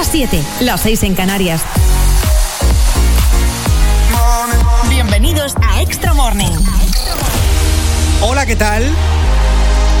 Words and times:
las 0.00 0.08
7, 0.12 0.42
las 0.60 0.80
6 0.80 1.02
en 1.02 1.14
Canarias. 1.14 1.60
Bienvenidos 4.88 5.54
a 5.60 5.82
Extra 5.82 6.14
Morning. 6.14 6.56
Hola, 8.22 8.46
¿qué 8.46 8.56
tal? 8.56 8.90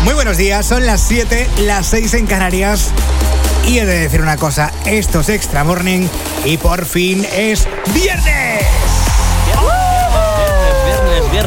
Muy 0.04 0.14
buenos 0.14 0.38
días, 0.38 0.64
son 0.64 0.86
las 0.86 1.02
7, 1.02 1.46
las 1.66 1.88
6 1.88 2.14
en 2.14 2.26
Canarias. 2.26 2.92
Y 3.68 3.80
he 3.80 3.84
de 3.84 3.98
decir 3.98 4.22
una 4.22 4.38
cosa, 4.38 4.72
esto 4.86 5.20
es 5.20 5.28
Extra 5.28 5.64
Morning 5.64 6.08
y 6.46 6.56
por 6.56 6.86
fin 6.86 7.26
es 7.30 7.68
viernes. 7.92 8.49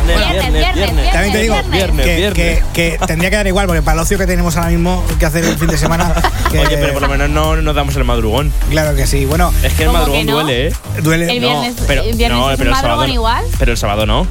Viernes, 0.06 0.52
viernes, 0.54 0.76
viernes. 0.76 1.12
También 1.12 1.34
te 1.34 1.42
digo 1.42 1.56
Viernes, 1.72 2.06
que, 2.06 2.16
viernes. 2.16 2.64
que- 2.74 2.98
que 2.98 3.06
tendría 3.08 3.30
que 3.30 3.36
dar 3.38 3.48
igual, 3.48 3.68
porque 3.68 3.82
para 3.82 3.96
el 3.96 4.00
ocio 4.02 4.18
que 4.18 4.26
tenemos 4.28 4.56
ahora 4.58 4.70
mismo 4.70 5.04
que 5.20 5.26
hacer 5.26 5.44
el 5.46 5.58
fin 5.58 5.68
de 5.70 5.78
semana. 5.78 6.14
que- 6.52 6.60
Oye, 6.60 6.78
pero 6.78 6.94
por 6.94 7.02
lo 7.04 7.08
menos 7.10 7.30
no 7.30 7.56
nos 7.58 7.76
damos 7.76 7.96
el 7.96 8.04
madrugón. 8.04 8.52
Claro 8.70 8.96
que 8.96 9.08
sí. 9.08 9.26
Bueno, 9.26 9.54
Es 9.64 9.74
que 9.74 9.84
el 9.84 9.88
¿Cómo 9.88 10.00
madrugón 10.00 10.20
que 10.22 10.26
no? 10.32 10.34
duele, 10.42 10.68
¿eh? 10.68 10.74
duele. 11.02 11.32
El 11.36 11.42
No, 11.42 11.64
pero, 11.88 12.02
el 12.04 12.16
viernes 12.18 12.40
no, 12.40 12.52
es 12.52 12.58
pero 12.58 12.70
un 12.72 12.76
el 12.76 12.82
sábado 12.82 12.98
madrugón 13.00 13.08
no. 13.08 13.14
igual. 13.14 13.46
Pero 13.60 13.72
el 13.72 13.78
sábado 13.78 14.06
no. 14.06 14.28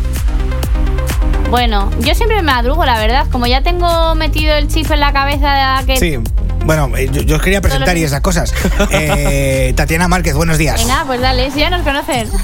Bueno, 1.51 1.91
yo 2.01 2.15
siempre 2.15 2.37
me 2.39 2.43
madrugo, 2.43 2.84
la 2.87 2.98
verdad. 2.98 3.27
Como 3.31 3.47
ya 3.47 3.62
tengo 3.62 4.15
metido 4.15 4.55
el 4.55 4.69
chip 4.69 4.91
en 4.91 5.01
la 5.01 5.12
cabeza 5.12 5.83
que. 5.87 5.97
Sí. 5.98 6.19
Bueno, 6.65 6.91
eh, 6.97 7.09
yo, 7.12 7.23
yo 7.23 7.37
os 7.37 7.43
quería 7.43 7.61
presentar 7.61 7.97
y 7.97 8.05
esas 8.05 8.21
cosas. 8.21 8.55
Eh, 8.91 9.73
Tatiana 9.77 10.07
Márquez, 10.09 10.34
buenos 10.34 10.59
días. 10.59 10.80
Venga, 10.80 11.05
pues 11.07 11.20
dale, 11.20 11.51
si 11.51 11.59
ya 11.61 11.70
nos 11.70 11.83
conocen. 11.83 12.29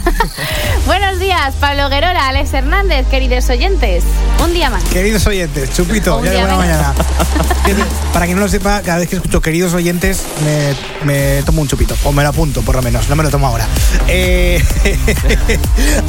Buenos 0.86 1.18
días, 1.18 1.54
Pablo 1.60 1.90
Guerola, 1.90 2.28
Alex 2.28 2.54
Hernández, 2.54 3.06
queridos 3.08 3.50
oyentes. 3.50 4.04
Un 4.42 4.54
día 4.54 4.70
más. 4.70 4.82
Queridos 4.84 5.26
oyentes, 5.26 5.70
chupito, 5.74 6.16
Un 6.16 6.24
ya 6.24 6.30
de 6.30 6.36
día 6.36 6.46
buena 6.46 6.62
menos. 6.64 6.96
mañana. 6.96 7.86
Para 8.14 8.24
quien 8.24 8.38
no 8.38 8.44
lo 8.44 8.48
sepa, 8.50 8.80
cada 8.80 8.98
vez 8.98 9.08
que 9.10 9.16
escucho 9.16 9.42
queridos 9.42 9.74
oyentes, 9.74 10.24
me, 10.44 10.74
me 11.04 11.42
tomo 11.42 11.60
un 11.60 11.68
chupito. 11.68 11.94
O 12.04 12.12
me 12.12 12.22
lo 12.22 12.30
apunto, 12.30 12.62
por 12.62 12.74
lo 12.74 12.80
menos. 12.82 13.06
No 13.10 13.16
me 13.16 13.22
lo 13.22 13.28
tomo 13.30 13.46
ahora. 13.48 13.66
Eh, 14.08 14.64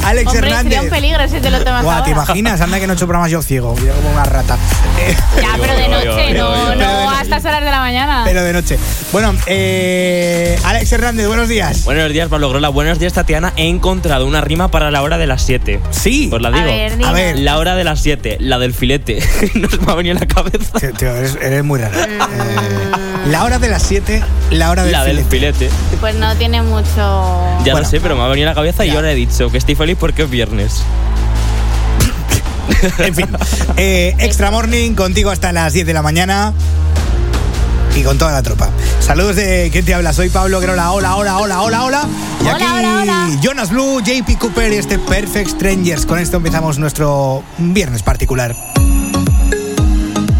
Alex 0.04 0.28
Hombre, 0.28 0.48
Hernández. 0.48 0.62
sería 0.72 0.82
un 0.82 0.88
peligro 0.88 1.28
si 1.28 1.40
te 1.40 1.50
lo 1.50 1.62
tomas 1.62 1.82
Guau, 1.84 2.02
¿te 2.04 2.10
imaginas? 2.10 2.60
Anda 2.62 2.80
que 2.80 2.86
no 2.86 2.94
he 2.94 2.96
hecho 2.96 3.06
programas 3.06 3.30
yo 3.30 3.42
ciego. 3.42 3.76
Yo 3.76 3.92
como 3.94 4.10
una 4.12 4.24
rata. 4.24 4.56
Eh, 4.98 5.14
Ya, 5.42 5.58
pero 5.60 5.74
de 5.76 5.88
noche, 5.88 6.32
no, 6.38 6.74
no 6.74 7.10
a 7.10 7.20
estas 7.20 7.44
horas 7.44 7.62
de 7.62 7.70
la 7.70 7.80
mañana. 7.80 7.99
Pero 8.24 8.42
de 8.42 8.52
noche. 8.52 8.78
Bueno, 9.12 9.34
eh, 9.46 10.58
Alex 10.64 10.92
Hernández, 10.92 11.26
buenos 11.26 11.48
días. 11.48 11.84
Buenos 11.84 12.12
días, 12.12 12.28
Pablo 12.28 12.48
Grola. 12.50 12.68
Buenos 12.68 12.98
días, 12.98 13.12
Tatiana. 13.12 13.52
He 13.56 13.68
encontrado 13.68 14.26
una 14.26 14.40
rima 14.40 14.70
para 14.70 14.90
la 14.90 15.02
hora 15.02 15.18
de 15.18 15.26
las 15.26 15.42
7. 15.42 15.80
Sí. 15.90 16.28
Pues 16.30 16.42
la 16.42 16.48
a 16.48 16.52
digo. 16.52 16.64
ver. 16.66 17.04
A 17.04 17.12
ver. 17.12 17.38
La 17.38 17.58
hora 17.58 17.74
de 17.74 17.84
las 17.84 18.00
7, 18.00 18.36
la 18.40 18.58
del 18.58 18.74
filete. 18.74 19.20
no 19.54 19.68
se 19.68 19.78
me 19.78 19.92
ha 19.92 19.94
venido 19.94 20.14
en 20.14 20.20
la 20.20 20.26
cabeza. 20.26 20.78
Tío, 20.78 20.92
tío, 20.92 21.14
eres, 21.14 21.36
eres 21.40 21.64
muy 21.64 21.80
raro. 21.80 21.96
Mm. 21.98 22.20
Eh, 22.20 23.30
la 23.30 23.44
hora 23.44 23.58
de 23.58 23.68
las 23.68 23.82
7, 23.82 24.22
la 24.50 24.70
hora 24.70 24.82
del 24.84 24.92
la 24.92 25.04
del 25.04 25.24
filete. 25.24 25.68
filete. 25.68 25.96
Pues 26.00 26.14
no 26.14 26.34
tiene 26.36 26.62
mucho. 26.62 26.86
Ya 27.64 27.72
Bueno. 27.72 27.78
lo 27.80 27.84
sé, 27.84 28.00
pero 28.00 28.16
me 28.16 28.22
ha 28.22 28.28
venido 28.28 28.46
en 28.48 28.50
la 28.50 28.54
cabeza 28.54 28.84
y 28.84 28.88
Ya. 28.88 28.94
ahora 28.96 29.12
he 29.12 29.14
dicho 29.14 29.50
que 29.50 29.58
estoy 29.58 29.74
feliz 29.74 29.96
porque 29.98 30.22
es 30.22 30.30
viernes. 30.30 30.82
En 32.98 33.14
fin, 33.14 33.26
eh, 33.76 34.14
Extra 34.20 34.50
Morning 34.50 34.94
contigo 34.94 35.30
hasta 35.30 35.52
las 35.52 35.72
10 35.72 35.86
de 35.86 35.92
la 35.92 36.02
mañana 36.02 36.54
y 37.96 38.02
con 38.02 38.18
toda 38.18 38.32
la 38.32 38.42
tropa. 38.42 38.70
Saludos 39.00 39.36
de 39.36 39.68
¿Quién 39.72 39.84
te 39.84 39.94
habla? 39.94 40.12
Soy 40.12 40.28
Pablo 40.28 40.60
Guerola. 40.60 40.92
Hola, 40.92 41.16
hola, 41.16 41.38
hola, 41.38 41.62
hola, 41.62 41.84
hola. 41.84 42.08
Y 42.40 42.44
Hola, 42.44 42.54
aquí 42.54 42.64
hola, 42.64 43.00
hola. 43.02 43.28
Jonas 43.42 43.70
Blue, 43.70 44.00
JP 44.00 44.38
Cooper 44.38 44.72
y 44.72 44.76
este 44.76 44.98
Perfect 44.98 45.50
Strangers. 45.50 46.06
Con 46.06 46.18
esto 46.18 46.36
empezamos 46.36 46.78
nuestro 46.78 47.42
viernes 47.58 48.02
particular. 48.02 48.54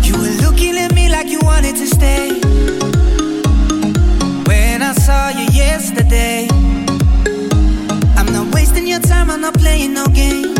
You 0.02 0.16
were 0.16 0.36
looking 0.42 0.78
at 0.78 0.92
me 0.94 1.08
like 1.08 1.30
you 1.30 1.40
wanted 1.42 1.76
to 1.76 1.86
stay. 1.86 2.40
When 4.46 4.82
I 4.82 4.94
saw 4.94 5.30
you 5.30 5.46
yesterday, 5.52 6.48
I'm 8.16 8.32
not 8.32 8.54
wasting 8.54 8.86
your 8.86 9.00
time, 9.00 9.30
I'm 9.30 9.40
not 9.40 9.54
playing 9.54 9.94
no 9.94 10.04
games. 10.06 10.59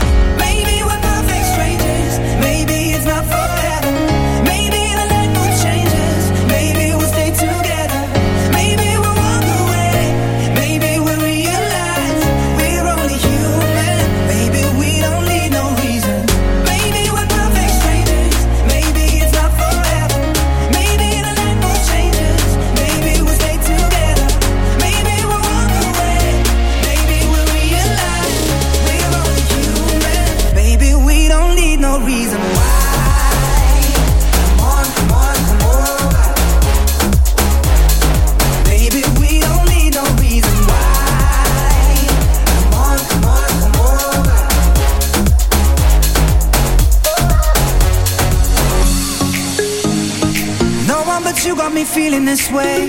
feeling 51.93 52.23
this 52.23 52.49
way. 52.51 52.87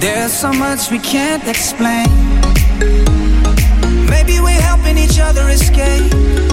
There's 0.00 0.32
so 0.32 0.52
much 0.52 0.90
we 0.90 0.98
can't 0.98 1.46
explain. 1.48 2.06
Maybe 4.10 4.38
we're 4.40 4.60
helping 4.60 4.98
each 4.98 5.18
other 5.18 5.48
escape. 5.48 6.49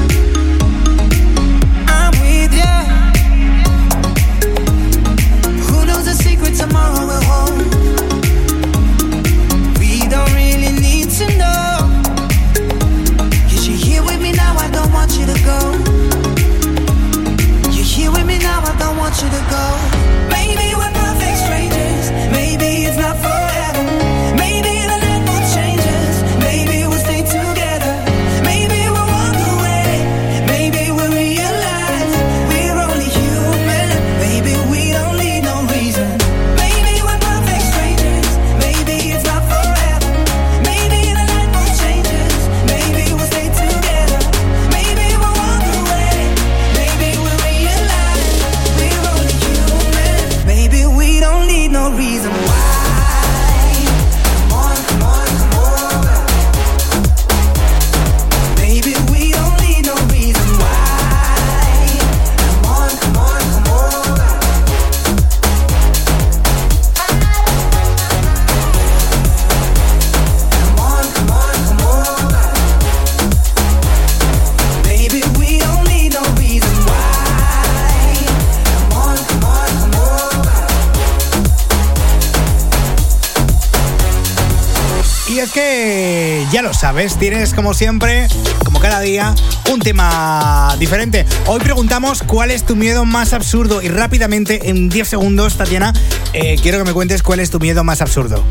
Ya 86.57 86.63
lo 86.63 86.73
sabes, 86.73 87.17
tienes 87.19 87.53
como 87.53 87.75
siempre, 87.75 88.27
como 88.65 88.79
cada 88.79 88.99
día, 88.99 89.35
un 89.71 89.79
tema 89.79 90.75
diferente. 90.79 91.23
Hoy 91.45 91.59
preguntamos 91.59 92.23
cuál 92.23 92.49
es 92.49 92.65
tu 92.65 92.75
miedo 92.75 93.05
más 93.05 93.33
absurdo 93.33 93.79
y 93.83 93.89
rápidamente, 93.89 94.67
en 94.71 94.89
10 94.89 95.07
segundos, 95.07 95.55
Tatiana, 95.55 95.93
eh, 96.33 96.55
quiero 96.59 96.79
que 96.79 96.83
me 96.85 96.93
cuentes 96.93 97.21
cuál 97.21 97.41
es 97.41 97.51
tu 97.51 97.59
miedo 97.59 97.83
más 97.83 98.01
absurdo. 98.01 98.43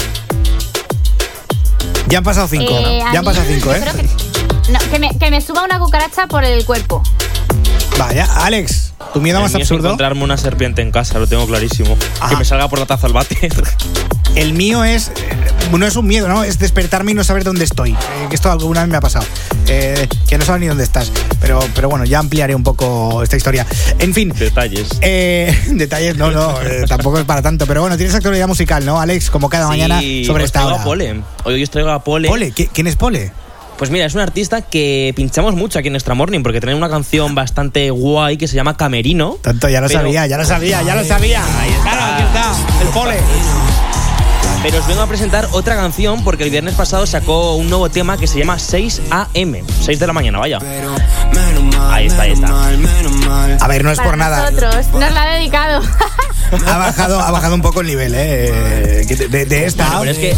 Ya 2.06 2.18
han 2.18 2.22
pasado 2.24 2.46
5, 2.46 2.64
Eh, 2.64 3.00
ya 3.12 3.18
han 3.18 3.24
pasado 3.24 3.44
5, 3.48 3.64
yo 3.70 3.74
¿eh? 3.74 3.80
que, 3.96 4.70
no, 4.72 4.78
que, 4.88 4.98
me, 5.00 5.18
que 5.18 5.30
me 5.32 5.40
suba 5.40 5.64
una 5.64 5.80
cucaracha 5.80 6.28
por 6.28 6.44
el 6.44 6.64
cuerpo. 6.64 7.02
Vaya, 7.98 8.28
Alex, 8.36 8.92
tu 9.14 9.20
miedo 9.20 9.38
El 9.38 9.42
más 9.42 9.52
mío 9.52 9.62
es 9.64 9.68
absurdo. 9.68 9.88
encontrarme 9.88 10.22
una 10.22 10.36
serpiente 10.36 10.80
en 10.80 10.92
casa, 10.92 11.18
lo 11.18 11.26
tengo 11.26 11.44
clarísimo. 11.48 11.96
Ajá. 12.20 12.28
Que 12.28 12.36
me 12.36 12.44
salga 12.44 12.68
por 12.68 12.78
la 12.78 12.86
taza 12.86 13.08
al 13.08 13.14
váter. 13.14 13.52
El 14.36 14.52
mío 14.52 14.84
es. 14.84 15.10
No 15.72 15.86
es 15.86 15.96
un 15.96 16.06
miedo, 16.06 16.26
¿no? 16.28 16.42
Es 16.42 16.58
despertarme 16.58 17.10
y 17.10 17.14
no 17.14 17.22
saber 17.22 17.44
dónde 17.44 17.64
estoy. 17.64 17.92
Eh, 17.92 17.96
que 18.30 18.34
esto 18.36 18.50
alguna 18.50 18.80
vez 18.80 18.88
me 18.90 18.96
ha 18.96 19.00
pasado. 19.00 19.26
Eh, 19.68 20.08
que 20.26 20.38
no 20.38 20.44
sabes 20.44 20.60
ni 20.62 20.68
dónde 20.68 20.84
estás. 20.84 21.12
Pero, 21.40 21.60
pero 21.74 21.88
bueno, 21.90 22.04
ya 22.06 22.18
ampliaré 22.18 22.54
un 22.54 22.62
poco 22.62 23.22
esta 23.22 23.36
historia. 23.36 23.66
En 23.98 24.14
fin. 24.14 24.32
Detalles. 24.38 24.88
eh, 25.02 25.54
detalles, 25.72 26.16
no, 26.16 26.30
no, 26.30 26.60
eh, 26.62 26.84
tampoco 26.88 27.18
es 27.18 27.24
para 27.24 27.42
tanto. 27.42 27.66
Pero 27.66 27.82
bueno, 27.82 27.96
tienes 27.98 28.14
actualidad 28.14 28.48
musical, 28.48 28.86
¿no, 28.86 28.98
Alex? 29.00 29.28
Como 29.30 29.50
cada 29.50 29.68
mañana 29.68 30.00
Sí, 30.00 30.24
sobre 30.24 30.44
os 30.44 30.48
esta 30.48 30.60
traigo 30.60 30.74
hora. 30.76 30.82
a 30.82 30.84
Pole. 30.84 31.22
Hoy 31.44 31.62
os 31.62 31.70
traigo 31.70 31.90
a 31.90 32.02
Pole. 32.02 32.28
Pole, 32.28 32.52
¿qui- 32.54 32.70
¿quién 32.72 32.86
es 32.86 32.96
Pole? 32.96 33.32
Pues 33.76 33.90
mira, 33.90 34.06
es 34.06 34.14
un 34.14 34.22
artista 34.22 34.62
que 34.62 35.12
pinchamos 35.14 35.54
mucho 35.54 35.78
aquí 35.78 35.88
en 35.88 35.96
Extra 35.96 36.14
Morning 36.14 36.42
porque 36.42 36.60
tiene 36.60 36.74
una 36.74 36.88
canción 36.88 37.34
bastante 37.34 37.90
guay 37.90 38.38
que 38.38 38.48
se 38.48 38.54
llama 38.56 38.74
Camerino. 38.78 39.36
Tanto, 39.42 39.68
ya 39.68 39.82
lo 39.82 39.88
Pero- 39.88 40.00
sabía, 40.00 40.26
ya 40.26 40.38
lo 40.38 40.44
sabía, 40.46 40.82
ya 40.82 40.94
lo 40.94 41.04
sabía. 41.04 41.42
Ahí 41.60 41.70
está, 41.72 42.14
aquí 42.14 42.22
está, 42.22 42.82
el 42.82 42.88
Pole. 42.88 43.16
Pero 44.66 44.80
os 44.80 44.86
vengo 44.88 45.00
a 45.00 45.06
presentar 45.06 45.46
otra 45.52 45.76
canción 45.76 46.24
porque 46.24 46.42
el 46.42 46.50
viernes 46.50 46.74
pasado 46.74 47.06
sacó 47.06 47.54
un 47.54 47.68
nuevo 47.70 47.88
tema 47.88 48.18
que 48.18 48.26
se 48.26 48.40
llama 48.40 48.58
6 48.58 49.00
AM. 49.10 49.64
6 49.82 49.98
de 50.00 50.06
la 50.08 50.12
mañana, 50.12 50.40
vaya. 50.40 50.58
Ahí 51.88 52.06
está, 52.08 52.22
ahí 52.22 52.32
está. 52.32 52.48
A 53.64 53.68
ver, 53.68 53.84
no 53.84 53.92
es 53.92 53.98
Para 53.98 54.10
por 54.10 54.18
nada. 54.18 54.50
nosotros. 54.50 54.86
Nos 54.92 55.12
la 55.12 55.22
ha 55.22 55.34
dedicado. 55.36 55.82
Ha 56.66 56.78
bajado, 56.78 57.20
ha 57.20 57.30
bajado 57.30 57.54
un 57.54 57.62
poco 57.62 57.80
el 57.80 57.86
nivel, 57.86 58.12
¿eh? 58.16 59.04
De, 59.08 59.28
de- 59.28 59.46
de 59.46 59.66
esta 59.66 59.98
Pero 60.00 60.10
es 60.10 60.18
que, 60.18 60.36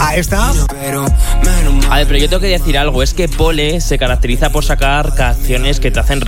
a 0.00 0.16
esta. 0.16 0.50
a 0.50 1.96
ver, 1.96 2.06
pero 2.06 2.18
yo 2.18 2.28
tengo 2.28 2.40
que 2.40 2.48
decir 2.48 2.78
algo. 2.78 3.02
Es 3.02 3.14
que 3.14 3.28
Pole 3.28 3.80
se 3.80 3.98
caracteriza 3.98 4.50
por 4.50 4.64
sacar 4.64 5.14
canciones 5.14 5.80
que 5.80 5.90
te 5.90 6.00
hacen 6.00 6.20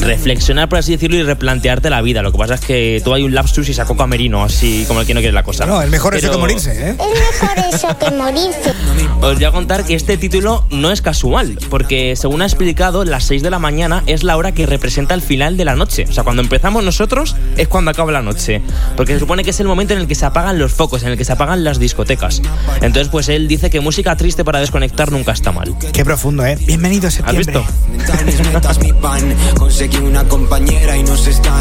reflexionar, 0.00 0.68
por 0.68 0.78
así 0.78 0.92
decirlo, 0.92 1.16
y 1.16 1.22
replantearte 1.22 1.90
la 1.90 2.02
vida. 2.02 2.22
Lo 2.22 2.32
que 2.32 2.38
pasa 2.38 2.54
es 2.54 2.60
que 2.60 3.00
tú 3.04 3.14
hay 3.14 3.22
un 3.22 3.34
lapsus 3.34 3.68
y 3.68 3.74
sacó 3.74 3.96
Camerino, 3.96 4.44
así 4.44 4.84
como 4.86 5.00
el 5.00 5.06
que 5.06 5.14
no 5.14 5.20
quiere 5.20 5.32
la 5.32 5.42
cosa. 5.42 5.66
No, 5.66 5.80
es 5.80 5.90
mejor 5.90 6.14
eso 6.14 6.22
Pero 6.22 6.32
que 6.34 6.40
morirse, 6.40 6.90
¿eh? 6.90 6.96
Es 6.98 7.42
mejor 7.42 7.74
eso 7.74 7.98
que 7.98 8.10
morirse. 8.10 8.72
Os 9.20 9.34
voy 9.34 9.44
a 9.44 9.52
contar 9.52 9.84
que 9.84 9.94
este 9.94 10.16
título 10.16 10.64
no 10.70 10.90
es 10.90 11.02
casual, 11.02 11.58
porque 11.70 12.16
según 12.16 12.42
ha 12.42 12.46
explicado, 12.46 13.04
las 13.04 13.24
6 13.24 13.42
de 13.42 13.50
la 13.50 13.58
mañana 13.58 14.02
es 14.06 14.24
la 14.24 14.36
hora 14.36 14.52
que 14.52 14.66
representa 14.66 15.14
el 15.14 15.22
final 15.22 15.56
de 15.56 15.64
la 15.64 15.76
noche. 15.76 16.06
O 16.08 16.12
sea, 16.12 16.24
cuando 16.24 16.42
empezamos 16.42 16.84
nosotros 16.84 17.36
es 17.56 17.68
cuando 17.68 17.90
acaba 17.90 18.12
la 18.12 18.22
noche. 18.22 18.62
Porque 18.96 19.14
se 19.14 19.20
supone 19.20 19.44
que 19.44 19.50
es 19.50 19.60
el 19.60 19.66
momento 19.66 19.94
en 19.94 20.00
el 20.00 20.06
que 20.06 20.14
se 20.14 20.26
apagan 20.26 20.58
los 20.58 20.72
focos, 20.72 21.02
en 21.02 21.10
el 21.10 21.16
que 21.16 21.24
se 21.24 21.32
apagan 21.32 21.64
las 21.64 21.78
discotecas. 21.78 22.42
Entonces, 22.80 23.08
pues 23.08 23.28
él 23.28 23.46
dice 23.48 23.70
que 23.70 23.80
música 23.80 24.16
triste 24.16 24.44
para 24.44 24.60
desconectar 24.60 25.12
nunca 25.12 25.32
está 25.32 25.52
mal. 25.52 25.74
Qué 25.92 26.04
profundo, 26.04 26.44
¿eh? 26.44 26.56
Bienvenido 26.66 27.06
a 27.06 27.08
¿Has 27.08 27.14
septiembre. 27.14 27.52
visto? 27.52 27.72
No 27.88 28.02
está 28.02 28.16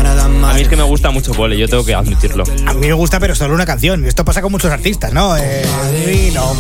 nada 0.04 0.52
A 0.52 0.54
mí 0.54 0.62
es 0.62 0.68
que 0.68 0.76
me 0.76 0.84
gusta 0.84 1.12
mucho 1.12 1.34
Pole, 1.34 1.58
yo 1.58 1.68
tengo 1.68 1.84
que 1.86 1.94
admitirlo. 1.94 2.44
A 2.66 2.74
mí 2.74 2.88
me 2.88 2.94
gusta, 2.94 3.20
pero 3.20 3.36
solo 3.36 3.54
una 3.54 3.66
canción. 3.66 4.06
Esto 4.06 4.26
pasa 4.26 4.42
con 4.42 4.52
muchos 4.52 4.72
artistas, 4.72 5.14
¿no? 5.14 5.36
Eh, 5.38 5.64
fino, 6.06 6.56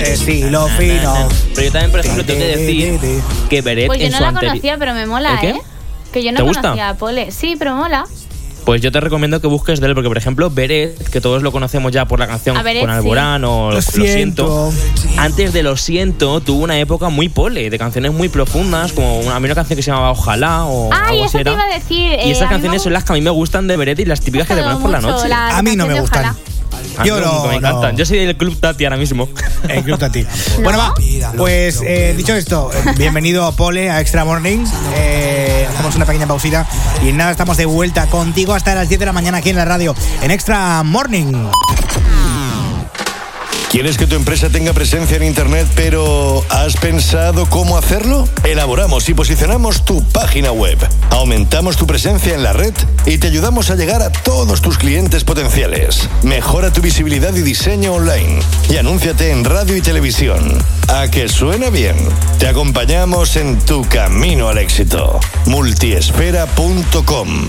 estilo 0.00 0.68
fino. 0.78 1.28
Pero 1.54 1.66
yo 1.66 1.72
también, 1.72 1.90
por 1.90 2.00
ejemplo, 2.00 2.24
tengo 2.24 2.40
que 2.40 2.56
decir 2.56 3.00
que 3.48 3.62
Beret 3.62 3.86
Pues 3.86 4.00
yo 4.00 4.06
en 4.06 4.12
no 4.12 4.18
su 4.18 4.24
la 4.24 4.32
conocía, 4.32 4.76
pero 4.78 4.94
me 4.94 5.06
mola. 5.06 5.38
¿eh? 5.42 5.60
Que 6.12 6.22
yo 6.22 6.32
no 6.32 6.38
¿Te 6.38 6.42
gusta? 6.42 6.62
conocía 6.62 6.88
a 6.90 6.94
Pole. 6.94 7.30
Sí, 7.32 7.56
pero 7.58 7.74
mola. 7.76 8.04
Pues 8.68 8.82
yo 8.82 8.92
te 8.92 9.00
recomiendo 9.00 9.40
que 9.40 9.46
busques 9.46 9.80
de 9.80 9.86
él, 9.86 9.94
porque 9.94 10.08
por 10.08 10.18
ejemplo, 10.18 10.50
Beret, 10.50 11.08
que 11.08 11.22
todos 11.22 11.42
lo 11.42 11.52
conocemos 11.52 11.90
ya 11.90 12.04
por 12.04 12.18
la 12.18 12.26
canción 12.26 12.54
A 12.54 12.62
Beret, 12.62 12.82
con 12.82 12.90
Alborán 12.90 13.42
o 13.44 13.70
Lo 13.70 13.76
Lo 13.76 13.80
siento. 13.80 14.70
siento. 14.70 15.18
Antes 15.22 15.54
de 15.54 15.62
Lo 15.62 15.78
siento, 15.78 16.42
tuvo 16.42 16.64
una 16.64 16.78
época 16.78 17.08
muy 17.08 17.30
pole, 17.30 17.70
de 17.70 17.78
canciones 17.78 18.12
muy 18.12 18.28
profundas, 18.28 18.92
como 18.92 19.20
una, 19.20 19.36
a 19.36 19.40
mí 19.40 19.46
una 19.46 19.54
canción 19.54 19.78
que 19.78 19.82
se 19.82 19.90
llamaba 19.90 20.10
Ojalá 20.10 20.66
o 20.66 20.90
Ay, 20.92 21.12
algo 21.14 21.24
así 21.24 21.32
te 21.38 21.40
era. 21.40 21.52
iba 21.54 21.62
a 21.64 21.74
decir. 21.78 21.96
Y 21.98 22.28
eh, 22.28 22.30
esas 22.32 22.42
a 22.42 22.44
mí 22.44 22.50
canciones 22.50 22.82
son 22.82 22.92
las 22.92 23.04
que 23.04 23.12
a 23.12 23.14
mí 23.14 23.22
me 23.22 23.30
gustan 23.30 23.66
de 23.68 23.78
Beret 23.78 24.00
y 24.00 24.04
las 24.04 24.20
típicas 24.20 24.46
que 24.46 24.54
te 24.54 24.60
pones 24.62 24.76
por 24.76 24.90
la 24.90 25.00
noche. 25.00 25.30
la 25.30 25.56
A 25.56 25.62
mí 25.62 25.74
no 25.74 25.86
me 25.86 25.98
gustan. 25.98 26.26
Ojalá. 26.26 26.36
Yo 27.04 27.14
me- 27.16 27.20
no, 27.20 27.42
me 27.44 27.48
no. 27.48 27.52
encantan. 27.58 27.96
Yo 27.96 28.04
soy 28.06 28.18
del 28.18 28.36
club 28.36 28.58
Tati 28.58 28.84
ahora 28.84 28.96
mismo. 28.96 29.28
Eh, 29.68 29.82
club 29.82 30.02
a 30.02 30.10
ti. 30.10 30.24
Bueno, 30.62 30.78
va. 30.78 30.94
Pues 31.36 31.82
eh, 31.84 32.14
dicho 32.16 32.32
esto, 32.34 32.70
eh, 32.72 32.94
bienvenido 32.96 33.44
a 33.44 33.52
Pole, 33.52 33.90
a 33.90 34.00
Extra 34.00 34.24
Morning. 34.24 34.64
Eh, 34.96 35.66
hacemos 35.68 35.96
una 35.96 36.06
pequeña 36.06 36.26
pausita 36.28 36.66
y 37.02 37.12
nada, 37.12 37.32
estamos 37.32 37.56
de 37.56 37.66
vuelta 37.66 38.06
contigo 38.06 38.54
hasta 38.54 38.74
las 38.74 38.88
10 38.88 39.00
de 39.00 39.06
la 39.06 39.12
mañana 39.12 39.38
aquí 39.38 39.50
en 39.50 39.56
la 39.56 39.64
radio, 39.64 39.94
en 40.22 40.30
Extra 40.30 40.82
Morning. 40.84 41.48
¿Quieres 43.78 43.96
que 43.96 44.08
tu 44.08 44.16
empresa 44.16 44.48
tenga 44.48 44.72
presencia 44.72 45.18
en 45.18 45.22
Internet, 45.22 45.68
pero 45.76 46.44
has 46.48 46.76
pensado 46.76 47.46
cómo 47.46 47.78
hacerlo? 47.78 48.28
Elaboramos 48.42 49.08
y 49.08 49.14
posicionamos 49.14 49.84
tu 49.84 50.02
página 50.02 50.50
web. 50.50 50.76
Aumentamos 51.10 51.76
tu 51.76 51.86
presencia 51.86 52.34
en 52.34 52.42
la 52.42 52.52
red 52.52 52.74
y 53.06 53.18
te 53.18 53.28
ayudamos 53.28 53.70
a 53.70 53.76
llegar 53.76 54.02
a 54.02 54.10
todos 54.10 54.62
tus 54.62 54.78
clientes 54.78 55.22
potenciales. 55.22 56.08
Mejora 56.24 56.72
tu 56.72 56.80
visibilidad 56.80 57.32
y 57.36 57.42
diseño 57.42 57.94
online. 57.94 58.40
Y 58.68 58.78
anúnciate 58.78 59.30
en 59.30 59.44
radio 59.44 59.76
y 59.76 59.80
televisión. 59.80 60.58
¿A 60.88 61.06
que 61.06 61.28
suena 61.28 61.70
bien? 61.70 61.94
Te 62.40 62.48
acompañamos 62.48 63.36
en 63.36 63.60
tu 63.60 63.84
camino 63.84 64.48
al 64.48 64.58
éxito. 64.58 65.20
Multiesfera.com 65.46 67.48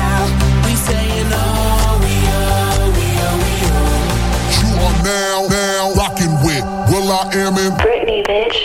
I 7.11 7.29
Am 7.33 7.57
in 7.57 7.73
Britney, 7.73 8.23
bitch. 8.25 8.55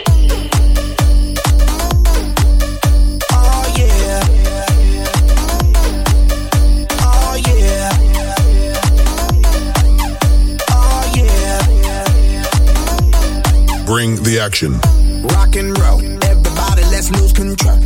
Oh 3.32 3.64
yeah. 3.76 4.20
Oh 7.02 7.34
yeah. 7.44 7.90
Oh 10.70 11.02
yeah. 11.16 11.58
Bring 13.84 14.22
the 14.22 14.38
Action. 14.40 14.78
Rock 15.34 15.56
and 15.56 15.76
roll. 15.80 16.00
Everybody, 16.22 16.84
let's 16.84 17.10
lose 17.10 17.32
control. 17.32 17.85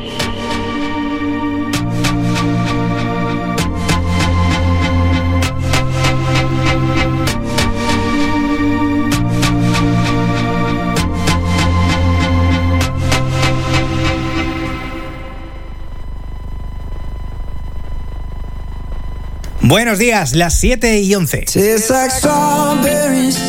Buenos 19.71 19.99
días, 19.99 20.35
las 20.35 20.55
7 20.55 20.99
y 20.99 21.15
11. 21.15 21.45
Tastes 21.45 21.89
like 21.89 22.11
strawberries 22.11 23.39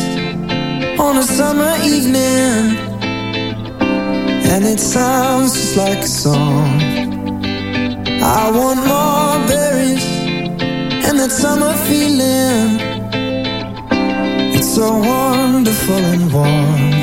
on 0.97 1.17
a 1.17 1.21
summer 1.21 1.75
evening, 1.83 2.77
and 4.49 4.65
it 4.65 4.79
sounds 4.79 5.53
just 5.53 5.75
like 5.75 5.99
a 5.99 6.07
song. 6.07 6.79
I 8.21 8.49
want 8.51 8.85
more 8.87 9.47
berries 9.49 10.05
and 11.05 11.19
that 11.19 11.29
summer 11.29 11.73
feeling. 11.89 12.79
It's 14.55 14.75
so 14.75 14.99
wonderful 14.99 15.97
and 15.97 16.31
warm. 16.31 17.02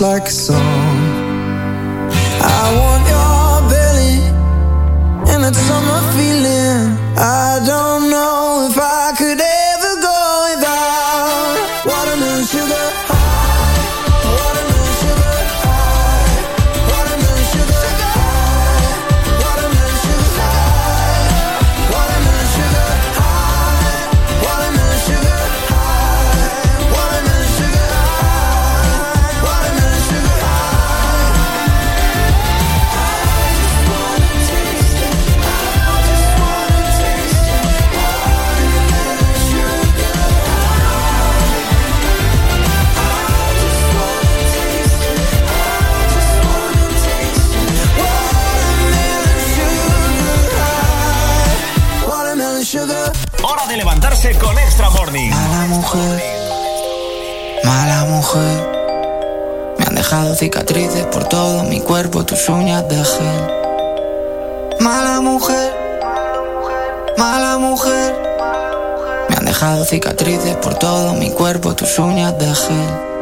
Like 0.00 0.26
a 0.26 0.30
song. 0.30 0.65
Todo 61.28 61.64
mi 61.64 61.80
cuerpo, 61.80 62.24
tus 62.24 62.48
uñas 62.48 62.88
de 62.88 62.96
gel. 62.96 63.50
Mala 64.80 65.20
mujer, 65.20 65.72
mala 67.16 67.58
mujer. 67.58 68.14
Me 69.28 69.36
han 69.36 69.44
dejado 69.44 69.84
cicatrices 69.84 70.56
por 70.56 70.74
todo 70.74 71.14
mi 71.14 71.30
cuerpo, 71.30 71.74
tus 71.74 71.98
uñas 71.98 72.38
de 72.38 72.54
gel. 72.54 73.15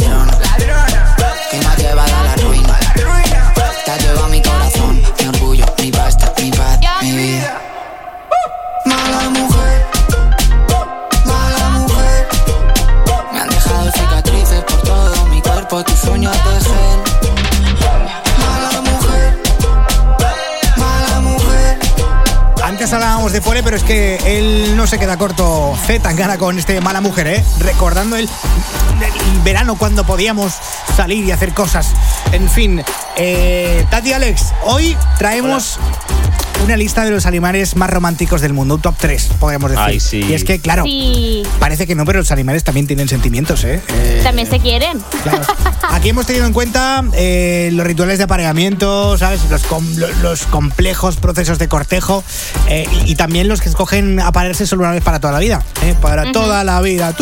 Ladrona. 0.00 1.16
Que 1.50 1.58
ha 1.58 1.76
llevado 1.76 2.16
a 2.16 2.22
la 2.24 2.36
ruina. 2.36 2.73
Es 23.74 23.82
que 23.82 24.38
él 24.38 24.76
no 24.76 24.86
se 24.86 24.98
queda 24.98 25.16
corto 25.16 25.76
Z 25.86 26.00
Tangana 26.00 26.38
con 26.38 26.58
este 26.58 26.80
mala 26.80 27.00
mujer, 27.00 27.26
¿eh? 27.26 27.44
Recordando 27.58 28.16
el, 28.16 28.24
el 28.24 29.40
verano 29.42 29.76
cuando 29.76 30.04
podíamos 30.04 30.54
salir 30.96 31.24
y 31.24 31.32
hacer 31.32 31.52
cosas. 31.52 31.88
En 32.32 32.48
fin, 32.48 32.84
eh, 33.16 33.84
Tati 33.90 34.12
Alex, 34.12 34.52
hoy 34.62 34.96
traemos 35.18 35.78
una 36.64 36.76
lista 36.76 37.04
de 37.04 37.10
los 37.10 37.26
animales 37.26 37.76
más 37.76 37.90
románticos 37.90 38.40
del 38.40 38.52
mundo, 38.52 38.74
un 38.76 38.80
top 38.82 38.94
3, 38.98 39.30
podríamos 39.38 39.70
decir. 39.70 39.84
Ay, 39.86 40.00
sí. 40.00 40.24
Y 40.28 40.32
es 40.34 40.44
que, 40.44 40.58
claro, 40.60 40.84
Sí, 40.84 41.42
parece 41.58 41.86
que 41.86 41.94
no, 41.94 42.04
pero 42.04 42.18
los 42.20 42.30
animales 42.30 42.64
también 42.64 42.86
tienen 42.86 43.08
sentimientos, 43.08 43.64
¿eh? 43.64 43.80
Eh, 43.88 44.20
también 44.22 44.48
se 44.48 44.58
quieren. 44.60 45.00
Claro. 45.22 45.42
Aquí 45.90 46.08
hemos 46.10 46.26
tenido 46.26 46.46
en 46.46 46.52
cuenta 46.52 47.04
eh, 47.12 47.70
los 47.72 47.86
rituales 47.86 48.18
de 48.18 48.24
apareamiento, 48.24 49.16
¿sabes? 49.18 49.40
Los, 49.50 49.62
com- 49.64 49.86
lo- 49.96 50.08
los 50.22 50.42
complejos 50.46 51.16
procesos 51.16 51.58
de 51.58 51.68
cortejo 51.68 52.24
eh, 52.68 52.86
y, 53.04 53.12
y 53.12 53.14
también 53.14 53.48
los 53.48 53.60
que 53.60 53.68
escogen 53.68 54.18
aparearse 54.20 54.66
solo 54.66 54.82
una 54.84 54.92
vez 54.92 55.02
para 55.02 55.20
toda 55.20 55.32
la 55.34 55.38
vida. 55.40 55.62
¿eh? 55.82 55.94
Para 56.00 56.32
toda 56.32 56.64
la 56.64 56.80
vida. 56.80 57.14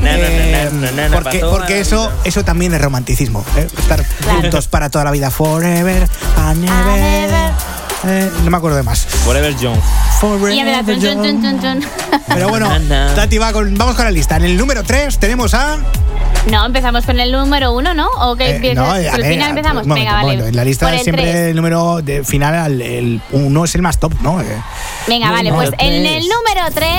Na, 0.00 0.16
Eh, 0.16 0.70
na, 0.72 0.80
na, 0.80 0.92
na, 0.92 1.08
na, 1.08 1.16
porque 1.16 1.40
porque 1.40 1.80
eso, 1.80 2.10
eso 2.24 2.44
también 2.44 2.72
es 2.74 2.80
romanticismo. 2.80 3.44
¿eh? 3.56 3.66
Estar 3.78 4.04
juntos 4.26 4.66
para 4.68 4.90
toda 4.90 5.04
la 5.04 5.10
vida. 5.10 5.30
Forever 5.30 6.08
and 6.38 6.64
ever. 6.64 7.52
Eh, 8.06 8.30
no 8.44 8.50
me 8.50 8.56
acuerdo 8.56 8.76
de 8.76 8.82
más. 8.84 9.04
Forever 9.04 9.56
Young. 9.56 9.78
Forever 10.20 10.52
Y 10.52 10.60
empieza 10.60 10.82
tun, 10.84 11.00
tun, 11.00 11.22
tun, 11.22 11.42
tun, 11.42 11.60
tun. 11.80 11.90
Pero 12.28 12.48
bueno. 12.48 12.68
Tati, 13.14 13.38
va 13.38 13.52
con- 13.52 13.76
vamos 13.76 13.96
con 13.96 14.04
la 14.04 14.10
lista. 14.10 14.36
En 14.36 14.44
el 14.44 14.56
número 14.56 14.82
3 14.84 15.18
tenemos 15.18 15.54
a. 15.54 15.78
No, 16.50 16.64
empezamos 16.64 17.04
con 17.04 17.18
el 17.18 17.32
número 17.32 17.72
uno, 17.72 17.92
¿no? 17.94 18.06
¿O 18.20 18.36
que 18.36 18.44
Eh, 18.50 18.54
empieza? 18.56 18.80
no, 18.80 18.86
¿Por 18.86 18.94
a 18.94 19.16
el 19.16 19.24
final 19.24 19.50
empezamos? 19.50 19.82
un 19.82 19.88
momento, 19.88 20.10
Venga, 20.12 20.22
un 20.24 20.26
vale. 20.38 20.48
En 20.50 20.56
la 20.56 20.64
lista 20.64 20.94
el 20.94 21.00
siempre 21.00 21.22
tres. 21.24 21.36
el 21.50 21.56
número 21.56 22.00
de 22.02 22.22
final, 22.22 22.80
el, 22.80 22.82
el 22.82 23.20
uno 23.32 23.64
es 23.64 23.74
el 23.74 23.82
más 23.82 23.98
top, 23.98 24.12
¿no? 24.20 24.40
Eh, 24.40 24.44
Venga, 25.08 25.32
vale, 25.32 25.52
pues 25.52 25.70
en 25.78 26.06
el 26.06 26.22
número 26.28 26.66
3 26.72 26.90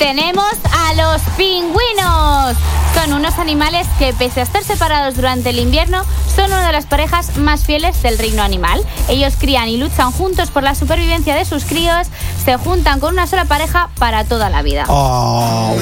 tenemos 0.00 0.50
a 0.72 0.94
los 0.94 1.20
pingüinos. 1.36 2.56
Son 2.94 3.12
unos 3.12 3.38
animales 3.38 3.86
que, 3.98 4.14
pese 4.14 4.40
a 4.40 4.44
estar 4.44 4.64
separados 4.64 5.14
durante 5.14 5.50
el 5.50 5.58
invierno, 5.58 6.02
son 6.34 6.46
una 6.46 6.66
de 6.66 6.72
las 6.72 6.86
parejas 6.86 7.36
más 7.36 7.66
fieles 7.66 8.02
del 8.02 8.16
reino 8.16 8.42
animal. 8.42 8.82
Ellos 9.08 9.34
crían 9.38 9.68
y 9.68 9.76
luchan 9.76 10.10
juntos 10.10 10.50
por 10.50 10.62
la 10.62 10.74
supervivencia 10.74 11.34
de 11.34 11.44
sus 11.44 11.66
críos, 11.66 12.06
se 12.42 12.56
juntan 12.56 12.98
con 12.98 13.12
una 13.12 13.26
sola 13.26 13.44
pareja 13.44 13.90
para 13.98 14.24
toda 14.24 14.48
la 14.48 14.62
vida. 14.62 14.86
Oh. 14.88 15.76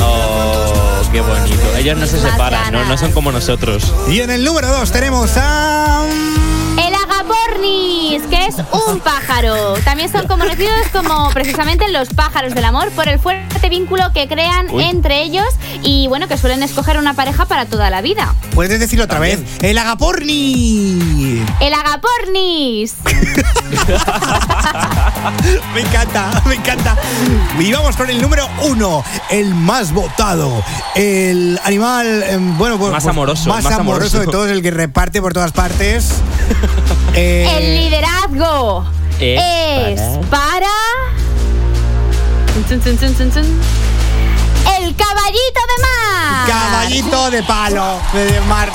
Oh, 0.00 1.02
qué 1.10 1.20
bonito. 1.20 1.76
Ellos 1.76 1.98
no 1.98 2.06
se 2.06 2.20
separan, 2.20 2.72
¿no? 2.72 2.84
no 2.84 2.96
son 2.96 3.10
como 3.10 3.32
nosotros. 3.32 3.92
Y 4.08 4.20
en 4.20 4.30
el 4.30 4.44
número 4.44 4.68
2 4.68 4.92
tenemos 4.92 5.36
a. 5.38 6.06
Agapornis, 7.32 8.22
que 8.24 8.46
es 8.46 8.56
un 8.88 9.00
pájaro. 9.00 9.74
También 9.84 10.10
son 10.10 10.26
conocidos 10.26 10.88
como 10.92 11.30
precisamente 11.30 11.90
los 11.90 12.08
pájaros 12.10 12.54
del 12.54 12.64
amor 12.64 12.90
por 12.90 13.08
el 13.08 13.18
fuerte 13.18 13.68
vínculo 13.68 14.12
que 14.12 14.28
crean 14.28 14.68
Uy. 14.70 14.84
entre 14.84 15.22
ellos 15.22 15.46
y 15.82 16.06
bueno, 16.08 16.28
que 16.28 16.36
suelen 16.36 16.62
escoger 16.62 16.98
una 16.98 17.14
pareja 17.14 17.46
para 17.46 17.64
toda 17.66 17.90
la 17.90 18.02
vida. 18.02 18.34
Puedes 18.54 18.78
decirlo 18.80 19.04
otra 19.06 19.18
vez. 19.18 19.40
El 19.60 19.78
agaporni. 19.78 21.42
El 21.60 21.74
agapornis. 21.74 22.94
me 25.74 25.80
encanta, 25.80 26.42
me 26.46 26.54
encanta. 26.56 26.96
Y 27.58 27.72
vamos 27.72 27.96
con 27.96 28.10
el 28.10 28.20
número 28.20 28.46
1, 28.62 29.04
el 29.30 29.54
más 29.54 29.92
votado. 29.92 30.62
El 30.94 31.58
animal, 31.64 32.24
eh, 32.26 32.38
bueno, 32.58 32.78
pues, 32.78 32.92
Más 32.92 33.04
pues, 33.04 33.10
amoroso, 33.10 33.48
Más, 33.48 33.64
más 33.64 33.72
amoroso 33.74 34.18
de 34.18 34.24
amoroso. 34.24 34.30
todos, 34.30 34.50
el 34.50 34.62
que 34.62 34.70
reparte 34.70 35.20
por 35.20 35.32
todas 35.32 35.52
partes. 35.52 36.12
Eh, 37.24 37.46
El 37.56 37.76
liderazgo 37.84 38.84
Es 39.20 40.00
es 40.00 40.00
para... 40.28 40.66
El 44.92 44.98
caballito 44.98 45.60
de 45.70 45.82
mar. 45.82 46.46
Caballito 46.46 47.30
de 47.30 47.42
palo 47.44 47.98
de 48.12 48.40
mar. 48.42 48.70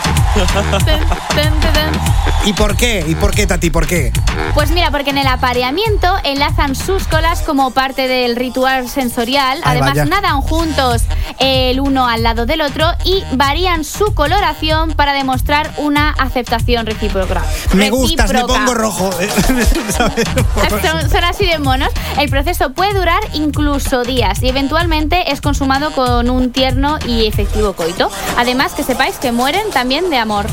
¿Y 2.43 2.53
por 2.53 2.75
qué? 2.75 3.05
¿Y 3.07 3.15
por 3.15 3.35
qué, 3.35 3.45
Tati? 3.45 3.69
¿Por 3.69 3.85
qué? 3.85 4.11
Pues 4.53 4.71
mira, 4.71 4.89
porque 4.89 5.09
en 5.09 5.17
el 5.17 5.27
apareamiento 5.27 6.15
enlazan 6.23 6.75
sus 6.75 7.07
colas 7.07 7.41
como 7.41 7.71
parte 7.71 8.07
del 8.07 8.35
ritual 8.35 8.89
sensorial. 8.89 9.59
Ay, 9.63 9.79
Además, 9.79 9.89
vaya. 9.89 10.05
nadan 10.05 10.41
juntos 10.41 11.03
el 11.39 11.79
uno 11.79 12.07
al 12.07 12.23
lado 12.23 12.45
del 12.45 12.61
otro 12.61 12.87
y 13.03 13.23
varían 13.33 13.83
su 13.83 14.13
coloración 14.15 14.93
para 14.93 15.13
demostrar 15.13 15.71
una 15.77 16.11
aceptación 16.11 16.85
recíproca. 16.85 17.43
Me 17.73 17.89
gustas, 17.89 18.31
me 18.31 18.45
pongo 18.45 18.73
rojo. 18.73 19.09
Son 21.11 21.23
así 21.23 21.45
de 21.45 21.59
monos. 21.59 21.89
El 22.17 22.29
proceso 22.29 22.71
puede 22.71 22.93
durar 22.93 23.19
incluso 23.33 24.03
días 24.03 24.41
y 24.41 24.49
eventualmente 24.49 25.31
es 25.31 25.41
consumado 25.41 25.91
con 25.91 26.06
con 26.07 26.29
un 26.29 26.51
tierno 26.51 26.97
y 27.05 27.27
efectivo 27.27 27.73
coito. 27.73 28.09
Además, 28.37 28.73
que 28.73 28.83
sepáis 28.83 29.17
que 29.17 29.33
mueren 29.33 29.69
también 29.71 30.09
de 30.09 30.17
amor. 30.17 30.45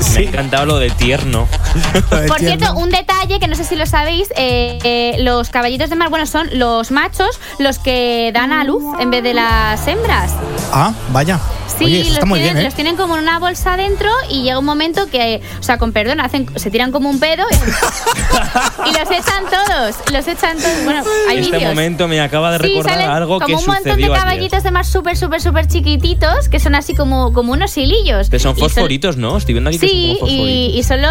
Sí. 0.00 0.12
Me 0.12 0.26
ha 0.26 0.28
encantado 0.28 0.66
lo 0.66 0.78
de 0.78 0.90
tierno. 0.90 1.48
Por 2.28 2.38
cierto, 2.38 2.74
un 2.74 2.90
detalle 2.90 3.40
que 3.40 3.48
no 3.48 3.56
sé 3.56 3.64
si 3.64 3.74
lo 3.74 3.86
sabéis, 3.86 4.28
eh, 4.36 4.78
eh, 4.84 5.16
los 5.18 5.50
caballitos 5.50 5.90
de 5.90 5.96
mar, 5.96 6.08
bueno, 6.08 6.26
son 6.26 6.48
los 6.52 6.90
machos 6.90 7.40
los 7.58 7.78
que 7.78 8.30
dan 8.32 8.52
a 8.52 8.62
luz 8.64 8.82
en 9.00 9.10
vez 9.10 9.22
de 9.22 9.34
las 9.34 9.86
hembras. 9.88 10.32
Ah, 10.72 10.92
vaya. 11.10 11.40
Sí, 11.78 11.84
Oye, 11.84 11.98
los, 12.04 12.18
tienen, 12.18 12.32
bien, 12.34 12.58
¿eh? 12.58 12.62
los, 12.64 12.74
tienen, 12.74 12.96
como 12.96 13.16
en 13.16 13.22
una 13.22 13.38
bolsa 13.38 13.76
dentro 13.76 14.10
y 14.28 14.42
llega 14.42 14.58
un 14.58 14.64
momento 14.64 15.08
que, 15.08 15.40
o 15.58 15.62
sea, 15.62 15.78
con 15.78 15.92
perdón, 15.92 16.20
hacen, 16.20 16.46
se 16.56 16.70
tiran 16.70 16.92
como 16.92 17.08
un 17.08 17.18
pedo 17.18 17.44
y, 17.50 17.54
y 18.90 18.92
los 18.92 19.10
echan 19.10 19.44
todos, 19.50 19.96
los 20.12 20.28
echan 20.28 20.58
todos. 20.58 20.84
Bueno, 20.84 21.02
hay 21.28 21.38
Este 21.38 21.60
momento 21.60 22.08
me 22.08 22.20
acaba 22.20 22.52
de 22.52 22.58
recordar 22.58 22.98
sí, 22.98 23.04
algo 23.04 23.40
como 23.40 23.58
un 23.58 23.66
montón 23.66 23.96
de 23.96 24.08
caballitos 24.08 24.52
ayer. 24.58 24.62
de 24.62 24.70
mar 24.70 24.81
súper, 24.84 25.16
súper, 25.16 25.40
súper 25.40 25.66
chiquititos 25.66 26.48
que 26.48 26.60
son 26.60 26.74
así 26.74 26.94
como, 26.94 27.32
como 27.32 27.52
unos 27.52 27.76
hilillos. 27.76 28.28
Pero 28.28 28.42
son 28.42 28.56
fosforitos, 28.56 29.16
¿no? 29.16 29.36
Estoy 29.36 29.54
viendo 29.54 29.70
aquí 29.70 29.78
sí, 29.78 29.86
que 29.86 30.18
son 30.18 30.28
fosforitos. 30.28 30.48
Y, 30.48 30.78
y 30.78 30.82
son 30.82 31.02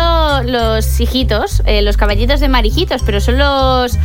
los 0.51 0.99
hijitos, 0.99 1.63
eh, 1.65 1.81
los 1.81 1.97
caballitos 1.97 2.39
de 2.39 2.47
marijitos, 2.49 3.01
pero 3.03 3.19
son 3.19 3.38
los, 3.38 3.97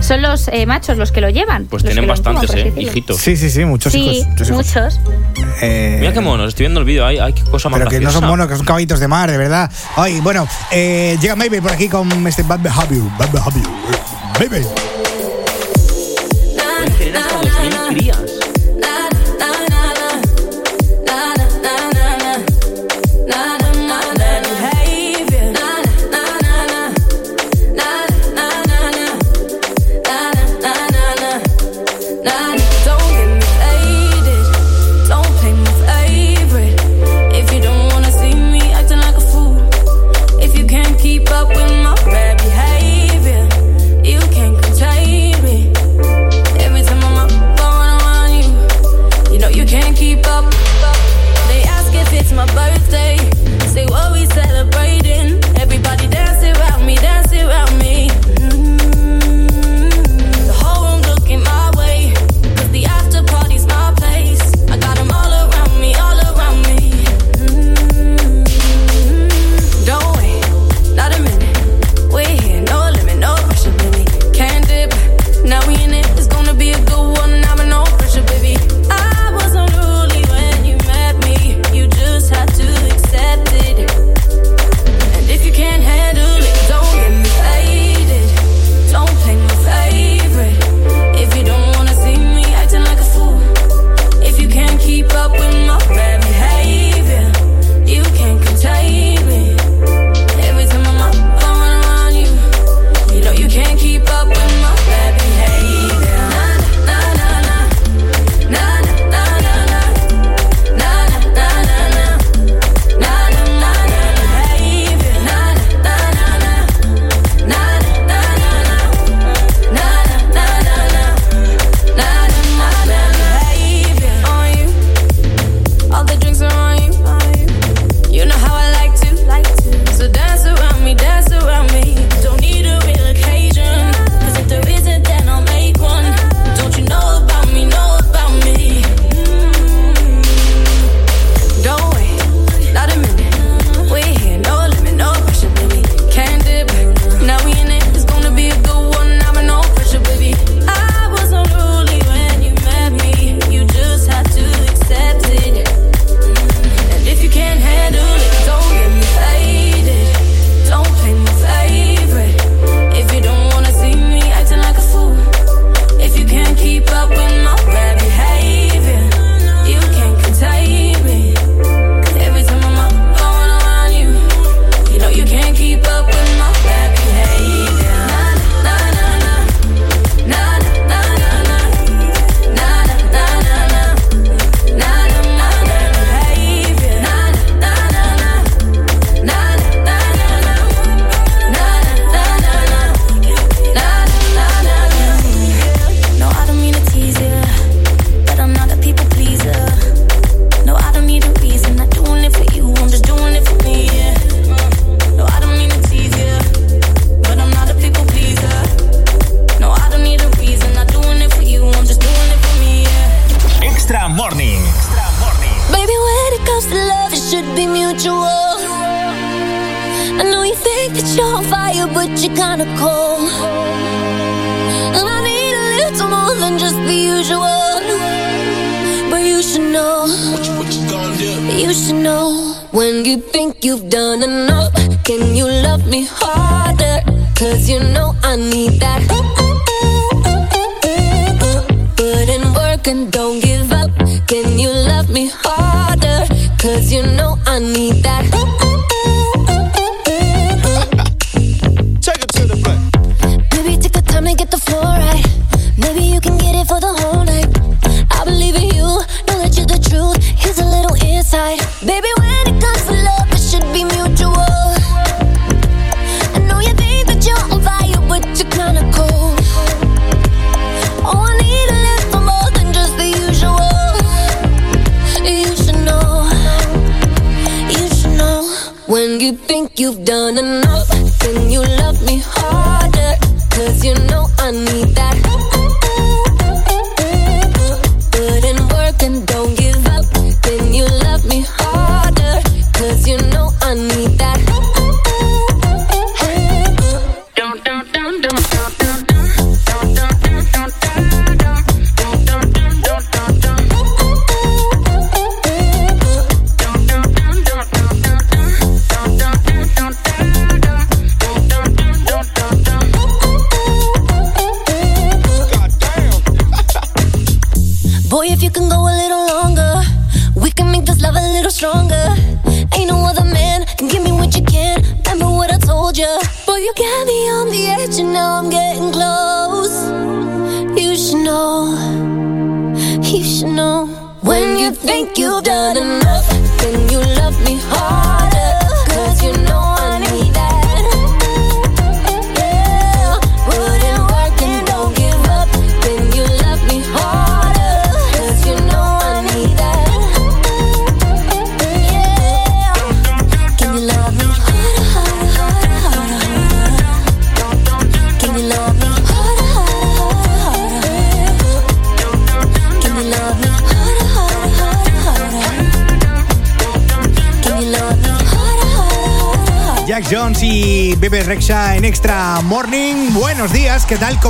son 0.00 0.22
los 0.22 0.48
eh, 0.48 0.66
machos 0.66 0.96
los 0.98 1.12
que 1.12 1.20
lo 1.20 1.30
llevan. 1.30 1.66
Pues 1.66 1.82
tienen 1.82 2.06
bastantes, 2.06 2.52
¿eh? 2.54 2.72
Hijitos. 2.76 3.18
Sí, 3.18 3.36
sí, 3.36 3.50
sí, 3.50 3.64
muchos 3.64 3.94
hijos. 3.94 4.26
Muchos. 4.50 5.00
Eh, 5.62 5.96
Mira 6.00 6.12
qué 6.12 6.20
monos, 6.20 6.48
estoy 6.48 6.64
viendo 6.64 6.80
el 6.80 6.86
vídeo. 6.86 7.06
hay 7.06 7.18
ay, 7.18 7.32
qué 7.32 7.42
cosa 7.42 7.68
Pero 7.70 7.88
que 7.88 8.00
no 8.00 8.10
son 8.10 8.26
monos, 8.26 8.48
que 8.48 8.56
son 8.56 8.66
caballitos 8.66 9.00
de 9.00 9.08
mar, 9.08 9.30
de 9.30 9.38
verdad. 9.38 9.70
Ay, 9.96 10.20
bueno, 10.20 10.46
llega 10.72 11.36
Maybe 11.36 11.60
por 11.62 11.72
aquí 11.72 11.88
con 11.88 12.26
este 12.26 12.42
Bad 12.42 12.60
Behavior. 12.60 13.04
Bad 13.18 13.30
Behavior. 13.32 13.66
Baby. 14.38 14.66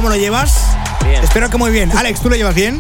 ¿Cómo 0.08 0.16
lo 0.16 0.22
llevas? 0.22 0.64
Bien. 1.04 1.22
Espero 1.22 1.50
que 1.50 1.58
muy 1.58 1.70
bien. 1.70 1.92
Alex, 1.94 2.22
¿tú 2.22 2.30
lo 2.30 2.36
llevas 2.36 2.54
bien? 2.54 2.78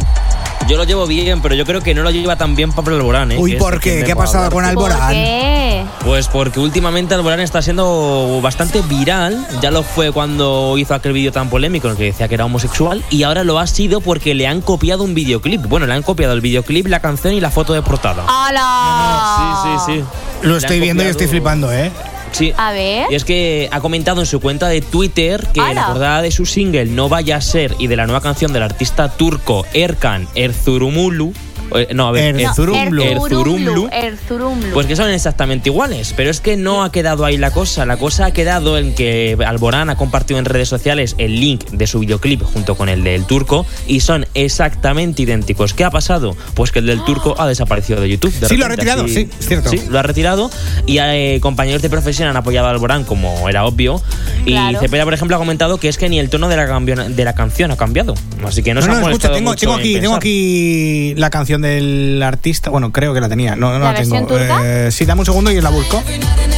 Yo 0.66 0.78
lo 0.78 0.84
llevo 0.84 1.06
bien, 1.06 1.42
pero 1.42 1.54
yo 1.54 1.66
creo 1.66 1.82
que 1.82 1.92
no 1.92 2.02
lo 2.02 2.10
lleva 2.10 2.36
tan 2.36 2.56
bien 2.56 2.72
Pablo 2.72 2.96
Alborán, 2.96 3.32
¿eh? 3.32 3.36
Uy, 3.38 3.56
¿por 3.56 3.80
qué? 3.80 4.02
¿Qué 4.02 4.12
ha 4.12 4.16
pasado 4.16 4.46
hablar. 4.46 4.72
con 4.72 4.74
¿Por 4.76 4.90
Alborán? 4.90 5.12
qué? 5.12 5.84
Pues 6.06 6.26
porque 6.28 6.58
últimamente 6.58 7.12
Alborán 7.14 7.40
está 7.40 7.60
siendo 7.60 8.40
bastante 8.42 8.80
viral. 8.80 9.46
Ya 9.60 9.70
lo 9.70 9.82
fue 9.82 10.10
cuando 10.10 10.78
hizo 10.78 10.94
aquel 10.94 11.12
vídeo 11.12 11.30
tan 11.30 11.50
polémico 11.50 11.88
en 11.88 11.92
el 11.92 11.98
que 11.98 12.04
decía 12.04 12.28
que 12.28 12.34
era 12.34 12.46
homosexual. 12.46 13.04
Y 13.10 13.24
ahora 13.24 13.44
lo 13.44 13.58
ha 13.58 13.66
sido 13.66 14.00
porque 14.00 14.34
le 14.34 14.46
han 14.46 14.62
copiado 14.62 15.04
un 15.04 15.12
videoclip. 15.12 15.66
Bueno, 15.66 15.84
le 15.84 15.92
han 15.92 16.02
copiado 16.02 16.32
el 16.32 16.40
videoclip, 16.40 16.86
la 16.86 17.00
canción 17.00 17.34
y 17.34 17.42
la 17.42 17.50
foto 17.50 17.74
de 17.74 17.82
portada. 17.82 18.24
¡Hala! 18.26 19.82
Sí, 19.84 19.92
sí, 19.92 20.00
sí. 20.00 20.46
Lo 20.46 20.56
estoy 20.56 20.80
viendo 20.80 21.04
y 21.04 21.08
estoy 21.08 21.26
flipando, 21.26 21.70
¿eh? 21.70 21.92
Sí. 22.38 22.52
A 22.56 22.72
ver. 22.72 23.06
Y 23.10 23.14
es 23.16 23.24
que 23.24 23.68
ha 23.72 23.80
comentado 23.80 24.20
en 24.20 24.26
su 24.26 24.40
cuenta 24.40 24.68
de 24.68 24.80
Twitter 24.80 25.44
que 25.52 25.60
¡Hala! 25.60 25.74
la 25.74 25.86
portada 25.88 26.22
de 26.22 26.30
su 26.30 26.46
single 26.46 26.86
No 26.86 27.08
Vaya 27.08 27.36
a 27.36 27.40
Ser 27.40 27.74
y 27.78 27.88
de 27.88 27.96
la 27.96 28.06
nueva 28.06 28.20
canción 28.20 28.52
del 28.52 28.62
artista 28.62 29.08
turco 29.08 29.66
Erkan 29.74 30.28
Erzurumulu. 30.34 31.32
Eh, 31.74 31.88
No, 31.94 32.08
a 32.08 32.12
ver, 32.12 32.34
Er- 32.36 32.42
No, 32.42 32.48
Erzurumlu. 32.50 33.02
Erzurumlu. 33.02 33.88
Erzurumlu. 33.92 34.70
Pues 34.72 34.86
que 34.86 34.96
son 34.96 35.10
exactamente 35.10 35.68
iguales, 35.68 36.14
pero 36.16 36.30
es 36.30 36.40
que 36.40 36.56
no 36.56 36.82
ha 36.82 36.92
quedado 36.92 37.24
ahí 37.24 37.36
la 37.36 37.50
cosa. 37.50 37.86
La 37.86 37.96
cosa 37.96 38.26
ha 38.26 38.30
quedado 38.32 38.78
en 38.78 38.94
que 38.94 39.36
Alborán 39.46 39.90
ha 39.90 39.96
compartido 39.96 40.38
en 40.38 40.44
redes 40.44 40.68
sociales 40.68 41.14
el 41.18 41.40
link 41.40 41.64
de 41.70 41.86
su 41.86 41.98
videoclip 42.00 42.42
junto 42.42 42.74
con 42.76 42.88
el 42.88 43.04
del 43.04 43.24
turco 43.24 43.66
y 43.86 44.00
son 44.00 44.26
exactamente 44.34 45.22
idénticos. 45.22 45.74
¿Qué 45.74 45.84
ha 45.84 45.90
pasado? 45.90 46.36
Pues 46.54 46.72
que 46.72 46.78
el 46.80 46.86
del 46.86 47.04
turco 47.04 47.34
ha 47.38 47.46
desaparecido 47.46 48.00
de 48.00 48.08
YouTube. 48.08 48.32
de 48.38 48.48
Sí, 48.48 48.56
lo 48.56 48.64
ha 48.66 48.68
retirado, 48.68 49.04
así- 49.04 49.14
sí, 49.14 49.30
es 49.38 49.46
cierto. 49.46 49.70
Sí, 49.70 49.80
lo 49.88 49.98
ha 49.98 50.02
retirado 50.02 50.50
y 50.86 50.98
eh, 50.98 51.38
compañeros 51.40 51.82
de 51.82 51.90
profesión 51.90 52.28
han 52.28 52.36
apoyado 52.36 52.66
a 52.66 52.70
Alborán 52.70 53.04
como 53.04 53.48
era 53.48 53.64
obvio. 53.64 54.00
Y 54.44 54.52
Claro. 54.52 54.80
Cepeda, 54.80 55.04
por 55.04 55.14
ejemplo, 55.14 55.36
ha 55.36 55.38
comentado 55.38 55.78
que 55.78 55.88
es 55.88 55.98
que 55.98 56.08
ni 56.08 56.18
el 56.18 56.30
tono 56.30 56.48
de 56.48 56.56
la, 56.56 56.80
de 56.80 57.24
la 57.24 57.34
canción 57.34 57.70
ha 57.70 57.76
cambiado. 57.76 58.14
Así 58.46 58.62
que 58.62 58.74
no, 58.74 58.80
No, 58.80 58.86
se 58.86 58.90
ha 58.92 58.94
no, 59.00 59.08
escucha, 59.08 59.32
tengo, 59.32 59.50
mucho 59.50 59.60
tengo 59.60 59.74
en 59.74 59.80
aquí, 59.80 60.00
tengo 60.00 60.14
aquí 60.14 61.14
la 61.16 61.30
canción 61.30 61.62
del 61.62 62.22
artista. 62.22 62.70
Bueno, 62.70 62.92
creo 62.92 63.14
que 63.14 63.20
la 63.20 63.28
tenía. 63.28 63.56
No, 63.56 63.72
no 63.72 63.78
¿La 63.78 63.92
la, 63.92 64.00
tengo. 64.00 64.26
Eh, 64.38 64.88
sí, 64.92 65.04
dame 65.04 65.20
un 65.20 65.26
segundo 65.26 65.50
y 65.50 65.60
la 65.60 65.70
busco. 65.70 66.02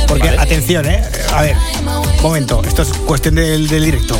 Porque, 0.06 0.24
Vale. 0.24 0.38
atención, 0.38 0.86
¿eh? 0.86 1.02
A 1.34 1.42
ver, 1.42 1.56
momento. 2.22 2.62
Esto 2.66 2.82
es 2.82 2.88
cuestión 2.88 3.36
del, 3.36 3.68
del 3.68 3.84
directo. 3.84 4.18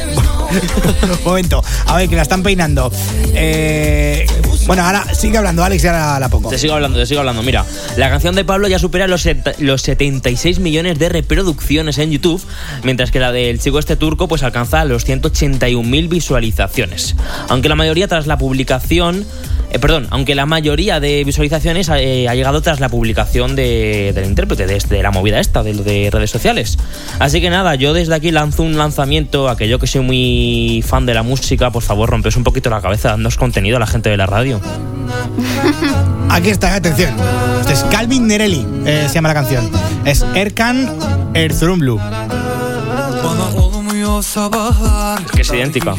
momento. 1.25 1.63
A 1.87 1.97
ver, 1.97 2.09
que 2.09 2.17
la 2.17 2.23
están 2.23 2.43
peinando. 2.43 2.91
Eh, 3.35 4.27
bueno, 4.71 4.85
ahora 4.85 5.05
sigue 5.15 5.37
hablando, 5.37 5.65
Alex, 5.65 5.83
y 5.83 5.89
ahora 5.89 6.21
la 6.21 6.29
pongo. 6.29 6.49
Te 6.49 6.57
sigo 6.57 6.75
hablando, 6.75 6.97
te 6.97 7.05
sigo 7.05 7.19
hablando. 7.19 7.43
Mira, 7.43 7.67
la 7.97 8.09
canción 8.09 8.37
de 8.37 8.45
Pablo 8.45 8.69
ya 8.69 8.79
supera 8.79 9.09
los, 9.09 9.29
los 9.59 9.83
76 9.83 10.61
millones 10.61 10.97
de 10.97 11.09
reproducciones 11.09 11.99
en 11.99 12.13
YouTube, 12.13 12.41
mientras 12.85 13.11
que 13.11 13.19
la 13.19 13.33
del 13.33 13.59
chico 13.59 13.81
este 13.81 13.97
turco 13.97 14.29
pues 14.29 14.45
alcanza 14.45 14.85
los 14.85 15.05
181.000 15.09 16.09
visualizaciones. 16.09 17.17
Aunque 17.49 17.69
la 17.69 17.75
mayoría 17.75 18.07
tras 18.07 18.29
la 18.29 18.39
publicación, 18.39 19.27
eh, 19.71 19.79
perdón, 19.79 20.07
aunque 20.11 20.35
la 20.35 20.47
mayoría 20.47 21.01
de 21.01 21.23
visualizaciones 21.25 21.89
eh, 21.95 22.29
ha 22.29 22.35
llegado 22.35 22.61
tras 22.61 22.81
la 22.81 22.89
publicación 22.89 23.55
de- 23.57 24.13
del 24.15 24.25
intérprete, 24.27 24.67
de, 24.67 24.77
este- 24.77 24.97
de 24.97 25.03
la 25.03 25.11
movida 25.11 25.41
esta, 25.41 25.63
de, 25.63 26.09
redes 26.11 26.31
sociales. 26.31 26.77
Así 27.19 27.41
que 27.41 27.51
nada, 27.51 27.75
yo 27.77 27.93
desde 27.93 28.15
aquí 28.15 28.31
lanzo 28.31 28.63
un 28.63 28.77
lanzamiento 28.77 29.49
a 29.49 29.57
que 29.57 29.69
yo 29.69 29.79
que 29.79 29.87
soy 29.87 30.01
muy 30.03 30.85
fan 30.87 31.07
de 31.07 31.15
la 31.15 31.23
música, 31.23 31.71
por 31.71 31.83
favor, 31.83 32.11
rompes 32.11 32.37
un 32.37 32.45
poquito 32.45 32.69
la 32.71 32.81
cabeza, 32.81 33.11
dándonos 33.11 33.37
contenido 33.37 33.77
a 33.77 33.81
la 33.81 33.87
gente 33.87 34.11
de 34.11 34.17
la 34.17 34.27
radio. 34.27 34.61
Aquí 36.31 36.51
está, 36.51 36.75
atención. 36.75 37.15
Este 37.61 37.73
es 37.73 37.83
Calvin 37.91 38.27
Nerelli, 38.27 38.67
eh, 38.87 39.05
se 39.09 39.15
llama 39.15 39.29
la 39.29 39.35
canción. 39.35 39.69
Es 40.05 40.25
Erkan 40.35 40.89
Erzurumlu. 41.35 41.99
Es 44.19 45.31
que 45.33 45.43
es 45.43 45.51
idéntica. 45.51 45.95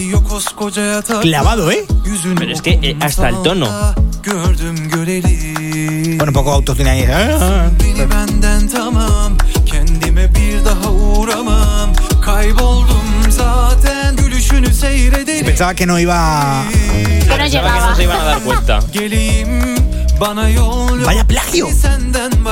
Clavado, 1.22 1.72
¿eh? 1.72 1.86
Pero 2.38 2.52
es 2.52 2.62
que 2.62 2.80
eh, 2.82 2.98
hasta 3.00 3.30
el 3.30 3.42
tono. 3.42 3.68
Bueno, 6.18 6.26
un 6.28 6.34
poco 6.34 6.52
autotune 6.52 6.90
ahí. 6.90 7.06
Ah, 7.10 7.70
Gülüşünü 14.18 14.74
seyredeyim 14.74 15.46
Pensaba 15.46 15.74
que 15.74 15.86
no 15.88 16.00
iba. 16.00 16.64
Que 16.72 17.30
no 17.30 17.38
Pensaba 17.38 17.44
que 17.44 17.50
llegaba. 17.50 17.90
no 17.90 17.96
se 17.96 18.04
iban 18.04 18.20
a 18.20 18.24
dar 18.24 18.40
cuenta. 18.44 18.80
Vaya 21.06 21.28
plagio. 21.28 21.68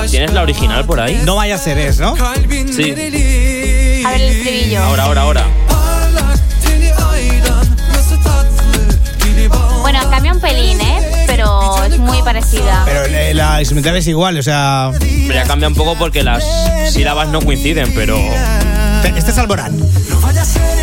¿Tienes 0.09 0.33
la 0.33 0.41
original 0.41 0.85
por 0.85 0.99
ahí? 0.99 1.21
No 1.25 1.35
vaya 1.35 1.55
a 1.55 1.57
ser 1.57 1.77
eso, 1.77 2.03
¿no? 2.03 2.15
Sí. 2.15 3.58
A 4.05 4.11
ver 4.11 4.21
el 4.21 4.29
estribillo. 4.29 4.83
Ahora, 4.83 5.03
ahora, 5.03 5.21
ahora. 5.21 5.45
Bueno, 9.81 10.09
cambia 10.09 10.33
un 10.33 10.39
pelín, 10.39 10.79
¿eh? 10.81 11.25
Pero 11.25 11.83
es 11.83 11.97
muy 11.97 12.21
parecida. 12.21 12.83
Pero 12.85 13.05
eh, 13.05 13.33
la 13.33 13.59
instrumental 13.59 13.95
es 13.97 14.07
igual, 14.07 14.37
o 14.37 14.43
sea. 14.43 14.91
Pero 14.99 15.33
ya 15.33 15.43
cambia 15.43 15.67
un 15.67 15.75
poco 15.75 15.95
porque 15.97 16.23
las 16.23 16.43
sílabas 16.91 17.29
no 17.29 17.41
coinciden, 17.41 17.93
pero. 17.95 18.17
Este 19.03 19.31
es 19.31 19.37
Alborán. 19.37 19.77
No 20.09 20.21
vaya 20.21 20.41
a 20.41 20.45
ser 20.45 20.78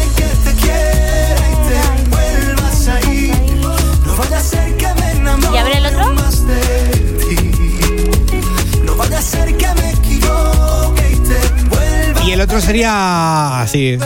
el 12.36 12.42
otro 12.42 12.60
sería 12.60 13.62
así. 13.62 13.98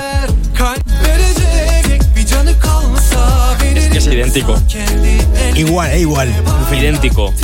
Es 3.74 3.88
que 3.90 3.98
es 3.98 4.06
idéntico. 4.06 4.56
Igual, 5.56 5.90
eh, 5.90 6.00
igual. 6.00 6.32
Idéntico. 6.72 7.34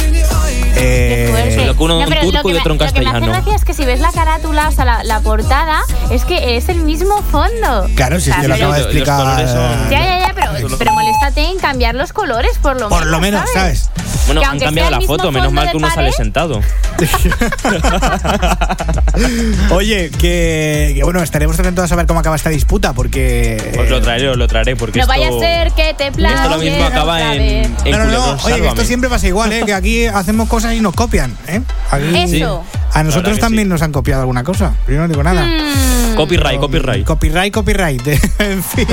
Eh, 0.79 1.55
Solo 1.59 1.75
que 1.77 1.83
uno 1.83 1.99
No, 2.01 2.05
turco 2.07 2.33
lo 2.33 2.42
que 2.42 2.51
y 2.51 2.59
otro 2.59 2.72
en 2.75 2.79
Lo 2.79 2.85
que 2.85 2.85
me 2.85 2.85
hace 2.85 2.94
castellano. 3.05 3.27
gracia 3.33 3.55
es 3.57 3.64
que 3.64 3.75
si 3.75 3.85
ves 3.87 3.99
la 3.99 4.12
carátula, 4.12 4.68
o 4.68 4.72
sea, 4.72 4.85
la, 4.85 5.05
la 5.05 5.20
portada, 5.20 5.81
es 6.11 6.25
que 6.25 6.57
es 6.59 6.68
el 6.68 6.83
mismo 6.83 7.22
fondo. 7.22 7.88
claro, 7.96 8.20
si 8.20 8.31
O 8.31 8.35
es 8.35 8.37
sea, 8.37 8.42
que 8.42 8.49
lo 8.49 8.55
acaba 8.55 8.77
de 8.77 8.83
explicar. 8.83 9.49
son- 9.49 9.90
Ya, 9.90 10.05
ya, 10.05 10.18
ya, 10.20 10.33
pero, 10.35 10.53
pero 10.79 10.92
en 11.37 11.59
cambiar 11.59 11.94
los 11.94 12.12
colores, 12.12 12.59
por 12.59 12.72
lo 12.81 12.88
menos. 12.88 12.99
Por 12.99 13.07
lo 13.07 13.20
menos, 13.20 13.49
¿sabes? 13.53 13.90
Bueno, 14.27 14.40
Que 14.40 14.46
han 14.46 14.59
cambiado 14.59 14.90
la 14.90 15.01
foto, 15.03 15.31
menos 15.31 15.53
mal 15.53 15.70
que 15.70 15.77
uno 15.77 15.88
sale 15.88 16.11
pared. 16.11 16.16
sentado. 16.16 16.61
Oye, 19.70 20.11
que, 20.11 20.92
que 20.96 21.01
bueno, 21.05 21.22
estaremos 21.22 21.59
atentos 21.59 21.85
a 21.85 21.88
saber 21.88 22.07
cómo 22.07 22.20
acaba 22.20 22.37
esta 22.37 22.51
disputa, 22.51 22.92
porque. 22.92 23.75
Os 23.79 23.88
lo 23.88 24.01
traeré, 24.01 24.29
os 24.29 24.37
lo 24.37 24.46
traeré, 24.49 24.77
porque 24.77 24.99
No 24.99 25.05
esto. 25.05 25.14
vaya 25.14 25.29
a 25.29 25.38
ser 25.38 25.72
que 25.72 25.94
te 25.94 26.09
Esto 26.09 26.49
lo 26.51 26.59
mismo 26.59 26.85
acaba 26.85 27.35
en, 27.35 27.75
en 27.85 27.90
No, 27.90 27.99
no, 27.99 28.05
no. 28.07 28.37
Oye, 28.44 28.61
que 28.61 28.68
esto 28.68 28.85
siempre 28.85 29.09
pasa 29.09 29.27
igual, 29.29 29.53
¿eh? 29.53 29.62
Que 29.64 29.75
aquí 29.75 30.07
hacemos 30.07 30.49
cosas 30.49 30.75
y 30.75 30.81
nos 30.81 30.94
copian, 30.94 31.37
¿eh? 31.46 31.61
Aquí- 31.90 32.37
Eso. 32.37 32.64
A 32.96 33.02
nosotros 33.02 33.38
también 33.38 33.64
sí. 33.66 33.68
nos 33.68 33.82
han 33.82 33.92
copiado 33.92 34.22
alguna 34.22 34.42
cosa. 34.42 34.74
Yo 34.88 34.96
no 34.96 35.06
digo 35.06 35.22
nada. 35.22 35.44
Mm. 35.44 36.16
Copyright, 36.16 36.59
copyright. 36.59 37.04
Copyright, 37.04 37.52
copyright. 37.52 38.06
en 38.38 38.62
fin. 38.62 38.88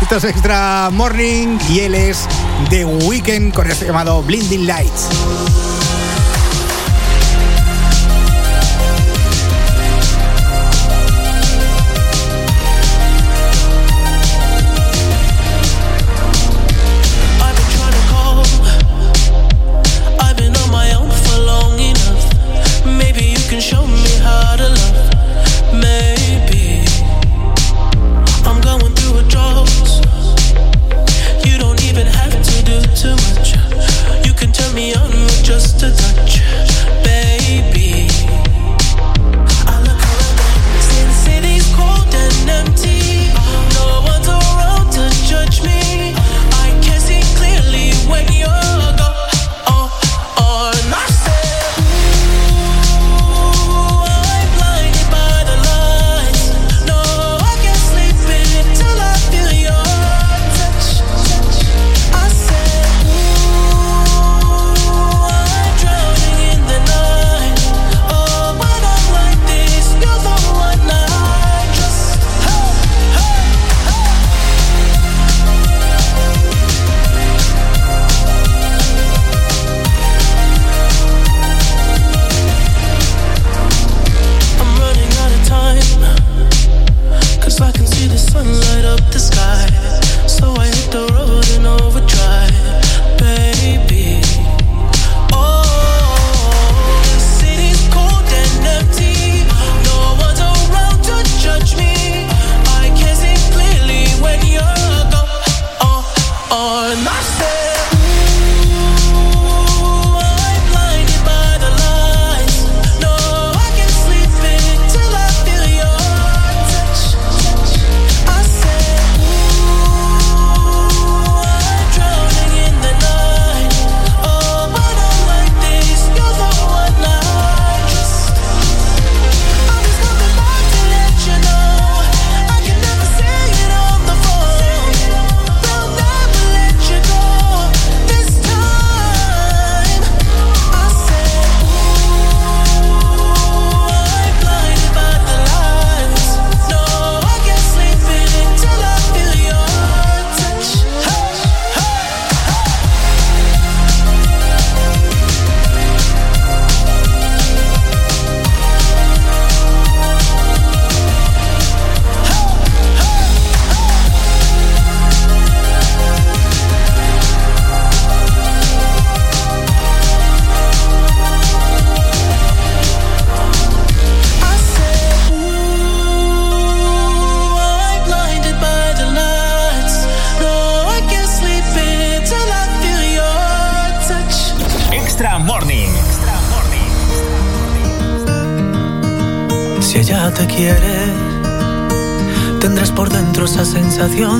Esto 0.00 0.16
es 0.16 0.24
Extra 0.24 0.88
Morning 0.90 1.58
y 1.68 1.80
él 1.80 1.94
es 1.94 2.26
The 2.70 2.86
Weeknd 2.86 3.52
con 3.52 3.70
este 3.70 3.84
llamado 3.84 4.22
Blinding 4.22 4.66
Lights. 4.66 5.71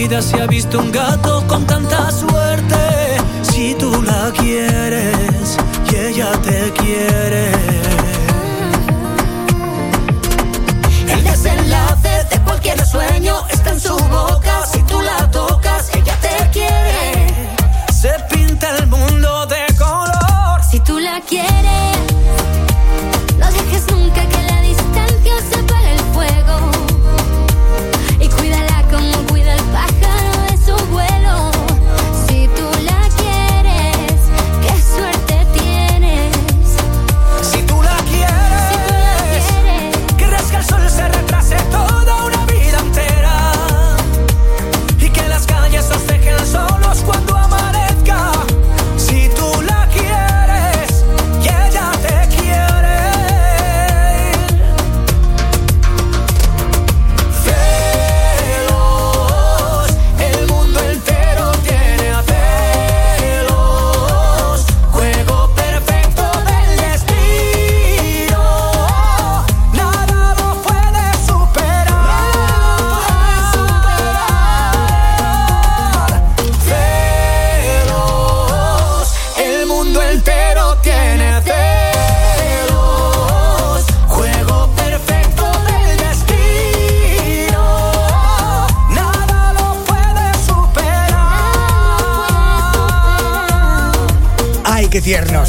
vidas 0.00 0.24
se 0.24 0.40
ha 0.40 0.46
visto 0.46 0.78
un 0.78 0.90
gato 0.90 1.44
con 1.46 1.66
tanta 1.66 2.10
suerte. 2.10 2.76
Si 3.42 3.74
tú 3.74 4.02
la 4.02 4.32
quieres 4.32 5.58
y 5.92 5.96
ella 5.96 6.32
te 6.42 6.72
quiere. 6.72 7.69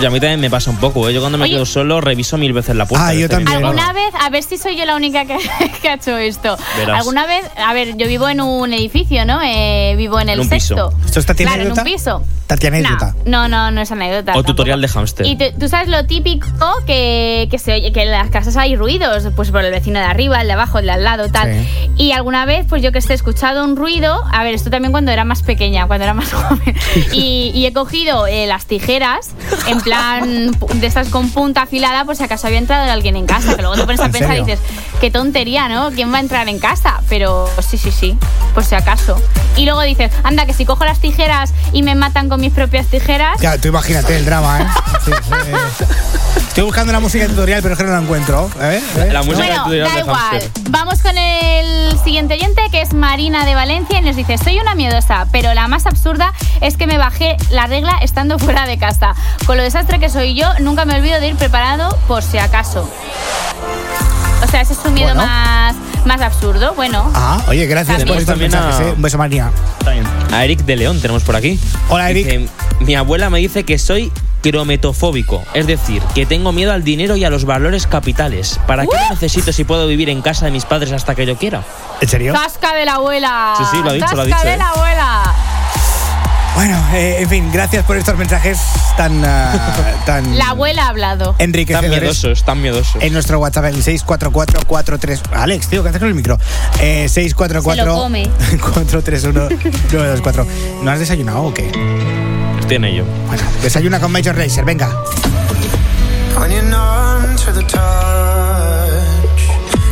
Y 0.01 0.05
a 0.05 0.11
mí 0.11 0.19
también 0.19 0.41
me 0.41 0.51
pasa 0.51 0.71
un 0.71 0.77
poco, 0.79 1.09
¿eh? 1.09 1.15
Yo 1.15 1.21
cuando 1.21 1.39
me 1.39 1.45
Oye. 1.45 1.55
quedo 1.55 1.65
solo 1.67 2.01
reviso 2.01 2.37
mil 2.37 2.53
veces 2.53 2.75
la 2.75 2.85
puerta. 2.85 3.07
Ah, 3.09 3.13
yo 3.15 3.21
Veces. 3.21 3.31
también. 3.31 3.65
¿Alguna 3.65 3.93
vez, 3.93 4.13
a 4.21 4.29
ver 4.29 4.43
si 4.43 4.59
soy 4.59 4.77
yo 4.77 4.85
la 4.85 4.97
única 4.97 5.25
que, 5.25 5.39
que 5.83 5.89
ha 5.89 5.95
hecho 5.95 6.17
esto? 6.19 6.57
Verás. 6.77 6.99
¿Alguna 6.99 7.27
vez, 7.27 7.45
a 7.57 7.73
ver, 7.73 7.97
yo 7.97 8.09
vivo 8.09 8.29
en 8.29 8.41
un 8.41 8.73
edificio, 8.75 9.25
¿no? 9.25 9.41
Eh, 9.43 9.95
vivo 9.97 10.21
en 10.21 10.29
el 10.31 10.41
En 10.41 10.45
un 10.47 10.49
piso. 10.51 10.75
sexto. 10.91 11.07
¿Esto 11.07 11.21
es 11.21 11.27
Tatiana 11.27 11.55
Claro, 11.55 11.71
en 11.71 11.79
un 11.79 11.85
piso. 11.85 12.23
Tatiana 12.47 12.79
No, 12.81 12.87
anécdota. 12.89 13.15
No, 13.25 13.49
no, 13.49 13.71
no 13.71 13.81
es 13.81 13.91
anécdota. 13.91 14.21
O 14.23 14.25
tampoco. 14.35 14.47
tutorial 14.47 14.81
de 14.81 14.89
hámster. 14.89 15.27
Y 15.27 15.37
tú 15.37 15.69
sabes 15.69 15.89
lo 15.89 16.05
típico 16.07 16.47
que, 16.87 17.49
que 17.51 17.59
se 17.59 17.73
oye, 17.73 17.93
que 17.93 18.03
en 18.03 18.11
las 18.11 18.31
casas 18.31 18.57
hay 18.57 18.77
ruidos, 18.77 19.29
pues 19.35 19.51
por 19.51 19.65
el 19.65 19.71
vecino 19.71 19.99
de 19.99 20.05
arriba, 20.05 20.41
el 20.41 20.47
de 20.47 20.53
abajo, 20.53 20.79
el 20.79 20.87
de 20.87 20.93
al 20.93 21.05
lado, 21.05 21.29
tal. 21.31 21.53
Sí. 21.53 21.91
Y 21.97 22.13
alguna 22.13 22.45
vez, 22.45 22.67
pues 22.69 22.83
yo 22.83 22.93
que 22.93 22.99
esté 22.99 23.13
he 23.13 23.17
escuchado 23.17 23.65
un 23.65 23.77
ruido, 23.77 24.23
a 24.33 24.43
ver, 24.45 24.55
esto 24.55 24.71
también 24.71 24.93
cuando 24.93 25.11
era 25.11 25.25
más 25.25 25.43
pequeña, 25.43 25.87
cuando 25.87 26.05
era 26.05 26.15
más 26.15 26.33
joven, 26.33 26.75
y, 27.13 27.53
y 27.55 27.67
he 27.67 27.73
cogido 27.73 28.27
eh, 28.27 28.47
las 28.47 28.67
tijeras, 28.67 29.31
en 29.69 29.81
plan 29.81 30.51
de 30.53 30.87
estas 30.87 31.09
con 31.09 31.31
punta 31.31 31.63
afilada, 31.63 32.05
por 32.05 32.17
si 32.17 32.25
acaso 32.25 32.47
había 32.47 32.59
entrado 32.59 32.91
alguien 32.91 33.17
en 33.17 33.27
casa. 33.27 33.55
Que 33.57 33.63
luego 33.63 33.77
te 33.77 33.85
pones 33.85 34.01
a 34.01 34.07
¿En 34.07 34.13
pensar 34.13 34.37
y 34.37 34.41
dices, 34.41 34.61
qué 35.05 35.11
tontería, 35.11 35.69
¿no? 35.69 35.91
¿Quién 35.91 36.11
va 36.11 36.17
a 36.17 36.21
entrar 36.21 36.49
en 36.49 36.59
casa? 36.59 37.03
Pero 37.11 37.47
sí, 37.61 37.77
sí, 37.77 37.91
sí, 37.91 38.17
por 38.55 38.65
si 38.65 38.75
acaso. 38.75 39.21
Y 39.55 39.67
luego 39.67 39.83
dices, 39.83 40.11
anda, 40.23 40.47
que 40.47 40.55
si 40.55 40.65
cojo 40.65 40.83
las 40.87 40.99
tijeras 40.99 41.53
y 41.75 41.83
me 41.83 41.95
matan 41.95 42.31
con 42.31 42.41
mis 42.41 42.55
propias 42.55 42.87
tijeras. 42.87 43.39
Ya, 43.39 43.59
tú 43.59 43.69
imagínate 43.69 44.17
el 44.17 44.25
drama, 44.25 44.63
¿eh? 44.63 44.67
Sí, 45.05 45.11
sí. 45.13 46.41
Estoy 46.49 46.65
buscando 46.65 46.91
la 46.91 47.01
música 47.01 47.27
tutorial, 47.27 47.61
pero 47.61 47.75
es 47.75 47.79
que 47.79 47.85
no 47.85 47.93
la 47.93 47.99
encuentro. 47.99 48.49
¿eh? 48.59 48.81
¿Eh? 48.97 49.09
La 49.13 49.23
música 49.23 49.47
Bueno, 49.47 49.65
tutorial 49.65 49.89
da 49.89 49.95
de 49.95 50.01
igual. 50.01 50.51
Vamos 50.71 51.03
con 51.03 51.19
el 51.19 51.99
siguiente 51.99 52.33
oyente, 52.33 52.63
que 52.71 52.81
es 52.81 52.95
Marina 52.95 53.45
de 53.45 53.55
Valencia, 53.55 53.99
y 53.99 54.03
nos 54.03 54.17
dice, 54.17 54.39
soy 54.39 54.59
una 54.59 54.75
miedosa, 54.75 55.27
pero 55.33 55.53
la 55.53 55.69
más 55.69 55.85
absurda 55.85 56.33
es 56.63 56.79
que 56.79 56.87
me 56.87 56.97
bajé 56.97 57.37
la 57.51 57.67
regla 57.67 57.99
estando 58.01 58.39
fuera 58.39 58.67
de 58.67 58.79
casa. 58.79 59.15
Con 59.45 59.59
lo 59.59 59.65
desastre 59.65 59.99
que 59.99 60.09
soy 60.09 60.35
yo, 60.35 60.49
nunca 60.61 60.87
me 60.87 60.95
olvido 60.95 61.21
de 61.21 61.29
ir 61.29 61.37
preparado 61.37 61.95
por 62.09 62.23
si 62.23 62.39
acaso. 62.39 62.89
O 64.45 64.51
sea, 64.51 64.61
ese 64.61 64.75
es 64.75 64.79
un 64.85 64.95
miedo 64.95 65.15
Bueno. 65.15 65.25
más, 65.27 65.75
más 66.05 66.21
absurdo. 66.21 66.75
Bueno, 66.75 67.11
Ah, 67.15 67.43
oye, 67.49 67.67
gracias 67.67 67.99
También. 67.99 68.09
por 68.09 68.19
estos 68.19 68.33
También 68.33 68.55
a- 68.55 68.61
mensajes. 68.61 68.87
¿eh? 68.89 68.93
Un 68.97 69.03
beso, 69.03 69.19
María. 69.19 69.51
A 70.33 70.45
Eric 70.45 70.61
de 70.61 70.77
León 70.77 71.01
tenemos 71.01 71.23
por 71.23 71.35
aquí. 71.37 71.59
Hola, 71.89 72.11
Eric. 72.11 72.27
Dice, 72.27 72.49
mi 72.81 72.95
abuela 72.95 73.31
me 73.31 73.39
dice 73.39 73.65
que 73.65 73.79
soy 73.79 74.13
crometofóbico, 74.43 75.43
es 75.55 75.67
decir, 75.67 76.03
que 76.15 76.27
tengo 76.27 76.53
miedo 76.53 76.73
al 76.73 76.85
dinero 76.85 77.17
y 77.17 77.25
a 77.25 77.31
los 77.31 77.45
valores 77.47 77.87
capitales. 77.87 78.61
¿Para 78.67 78.83
qué 78.85 78.95
lo 78.95 79.11
necesito 79.11 79.53
si 79.53 79.65
puedo 79.65 79.87
vivir 79.87 80.11
en 80.11 80.21
casa 80.21 80.45
de 80.45 80.51
mis 80.51 80.65
padres 80.67 80.93
hasta 80.93 81.15
que 81.15 81.25
yo 81.25 81.37
quiera? 81.37 81.63
¿En 82.01 82.09
serio? 82.09 82.33
tasca 82.35 82.75
de 82.75 82.85
la 82.85 82.95
abuela. 82.95 83.55
Sí, 83.59 83.65
sí, 83.71 83.77
lo 83.83 83.91
ha 83.91 83.93
dicho, 83.95 84.15
lo 84.15 84.23
ha 84.23 84.25
Tasca 84.27 84.37
dicho, 84.37 84.47
de 84.49 84.55
¿eh? 84.55 84.59
la 84.59 84.69
abuela. 84.69 85.24
Bueno, 86.55 86.79
eh, 86.95 87.17
en 87.21 87.29
fin, 87.29 87.51
gracias 87.53 87.85
por 87.85 87.97
estos 87.97 88.17
mensajes 88.17 88.59
tan. 88.97 89.23
ah, 89.25 89.81
tan 90.07 90.39
La 90.39 90.51
abuela 90.51 90.85
ha 90.85 90.89
hablado. 90.89 91.33
Tan 91.33 91.49
enriquecedores. 91.49 92.01
miedosos, 92.01 92.45
tan 92.45 92.63
miedosos. 92.63 93.03
En 93.03 93.13
nuestro 93.13 93.39
WhatsApp, 93.41 93.65
el 93.67 93.83
64443. 93.83 95.23
Alex, 95.33 95.69
tío, 95.69 95.83
¿qué 95.83 95.89
haces 95.89 95.99
con 95.99 96.09
el 96.09 96.15
micro? 96.15 96.39
Eh, 96.81 97.09
644 97.09 97.75
Se 97.75 97.87
lo 97.87 97.97
come. 97.97 98.29
431 98.61 99.49
924. 99.51 100.47
¿No 100.83 100.91
has 100.93 100.99
desayunado 101.01 101.43
o 101.43 101.53
qué? 101.55 101.67
Estoy 102.61 102.77
en 102.77 102.85
ello. 102.85 103.05
Bueno, 103.27 103.43
desayuna 103.63 103.99
con 103.99 104.13
Major 104.13 104.37
Racer, 104.37 104.65
venga. 104.65 104.89
When 106.39 106.51
you're 106.51 106.63
numb 106.63 107.37
to 107.45 107.53
the 107.53 107.63
touch, 107.63 109.41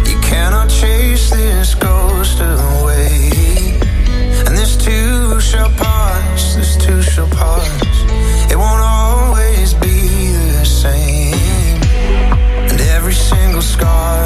you 0.08 0.18
cannot 0.20 0.68
chase 0.68 1.30
this 1.30 1.74
ghost 1.76 2.40
away. 2.40 3.30
And 4.46 4.56
this 4.56 4.76
too 4.76 5.40
shall 5.40 5.70
pass, 5.76 6.31
this 6.54 6.76
too 6.76 7.00
shall 7.02 7.28
pass. 7.28 8.52
It 8.52 8.56
won't 8.56 8.82
always 8.82 9.74
be 9.74 10.32
the 10.58 10.64
same. 10.64 11.80
And 12.70 12.80
every 12.96 13.14
single 13.14 13.62
scar 13.62 14.21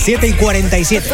las 0.00 0.04
7 0.04 0.26
y 0.28 0.32
47. 0.32 1.08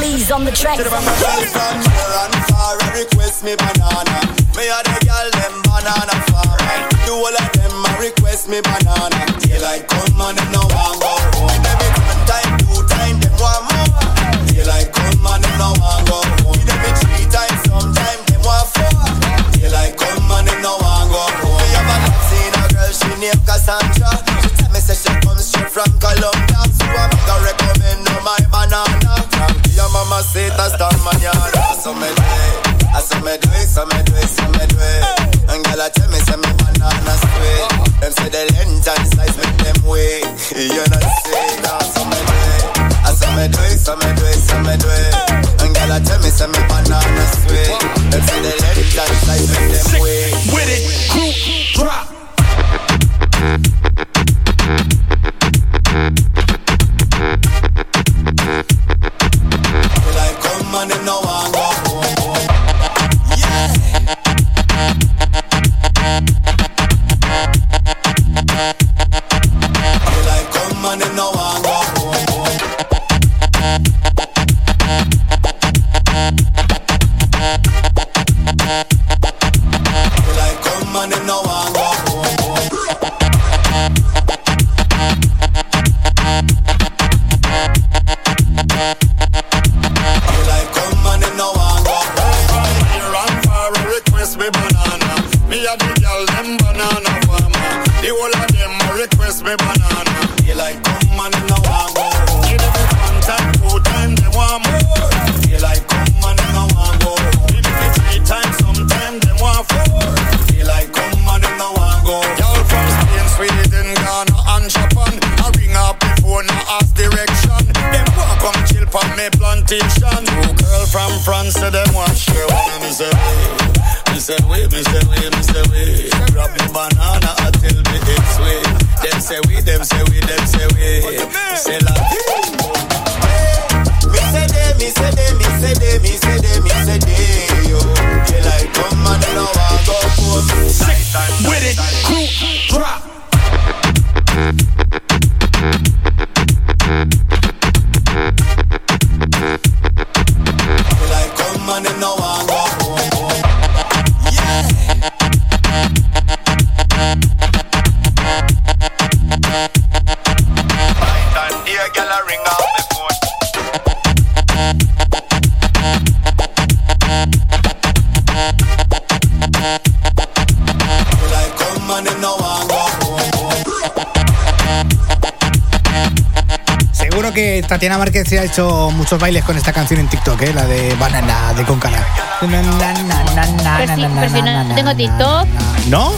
Muchos 179.06 179.20
bailes 179.20 179.44
con 179.44 179.56
esta 179.56 179.72
canción 179.72 180.00
en 180.00 180.08
TikTok, 180.08 180.42
¿eh? 180.42 180.52
la 180.52 180.66
de 180.66 180.92
Banana 180.96 181.54
de 181.54 181.62
Concana. 181.62 182.04
Pero 182.40 183.94
sí, 183.94 184.04
pero 184.12 184.28
si 184.28 184.42
no 184.42 184.74
tengo 184.74 184.96
TikTok. 184.96 185.46
¿No? 185.88 186.12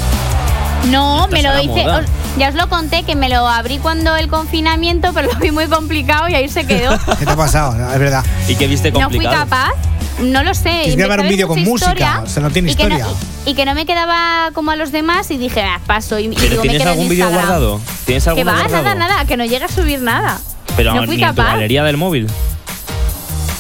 No, 0.87 1.29
me 1.29 1.43
lo 1.43 1.59
hice. 1.59 1.85
moda. 1.85 2.07
Ya 2.39 2.49
os 2.49 2.55
lo 2.55 2.71
conté 2.71 3.03
que 3.03 3.15
me 3.15 3.29
lo 3.29 3.47
abrí 3.47 3.77
cuando 3.77 4.17
el 4.17 4.29
confinamiento, 4.29 5.13
pero 5.13 5.31
lo 5.31 5.39
vi 5.39 5.51
muy 5.51 5.67
complicado 5.67 6.31
y 6.31 6.35
ahí 6.35 6.49
se 6.49 6.67
quedó. 6.67 6.99
¿Qué 7.19 7.27
te 7.27 7.31
ha 7.31 7.37
pasado? 7.37 7.77
Es 7.93 7.99
verdad. 7.99 8.25
¿Y 8.49 8.55
qué 8.55 8.67
viste 8.67 8.91
No 8.91 9.11
fui 9.11 9.27
capaz. 9.27 9.73
No 10.21 10.43
lo 10.43 10.55
sé. 10.55 10.85
Me 10.87 10.95
grabar 10.95 11.21
un 11.21 11.29
vídeo 11.29 11.47
con 11.47 11.63
música, 11.63 11.91
historia, 11.91 12.21
o 12.25 12.27
sea, 12.27 12.43
no 12.43 12.49
tiene 12.49 12.71
y 12.71 12.75
que 12.75 12.85
historia. 12.85 13.07
y, 13.45 13.51
y 13.51 13.55
que 13.55 13.67
no 13.67 13.75
me 13.75 13.85
quedaba 13.85 14.51
como 14.55 14.71
a 14.71 14.77
los 14.77 14.93
demás 14.93 15.31
y 15.31 15.37
dije, 15.37 15.61
ah, 15.61 15.79
paso. 15.87 16.19
Y, 16.19 16.29
y 16.29 16.29
¿Pero 16.31 16.49
digo, 16.49 16.63
me 16.63 16.69
tienes 16.71 16.83
en 16.87 16.89
algún 16.89 17.09
vídeo 17.11 17.29
guardado? 17.29 17.83
¿Tienes 18.07 18.25
Que 18.25 18.31
alguno 18.31 18.51
va, 18.51 18.61
guardado? 18.61 18.83
nada, 18.83 18.95
nada, 18.95 19.25
que 19.27 19.37
no 19.37 19.45
llega 19.45 19.67
a 19.67 19.69
subir 19.69 20.01
nada. 20.01 20.41
Pero 20.75 20.95
no 20.95 21.05
fui 21.05 21.19
ni 21.19 21.23
en 21.23 21.29
tu 21.29 21.37
capaz. 21.37 21.53
galería 21.53 21.85
del 21.85 21.99
móvil. 21.99 22.29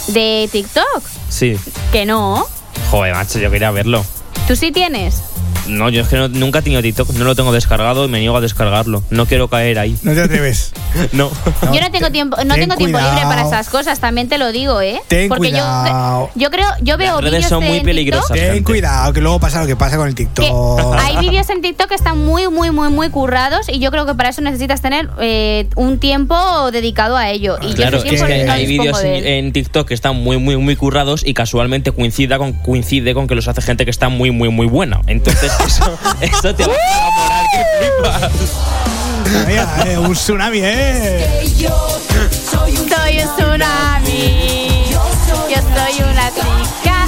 De 0.08 0.48
TikTok, 0.50 1.02
Sí. 1.28 1.56
que 1.92 2.04
no. 2.06 2.46
Joder, 2.90 3.14
macho, 3.14 3.38
yo 3.38 3.50
quería 3.50 3.70
verlo. 3.70 4.04
¿Tú 4.46 4.56
sí 4.56 4.72
tienes? 4.72 5.22
No, 5.68 5.88
yo 5.88 6.02
es 6.02 6.08
que 6.08 6.16
no- 6.16 6.28
nunca 6.28 6.60
he 6.60 6.62
tenido 6.62 6.82
TikTok, 6.82 7.10
no 7.10 7.24
lo 7.24 7.34
tengo 7.34 7.52
descargado 7.52 8.04
y 8.04 8.08
me 8.08 8.18
niego 8.20 8.36
a 8.36 8.40
descargarlo. 8.40 9.02
No 9.10 9.26
quiero 9.26 9.48
caer 9.48 9.78
ahí. 9.78 9.96
No 10.02 10.12
te 10.14 10.22
atreves. 10.22 10.72
no. 11.12 11.30
yo 11.72 11.80
no 11.80 11.90
tengo 11.90 12.10
tiempo, 12.10 12.36
no 12.44 12.54
ten 12.54 12.62
tengo 12.62 12.76
tiempo 12.76 12.98
libre 12.98 13.22
para 13.22 13.46
esas 13.46 13.68
cosas, 13.68 14.00
también 14.00 14.28
te 14.28 14.38
lo 14.38 14.52
digo, 14.52 14.80
¿eh? 14.80 15.00
Ten 15.08 15.28
Porque 15.28 15.50
cuidado. 15.50 16.30
yo 16.34 16.48
yo 16.48 16.50
creo, 16.50 16.68
yo 16.80 16.96
veo 16.96 17.20
redes 17.20 17.32
vídeos 17.32 17.48
son 17.48 17.64
muy 17.64 17.80
peligrosas. 17.80 18.32
TikTok 18.32 18.52
Ten 18.52 18.64
cuidado, 18.64 19.12
que 19.12 19.20
luego 19.20 19.38
pasa 19.38 19.60
lo 19.60 19.66
que 19.66 19.76
pasa 19.76 19.96
con 19.96 20.08
el 20.08 20.14
TikTok. 20.14 20.44
Hay 20.98 21.16
vídeos 21.18 21.48
en 21.50 21.60
TikTok 21.60 21.88
que 21.88 21.94
están 21.94 22.18
muy, 22.24 22.48
muy, 22.48 22.70
muy, 22.70 22.88
muy 22.88 23.10
currados 23.10 23.68
y 23.68 23.78
yo 23.78 23.90
creo 23.90 24.06
que 24.06 24.14
para 24.14 24.30
eso 24.30 24.40
necesitas 24.40 24.80
tener 24.80 25.10
eh, 25.20 25.68
un 25.76 25.98
tiempo 25.98 26.70
dedicado 26.70 27.16
a 27.16 27.30
ello. 27.30 27.58
Y 27.60 27.74
Claro, 27.74 27.98
yo 27.98 28.04
es 28.04 28.04
tiempo 28.04 28.26
que 28.26 28.44
no 28.44 28.52
hay 28.52 28.66
vídeos 28.66 29.00
en 29.02 29.52
TikTok 29.52 29.88
que 29.88 29.94
están 29.94 30.16
muy, 30.16 30.38
muy, 30.38 30.56
muy 30.56 30.76
currados 30.76 31.22
y 31.24 31.34
casualmente 31.34 31.92
coincida 31.92 32.38
con, 32.38 32.52
coincide 32.52 33.14
con 33.14 33.26
que 33.26 33.34
los 33.34 33.48
hace 33.48 33.62
gente 33.62 33.84
que 33.84 33.90
está 33.90 34.08
muy, 34.08 34.30
muy, 34.30 34.48
muy 34.48 34.66
buena. 34.66 35.00
Entonces, 35.06 35.52
eso, 35.66 35.98
eso 36.20 36.54
te 36.54 36.66
va 36.66 36.72
a 36.72 36.76
enamorar 36.98 37.44
que 37.52 37.64
flipas. 37.78 38.32
Mira, 39.46 39.66
eh, 39.86 39.98
un 39.98 40.12
tsunami, 40.14 40.60
¿eh? 40.62 41.44
soy 42.50 42.76
un, 42.76 42.86
tsunami. 42.86 44.84
Yo 44.90 45.00
soy 45.26 46.02
una 46.02 46.30
chica. 46.30 47.06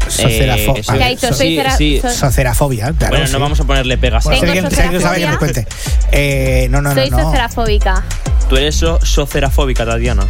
Socerafo- 0.08 0.76
Eh, 0.78 2.00
Ah, 2.04 2.10
Socerafobia, 2.10 2.92
claro. 2.92 3.10
Bueno, 3.12 3.26
sí. 3.26 3.32
no 3.32 3.40
vamos 3.40 3.58
a 3.60 3.64
ponerle 3.64 3.98
pegas. 3.98 4.22
Bueno, 4.24 4.40
Tengo 4.40 4.52
si 4.52 4.58
alguien, 4.58 4.74
si 4.74 4.80
alguien 4.80 5.02
lo 5.02 5.08
sabe, 5.08 5.20
que 5.20 5.26
nos 5.26 5.38
cuente. 5.38 5.66
Eh, 6.12 6.68
no, 6.70 6.80
no, 6.80 6.94
no. 6.94 7.00
soy 7.00 7.10
no. 7.10 7.18
socerafóbica. 7.24 8.04
Tú 8.48 8.56
eres 8.56 8.76
so- 8.76 9.00
socerafóbica, 9.04 9.84
Tatiana. 9.84 10.24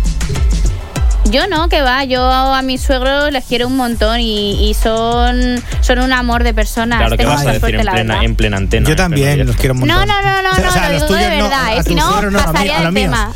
Yo 1.31 1.49
no, 1.49 1.68
que 1.68 1.83
va, 1.83 2.05
yo 2.05 2.22
a 2.31 2.62
mis 2.62 2.81
suegros 2.83 3.33
les 3.33 3.45
quiero 3.45 3.66
un 3.66 3.77
montón 3.77 4.20
y, 4.20 4.68
y 4.70 4.74
son, 4.74 5.62
son 5.81 5.99
un 5.99 6.12
amor 6.12 6.45
de 6.45 6.55
personas. 6.55 6.99
Claro 6.99 7.16
que 7.16 7.24
vas 7.27 7.45
a 7.47 7.53
decir 7.53 7.74
en 7.74 7.87
plena, 7.87 8.22
en 8.22 8.37
plena 8.37 8.57
antena. 8.59 8.89
Yo 8.89 8.95
también 8.97 9.47
los 9.47 9.57
quiero 9.57 9.74
un 9.74 9.81
montón. 9.81 9.99
No, 9.99 10.07
no, 10.07 10.22
no, 10.22 10.43
no, 10.43 10.51
O 10.51 10.55
sea, 10.55 10.64
no, 10.64 10.70
o 10.70 10.72
sea, 10.72 10.89
lo 10.89 10.95
digo 11.07 11.14
de 11.14 11.39
no, 11.39 11.45
verdad, 11.45 11.66
a 11.66 11.77
¿eh? 11.77 11.83
Si 11.83 11.95
no, 11.95 12.22
no, 12.22 12.39
a 12.39 12.43
mí- 12.43 12.53
pasaría 12.53 12.81
del 12.81 12.95
tema. 12.95 13.31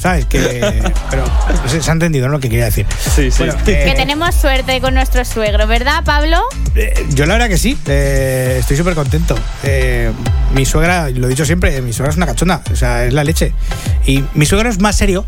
¿Sabes? 0.00 0.24
Que. 0.26 0.82
Pero 1.10 1.24
se, 1.66 1.82
se 1.82 1.90
ha 1.90 1.92
entendido 1.92 2.26
¿no? 2.26 2.32
lo 2.32 2.40
que 2.40 2.48
quería 2.48 2.64
decir. 2.66 2.86
Sí, 3.14 3.30
sí. 3.30 3.38
Bueno, 3.44 3.54
eh, 3.66 3.84
Que 3.86 3.94
tenemos 3.96 4.34
suerte 4.34 4.80
con 4.80 4.94
nuestro 4.94 5.24
suegro, 5.24 5.66
¿verdad, 5.66 6.02
Pablo? 6.04 6.38
eh, 6.74 7.06
yo 7.10 7.26
la 7.26 7.34
verdad 7.34 7.48
que 7.48 7.58
sí, 7.58 7.76
eh, 7.86 8.56
estoy 8.60 8.76
súper 8.78 8.94
contento. 8.94 9.38
Eh, 9.62 10.10
mi 10.54 10.64
suegra, 10.64 11.10
lo 11.10 11.26
he 11.26 11.30
dicho 11.30 11.44
siempre, 11.44 11.80
mi 11.82 11.92
suegra 11.92 12.10
es 12.12 12.16
una 12.16 12.26
cachonda, 12.26 12.62
o 12.72 12.76
sea, 12.76 13.04
es 13.04 13.12
la 13.12 13.24
leche. 13.24 13.52
Y 14.06 14.24
mi 14.34 14.46
suegro 14.46 14.70
es 14.70 14.80
más 14.80 14.96
serio. 14.96 15.26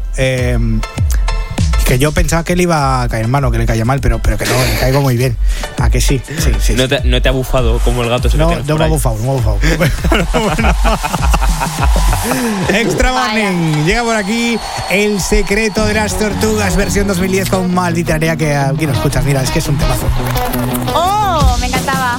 Que 1.85 1.99
yo 1.99 2.13
pensaba 2.13 2.45
que 2.45 2.57
le 2.57 2.63
iba 2.65 3.03
a 3.03 3.09
caer 3.09 3.29
mal 3.29 3.45
o 3.45 3.51
que 3.51 3.59
le 3.59 3.67
caía 3.67 3.85
mal, 3.85 4.01
pero, 4.01 4.19
pero 4.21 4.39
que 4.39 4.47
no, 4.47 4.53
le 4.65 4.79
caigo 4.79 5.01
muy 5.01 5.17
bien. 5.17 5.37
¿A 5.79 5.91
que 5.91 6.01
sí? 6.01 6.21
Sí, 6.39 6.53
sí. 6.61 6.75
No 6.75 6.89
te, 6.89 7.03
no 7.05 7.21
te 7.21 7.29
ha 7.29 7.33
bufado 7.33 7.79
como 7.81 8.03
el 8.03 8.09
gato 8.09 8.29
que 8.29 8.37
No, 8.37 8.55
no 8.55 8.77
me 8.77 8.85
ha 8.85 8.89
bufado, 8.89 9.17
no 9.19 9.25
me 9.25 9.31
ha 9.31 9.35
bufado. 9.35 9.59
Extra 12.73 13.13
Morning. 13.13 13.85
Llega 13.85 14.03
por 14.03 14.17
aquí 14.17 14.59
El 14.91 15.21
secreto 15.21 15.85
de 15.87 15.95
las 15.95 16.19
tortugas, 16.19 16.77
versión 16.77 17.07
2010 17.09 17.51
con 17.51 17.73
maldita 17.75 18.15
Nerea, 18.15 18.37
que 18.37 18.55
aquí 18.55 18.87
no 18.87 18.93
escuchas. 18.93 19.25
Mira, 19.25 19.43
es 19.43 19.51
que 19.51 19.59
es 19.59 19.69
un 19.69 19.77
temazo. 19.77 20.07
¡Oh! 20.95 21.57
Me 21.61 21.67
encantaba. 21.67 22.19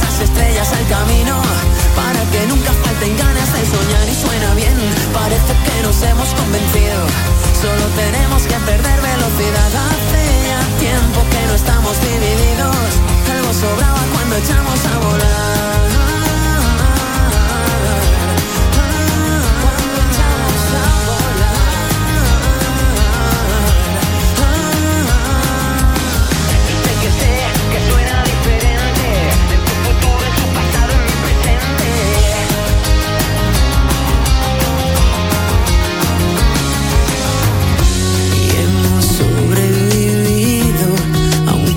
las 0.00 0.20
estrellas 0.20 0.72
al 0.72 0.86
camino. 0.88 1.40
Para 1.94 2.22
que 2.32 2.46
nunca 2.46 2.72
falten 2.84 3.16
ganas 3.16 3.52
de 3.52 3.62
soñar 3.66 4.06
y 4.08 4.14
suena 4.14 4.54
bien. 4.54 4.76
Parece 5.12 5.52
que 5.64 5.82
nos 5.82 6.02
hemos 6.02 6.28
convencido. 6.34 6.98
Solo 7.60 7.84
tenemos 7.96 8.42
que 8.42 8.58
perder 8.70 8.98
velocidad. 9.00 9.70
Hace 9.88 10.22
ya 10.48 10.60
tiempo 10.78 11.18
que 11.30 11.42
no 11.46 11.54
estamos 11.54 11.94
divididos. 12.00 12.76
Algo 13.34 13.52
sobraba 13.52 14.02
cuando 14.12 14.36
echamos 14.36 14.80
a 14.86 14.98
volar. 14.98 16.03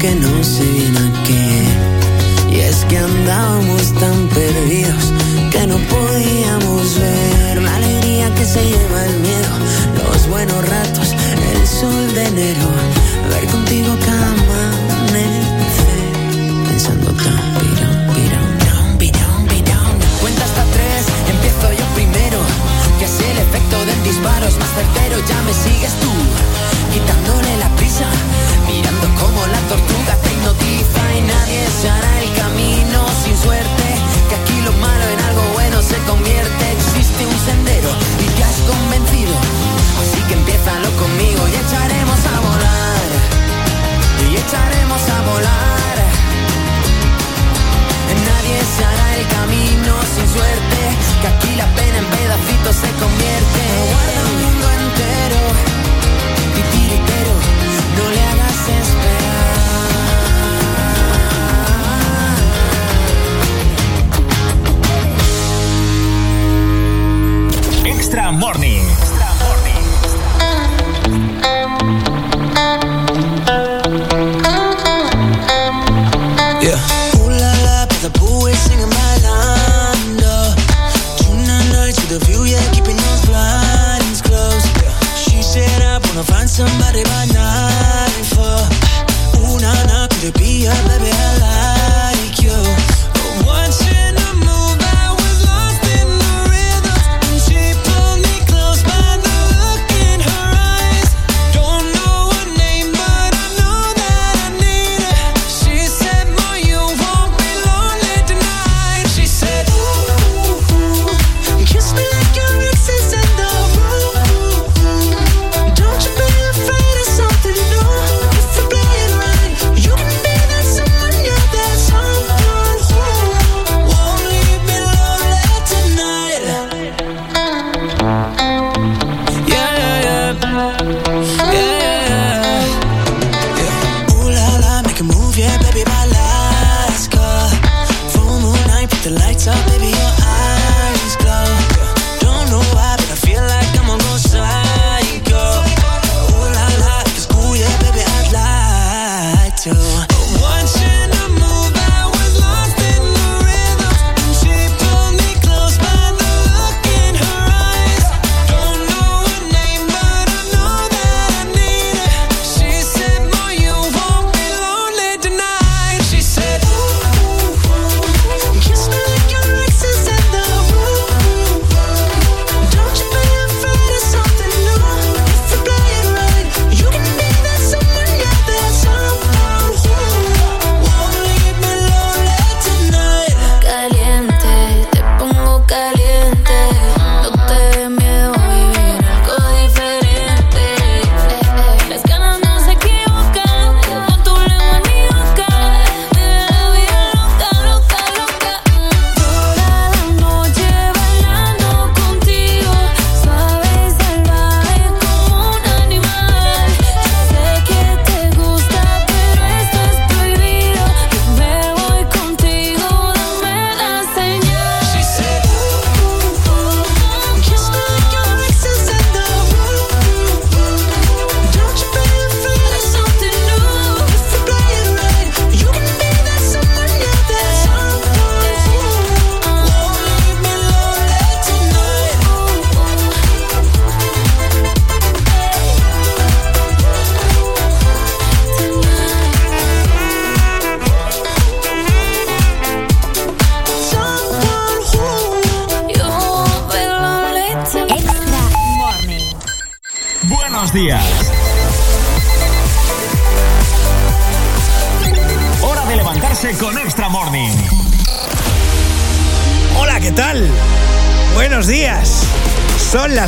Aunque 0.07 0.27
no 0.27 0.43
sé 0.43 0.63
bien 0.63 0.97
a 0.97 1.23
qué. 1.23 2.55
Y 2.55 2.59
es 2.59 2.85
que 2.85 2.97
andábamos 2.97 3.93
tan 3.93 4.27
perdidos 4.29 5.13
que 5.51 5.67
no 5.67 5.77
podíamos 5.77 6.99
ver 6.99 7.61
la 7.61 7.75
alegría 7.75 8.33
que 8.35 8.45
se 8.45 8.63
lleva 8.63 9.05
el 9.05 9.19
miedo, 9.19 9.49
los 10.11 10.27
buenos 10.27 10.67
ratos, 10.67 11.13
el 11.53 11.67
sol 11.67 12.13
de 12.13 12.25
enero, 12.25 12.67
ver 13.29 13.45
contigo 13.47 13.95
cada 14.05 14.36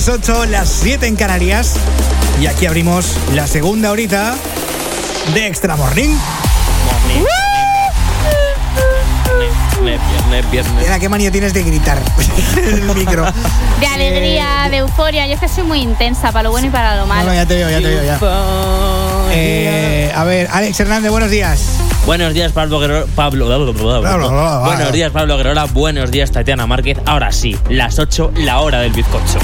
8, 0.09 0.45
las 0.45 0.67
7 0.69 1.05
en 1.05 1.15
Canarias. 1.15 1.75
Y 2.41 2.47
aquí 2.47 2.65
abrimos 2.65 3.15
la 3.33 3.45
segunda 3.45 3.91
horita 3.91 4.35
de 5.33 5.45
Extra 5.45 5.75
Morning. 5.75 6.09
Viernes, 9.79 10.01
viernes, 10.09 10.51
viernes. 10.51 10.73
Mira, 10.81 10.99
¿qué 10.99 11.09
manía 11.09 11.31
tienes 11.31 11.53
de 11.53 11.63
gritar 11.63 11.99
en 12.57 12.89
el 12.89 12.95
micro? 12.95 13.25
De 13.79 13.87
alegría, 13.87 14.67
de 14.71 14.77
euforia. 14.77 15.27
Yo 15.27 15.35
es 15.35 15.39
que 15.39 15.47
soy 15.47 15.63
muy 15.63 15.81
intensa 15.81 16.31
para 16.31 16.43
lo 16.43 16.51
bueno 16.51 16.67
y 16.67 16.71
para 16.71 16.95
lo 16.95 17.05
malo. 17.05 17.29
no, 17.29 17.33
ya 17.35 17.45
te 17.45 17.55
veo, 17.55 17.69
ya 17.69 17.77
te 17.77 17.87
veo, 17.87 18.03
ya. 18.03 18.19
Eh, 19.31 20.11
a 20.15 20.23
ver, 20.23 20.47
Alex 20.51 20.79
Hernández, 20.79 21.11
buenos 21.11 21.29
días. 21.29 21.79
Buenos 22.05 22.33
días, 22.33 22.51
Pablo 22.51 22.79
Guerrero. 22.79 23.05
Pablo. 23.15 23.45
Buenos 23.45 24.91
días, 24.91 25.11
Pablo 25.11 25.37
Guerola. 25.37 25.65
Buenos 25.65 26.09
días, 26.09 26.31
Tatiana 26.31 26.65
Márquez. 26.65 26.97
Ahora 27.05 27.31
sí, 27.31 27.55
las 27.69 27.99
8, 27.99 28.31
la 28.37 28.61
hora 28.61 28.79
del 28.79 28.93
bizcocho. 28.93 29.39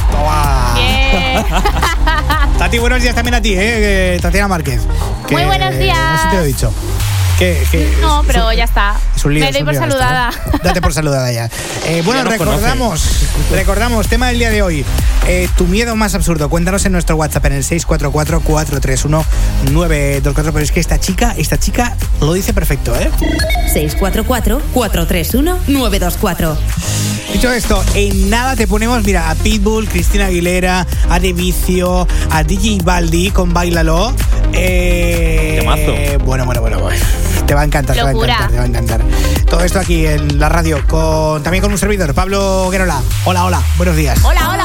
Tati, 2.60 2.78
buenos 2.80 3.02
días 3.02 3.16
también 3.16 3.36
a 3.36 3.42
ti, 3.42 3.54
eh, 3.58 4.18
Tatiana 4.22 4.48
Márquez. 4.48 4.82
Muy 5.32 5.44
buenos 5.46 5.78
días. 5.78 5.98
No 5.98 6.18
sé 6.18 6.24
si 6.24 6.30
te 6.30 6.36
lo 6.38 6.44
he 6.44 6.48
dicho. 6.48 6.74
Que, 7.38 7.68
que 7.70 7.94
No, 8.02 8.24
pero 8.26 8.54
ya 8.54 8.64
está. 8.64 8.96
es 9.16 9.26
un 9.26 9.34
lío, 9.34 9.44
Me 9.46 9.52
doy 9.52 9.62
un 9.62 9.66
por 9.66 9.74
esto, 9.76 9.86
saludada. 9.88 10.30
¿eh? 10.30 10.34
Date 10.64 10.82
por 10.82 10.94
saludada 10.94 11.30
ya. 11.32 11.50
Eh, 11.88 12.02
bueno, 12.06 12.24
Ya 12.24 12.30
recordamos, 12.30 13.04
recordamos, 13.52 14.08
tema 14.08 14.28
del 14.30 14.40
día 14.40 14.50
de 14.52 14.62
hoy. 14.62 14.86
eh, 15.28 15.50
tu 15.58 15.66
miedo 15.66 15.96
más 15.98 16.16
absurdo. 16.16 16.50
Cuéntanos 16.50 16.86
en 16.86 16.94
nuestro 16.94 17.18
WhatsApp 17.18 17.46
en 17.48 17.54
el 17.54 17.64
644-431-924. 17.66 19.24
Pero 20.34 20.60
es 20.60 20.72
que 20.72 20.80
esta 20.80 20.98
chica, 21.00 21.34
esta 21.38 21.58
chica 21.60 21.96
lo 22.22 22.32
dice 22.34 22.54
perfecto, 22.54 22.96
¿eh? 22.96 23.10
644-431-924. 23.74 26.56
Dicho 27.36 27.52
esto, 27.52 27.84
en 27.96 28.30
nada 28.30 28.56
te 28.56 28.66
ponemos, 28.66 29.04
mira, 29.04 29.30
a 29.30 29.36
Pitbull, 29.36 29.90
Cristina 29.90 30.28
Aguilera, 30.28 30.88
a 31.10 31.20
De 31.20 31.34
Vicio, 31.34 32.08
a 32.32 32.44
DJ 32.44 32.78
Baldi 32.82 33.30
con 33.30 33.54
Bailalo. 33.54 34.14
Eh, 34.54 35.58
Temazo. 35.60 36.24
bueno, 36.24 36.46
bueno, 36.46 36.62
bueno, 36.62 36.80
bueno. 36.80 36.98
Te 37.46 37.54
va 37.54 37.60
a 37.60 37.66
encantar, 37.66 37.94
te 37.94 38.04
va 38.04 38.08
a 38.08 38.12
encantar, 38.14 38.50
te 38.52 38.58
va 38.58 38.64
a 38.64 38.68
encantar. 38.68 39.02
Todo 39.50 39.66
esto 39.66 39.82
aquí 39.82 40.08
en 40.08 40.40
la 40.40 40.48
radio, 40.48 40.82
con 40.88 41.44
también 41.44 41.62
con 41.62 41.74
un 41.74 41.78
servidor, 41.78 42.14
Pablo 42.14 42.70
Guerola. 42.72 43.02
Hola, 43.26 43.44
hola, 43.44 43.62
buenos 43.76 43.98
días. 43.98 44.18
Hola, 44.24 44.52
hola, 44.52 44.65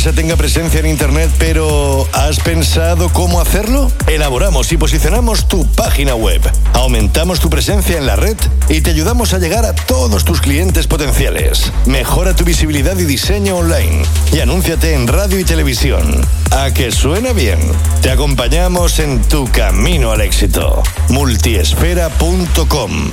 tenga 0.00 0.36
presencia 0.36 0.80
en 0.80 0.86
Internet, 0.86 1.30
pero 1.38 2.08
has 2.14 2.40
pensado 2.40 3.12
cómo 3.12 3.38
hacerlo? 3.38 3.92
Elaboramos 4.06 4.72
y 4.72 4.78
posicionamos 4.78 5.46
tu 5.46 5.66
página 5.72 6.14
web. 6.14 6.40
Aumentamos 6.72 7.38
tu 7.38 7.50
presencia 7.50 7.98
en 7.98 8.06
la 8.06 8.16
red 8.16 8.38
y 8.70 8.80
te 8.80 8.90
ayudamos 8.90 9.34
a 9.34 9.38
llegar 9.38 9.66
a 9.66 9.74
todos 9.74 10.24
tus 10.24 10.40
clientes 10.40 10.86
potenciales. 10.86 11.70
Mejora 11.84 12.34
tu 12.34 12.44
visibilidad 12.44 12.98
y 12.98 13.04
diseño 13.04 13.58
online. 13.58 14.02
Y 14.32 14.40
anúnciate 14.40 14.94
en 14.94 15.06
radio 15.06 15.38
y 15.38 15.44
televisión. 15.44 16.26
¿A 16.50 16.72
que 16.72 16.92
suena 16.92 17.34
bien? 17.34 17.58
Te 18.00 18.10
acompañamos 18.10 19.00
en 19.00 19.20
tu 19.20 19.50
camino 19.52 20.12
al 20.12 20.22
éxito. 20.22 20.82
Multiesfera.com 21.10 23.10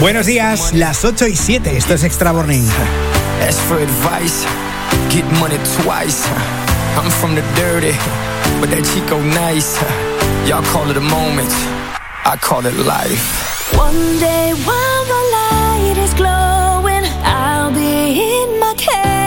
Buenos 0.00 0.26
días, 0.26 0.72
las 0.74 1.04
8 1.04 1.26
y 1.26 1.34
7, 1.34 1.76
esto 1.76 1.94
es 1.94 2.04
Extra 2.04 2.32
Morning. 2.32 2.62
Ask 3.42 3.58
for 3.62 3.78
advice, 3.78 4.46
get 5.10 5.24
money 5.40 5.56
twice. 5.82 6.24
I'm 6.96 7.10
from 7.10 7.34
the 7.34 7.42
dirty, 7.56 7.96
but 8.60 8.70
that 8.70 8.84
Chico 8.84 9.20
nice. 9.20 9.76
Y'all 10.46 10.62
call 10.72 10.88
it 10.88 10.96
a 10.96 11.00
moment, 11.00 11.50
I 12.24 12.36
call 12.40 12.64
it 12.66 12.74
life. 12.86 13.76
One 13.76 14.20
day 14.20 14.52
while 14.64 15.04
the 15.04 15.22
light 15.32 15.98
is 15.98 16.14
glowing, 16.14 17.04
I'll 17.24 17.72
be 17.72 18.20
in 18.20 18.60
my 18.60 18.74
cave. 18.76 19.17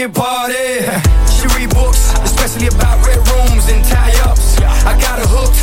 wicked 0.00 0.14
party. 0.14 0.80
She 1.28 1.46
read 1.56 1.70
books, 1.70 2.12
especially 2.24 2.68
about 2.68 3.04
red 3.06 3.18
rooms 3.28 3.68
and 3.68 3.84
tie-ups. 3.84 4.58
I 4.60 4.98
got 5.00 5.18
her 5.18 5.28
hooked, 5.28 5.60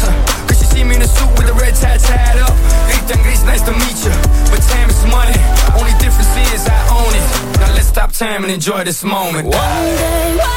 cause 0.48 0.60
she 0.60 0.66
see 0.66 0.84
me 0.84 0.96
in 0.96 1.02
a 1.02 1.08
suit 1.08 1.30
with 1.38 1.50
a 1.50 1.54
red 1.54 1.74
tie 1.76 1.98
tied 1.98 2.38
up. 2.38 2.54
Ethan 2.90 3.22
Greece, 3.24 3.44
nice 3.44 3.62
to 3.64 3.72
meet 3.72 3.98
you, 4.06 4.14
but 4.52 4.62
time 4.70 4.90
is 4.90 5.06
money. 5.06 5.38
Only 5.78 5.94
difference 5.98 6.30
is 6.54 6.68
I 6.68 6.80
own 6.94 7.14
it. 7.14 7.60
Now 7.60 7.74
let's 7.74 7.88
stop 7.88 8.12
time 8.12 8.44
and 8.44 8.52
enjoy 8.52 8.84
this 8.84 9.04
moment. 9.04 9.48
One 9.48 9.54
day, 9.54 10.57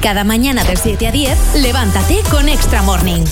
Cada 0.00 0.22
mañana 0.22 0.62
de 0.64 0.76
7 0.76 1.08
a 1.08 1.12
10, 1.12 1.38
levántate 1.56 2.22
con 2.30 2.48
Extra 2.48 2.82
Morning. 2.82 3.24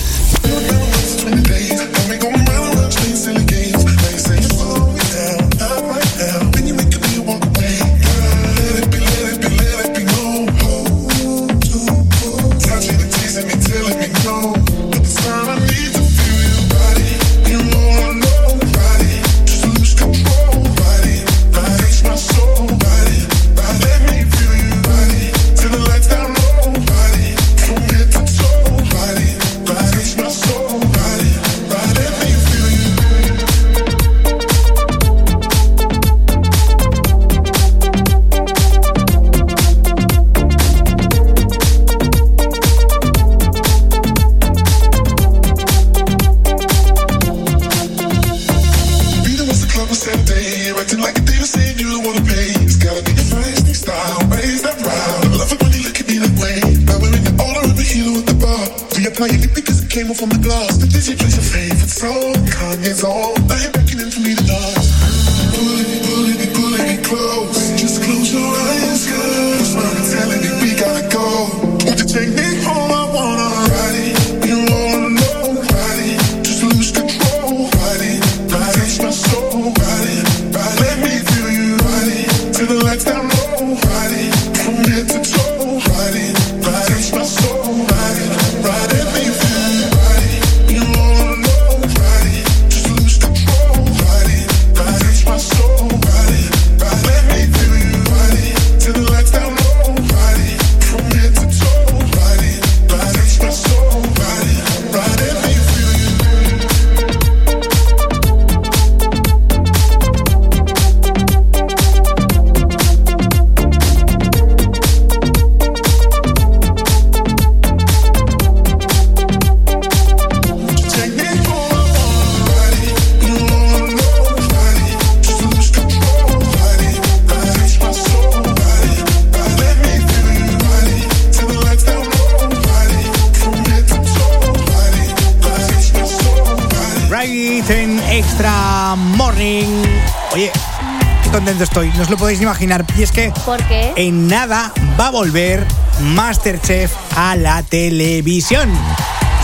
Contento 141.57 141.63
estoy, 141.63 141.89
no 141.97 142.03
os 142.03 142.09
lo 142.11 142.17
podéis 142.17 142.39
imaginar. 142.41 142.85
Y 142.95 143.01
es 143.03 143.11
que 143.11 143.31
¿Por 143.45 143.61
qué? 143.63 143.91
en 143.95 144.27
nada 144.27 144.71
va 144.99 145.07
a 145.07 145.11
volver 145.11 145.65
Masterchef 146.01 146.91
a 147.15 147.35
la 147.35 147.63
televisión. 147.63 148.69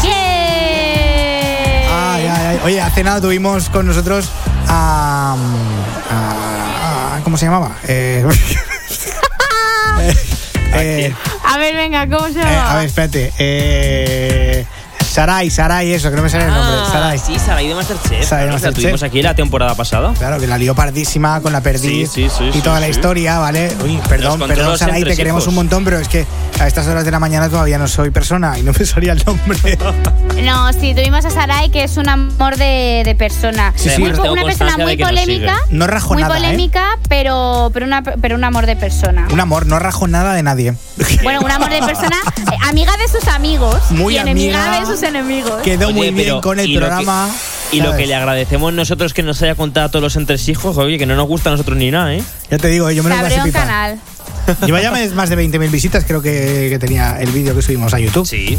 ¡Yeah! 0.03 0.11
Ay, 2.14 2.27
ay, 2.27 2.45
ay. 2.48 2.60
Oye, 2.65 2.81
hace 2.81 3.03
nada 3.03 3.19
tuvimos 3.22 3.69
con 3.69 3.88
nosotros 3.88 4.30
a. 4.68 5.35
a- 6.11 7.15
a- 7.18 7.22
¿Cómo 7.23 7.38
se 7.38 7.45
llamaba? 7.45 7.72
Eh, 7.88 8.23
eh, 10.76 11.14
A 11.45 11.57
ver, 11.57 11.76
venga, 11.76 12.07
¿cómo 12.07 12.27
se 12.27 12.40
eh, 12.41 12.44
llama? 12.44 12.72
a 12.72 12.76
ver, 12.77 12.85
espérate. 12.85 13.34
Eh, 13.40 14.43
Sarai, 15.14 15.52
Sarai, 15.52 15.94
eso, 15.94 16.10
que 16.10 16.15
no 16.15 16.23
me 16.23 16.30
sale 16.30 16.45
el 16.45 16.49
nombre. 16.52 16.76
Ah, 16.76 16.90
Sarai. 16.91 17.19
sí, 17.19 17.38
Sarai 17.38 17.68
de 17.68 17.76
Masterchef. 17.76 18.27
Sarai 18.27 18.45
de 18.45 18.48
La 18.48 18.53
Masterchef. 18.53 18.81
tuvimos 18.81 19.03
aquí 19.03 19.22
la 19.22 19.35
temporada 19.35 19.76
pasada. 19.76 20.11
Claro, 20.18 20.40
que 20.40 20.48
la 20.48 20.57
lió 20.57 20.73
pardísima 20.73 21.40
con 21.41 21.53
la 21.53 21.61
perdiz 21.61 22.10
Sí, 22.11 22.27
sí, 22.30 22.35
sí, 22.35 22.57
y 22.57 22.61
toda 22.61 22.80
la 22.80 22.88
historia, 22.90 23.38
¿vale? 23.38 23.72
Uy, 23.84 23.99
perdón, 24.10 24.40
Los 24.40 24.48
perdón, 24.49 24.76
Sarai, 24.77 25.03
te 25.03 25.15
queremos 25.15 25.44
hijos. 25.44 25.49
un 25.49 25.56
montón, 25.56 25.84
pero 25.85 25.99
es 25.99 26.07
que 26.07 26.26
a 26.64 26.68
estas 26.68 26.88
horas 26.88 27.03
de 27.03 27.11
la 27.11 27.19
mañana 27.19 27.49
todavía 27.49 27.77
no 27.77 27.90
soy 27.90 28.10
persona 28.10 28.57
y 28.57 28.64
no 28.64 28.72
me 28.77 28.85
salía 28.85 29.11
el 29.11 29.23
nombre. 29.26 29.77
No, 30.44 30.73
sí, 30.73 30.94
tuvimos 30.95 31.23
a 31.26 31.30
Sarai, 31.30 31.69
que 31.69 31.84
es 31.84 31.95
un 31.95 32.10
amor 32.10 32.57
de, 32.57 33.03
de 33.06 33.15
persona. 33.15 33.72
Sí, 33.76 33.90
sí. 33.90 34.02
Muy 34.02 34.10
una 34.11 34.44
persona 34.44 34.77
muy 34.77 34.98
polémica. 34.98 35.57
No 35.69 35.88
rajo 35.88 36.15
muy 36.15 36.23
nada, 36.23 36.38
¿eh? 36.38 36.41
polémica, 36.41 36.98
pero, 37.07 37.69
pero, 37.73 37.85
una, 37.85 38.02
pero 38.03 38.35
un 38.35 38.44
amor 38.44 38.65
de 38.65 38.76
persona. 38.76 39.27
Un 39.31 39.40
amor, 39.40 39.68
no 39.68 39.80
rajo 39.80 40.07
nada 40.07 40.34
de 40.34 40.44
nadie. 40.44 40.73
Bueno, 41.23 41.41
un 41.41 41.52
amor 41.52 41.69
de 41.69 41.81
persona, 41.81 42.18
eh, 42.38 42.57
amiga 42.68 42.91
de 42.98 43.07
sus 43.07 43.27
amigos 43.30 43.80
Muy 43.91 44.15
y 44.15 44.18
enemiga 44.18 44.80
de 44.80 44.85
sus 44.85 45.02
enemigos. 45.03 45.61
Quedó 45.61 45.88
Oye, 45.88 45.95
muy 45.95 46.11
bien 46.11 46.27
pero- 46.27 46.41
con 46.41 46.60
el 46.60 46.73
programa. 46.76 47.30
Y 47.72 47.81
lo 47.81 47.95
que 47.95 48.06
le 48.06 48.14
agradecemos 48.14 48.72
nosotros 48.73 49.14
que 49.14 49.23
nos 49.23 49.41
haya 49.41 49.56
contado 49.56 49.88
a 49.88 49.90
todos 49.90 50.03
los 50.03 50.15
entresijos, 50.15 50.77
oye, 50.77 50.98
que 50.99 51.06
no 51.07 51.15
nos 51.15 51.27
gusta 51.27 51.49
a 51.49 51.53
nosotros 51.53 51.77
ni 51.77 51.90
nada, 51.90 52.14
¿eh? 52.14 52.23
Ya 52.52 52.57
te 52.60 52.68
digo, 52.68 52.90
yo 52.91 53.02
me 53.03 53.10
lo 53.10 53.15
un 53.15 53.44
pipa. 53.44 53.60
canal. 53.60 53.99
Lleva 54.65 54.82
ya 54.82 54.91
más 55.14 55.30
de 55.30 55.38
20.000 55.38 55.72
visitas, 55.72 56.03
creo 56.06 56.22
que, 56.22 56.68
que 56.70 56.80
tenía 56.80 57.20
el 57.22 57.30
vídeo 57.32 57.56
que 57.56 57.61
subimos 57.61 57.94
a 57.94 57.99
YouTube. 57.99 58.26
Sí. 58.28 58.57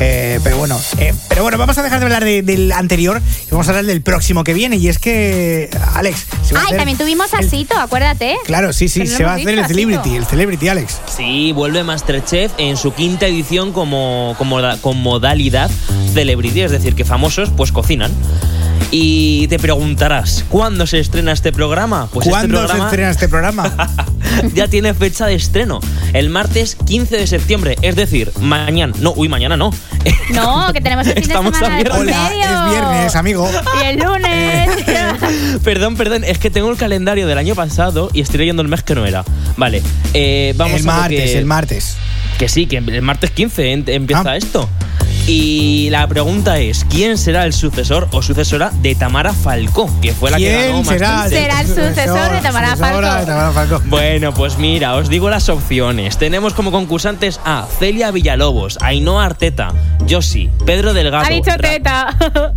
Eh, 0.00 0.40
pero 0.42 0.56
bueno, 0.58 0.80
eh, 0.98 1.12
pero 1.28 1.42
bueno, 1.42 1.58
vamos 1.58 1.76
a 1.78 1.82
dejar 1.82 1.98
de 2.00 2.04
hablar 2.06 2.24
de- 2.24 2.42
del 2.42 2.72
anterior 2.72 3.20
y 3.46 3.50
vamos 3.50 3.66
a 3.66 3.70
hablar 3.70 3.84
del 3.86 4.02
próximo 4.02 4.44
que 4.44 4.54
viene. 4.54 4.76
Y 4.76 4.88
es 4.88 4.98
que, 4.98 5.68
Alex, 5.94 6.26
se 6.44 6.54
va 6.54 6.60
a 6.60 6.62
Ay, 6.62 6.66
hacer- 6.68 6.76
también 6.78 6.98
tuvimos 6.98 7.34
a 7.34 7.42
Sito, 7.42 7.76
acuérdate. 7.78 8.36
Claro, 8.44 8.72
sí, 8.72 8.88
sí, 8.88 9.00
Pero 9.00 9.10
no 9.12 9.16
se 9.16 9.24
va 9.24 9.30
a 9.30 9.34
hemos 9.34 9.42
hacer 9.46 9.54
el 9.58 9.64
dicho 9.64 9.68
Celebrity, 9.74 10.08
Sito. 10.10 10.16
el 10.22 10.26
Celebrity, 10.26 10.68
Alex. 10.68 10.98
Sí, 11.16 11.52
vuelve 11.52 11.84
Masterchef 11.84 12.52
en 12.58 12.76
su 12.76 12.92
quinta 12.94 13.26
edición 13.26 13.72
como, 13.72 14.34
como 14.38 14.60
da- 14.60 14.78
con 14.80 14.96
modalidad 14.98 15.70
celebrity, 16.14 16.62
es 16.62 16.70
decir, 16.70 16.94
que 16.94 17.04
famosos 17.04 17.50
pues 17.56 17.72
cocinan. 17.72 18.10
Y 18.90 19.48
te 19.48 19.58
preguntarás, 19.58 20.46
¿cuándo 20.48 20.86
se 20.86 20.98
estrena 20.98 21.32
este 21.32 21.52
programa? 21.52 22.08
Pues 22.10 22.26
¿Cuándo 22.26 22.56
este 22.56 22.62
se 22.62 22.66
programa 22.68 22.84
estrena 22.86 23.10
este 23.10 23.28
programa? 23.28 23.88
ya 24.54 24.66
tiene 24.68 24.94
fecha 24.94 25.26
de 25.26 25.34
estreno, 25.34 25.80
el 26.14 26.30
martes 26.30 26.74
15 26.86 27.18
de 27.18 27.26
septiembre, 27.26 27.76
es 27.82 27.96
decir, 27.96 28.32
mañana, 28.40 28.94
no, 29.00 29.12
uy, 29.14 29.28
mañana 29.28 29.56
no. 29.58 29.70
No, 30.32 30.72
que 30.72 30.80
tenemos 30.80 31.06
el 31.06 31.14
fin 31.14 31.22
Estamos 31.24 31.54
a 31.54 31.58
semana 31.58 31.76
de 31.76 31.82
viernes. 31.84 32.16
medio. 32.16 32.44
es 32.44 32.70
viernes, 32.70 33.16
amigo. 33.16 33.50
Y 33.82 33.86
el 33.86 33.98
lunes. 33.98 34.68
perdón, 35.64 35.96
perdón, 35.96 36.24
es 36.24 36.38
que 36.38 36.48
tengo 36.50 36.70
el 36.70 36.76
calendario 36.78 37.26
del 37.26 37.36
año 37.38 37.54
pasado 37.54 38.08
y 38.14 38.20
estoy 38.22 38.38
leyendo 38.38 38.62
el 38.62 38.68
mes 38.68 38.82
que 38.82 38.94
no 38.94 39.04
era. 39.06 39.22
Vale, 39.58 39.82
eh, 40.14 40.54
vamos 40.56 40.80
el 40.80 40.88
a 40.88 40.92
martes, 40.92 41.30
que- 41.32 41.38
el 41.38 41.44
martes. 41.44 41.96
Que 42.38 42.48
sí, 42.48 42.66
que 42.66 42.76
el 42.78 43.02
martes 43.02 43.30
15 43.32 43.72
en- 43.72 43.84
empieza 43.88 44.30
Ah. 44.30 44.36
esto. 44.36 44.68
Y 45.30 45.90
la 45.90 46.06
pregunta 46.06 46.58
es, 46.58 46.86
¿quién 46.88 47.18
será 47.18 47.44
el 47.44 47.52
sucesor 47.52 48.08
o 48.12 48.22
sucesora 48.22 48.72
de 48.80 48.94
Tamara 48.94 49.34
Falcó? 49.34 49.90
Que 50.00 50.14
fue 50.14 50.30
la 50.30 50.38
que 50.38 50.44
¿Quién 50.44 50.70
ganó 50.72 50.84
será? 50.84 51.12
Masterchef. 51.16 51.42
Será 51.42 51.60
el 51.60 51.66
sucesor 51.66 52.32
de 52.32 52.40
Tamara 52.40 52.76
Falcó. 52.76 53.00
de 53.02 53.26
Tamara 53.26 53.50
Falcó. 53.52 53.82
Bueno, 53.84 54.32
pues 54.32 54.56
mira, 54.56 54.94
os 54.94 55.10
digo 55.10 55.28
las 55.28 55.50
opciones. 55.50 56.16
Tenemos 56.16 56.54
como 56.54 56.70
concursantes 56.70 57.40
a 57.44 57.66
Celia 57.78 58.10
Villalobos, 58.10 58.78
Ainhoa 58.80 59.26
Arteta, 59.26 59.72
Josi, 60.08 60.48
Pedro 60.64 60.94
Delgado, 60.94 61.26
Ha 61.26 61.28
dicho 61.28 61.50
Ra- 61.50 61.58
teta. 61.58 62.16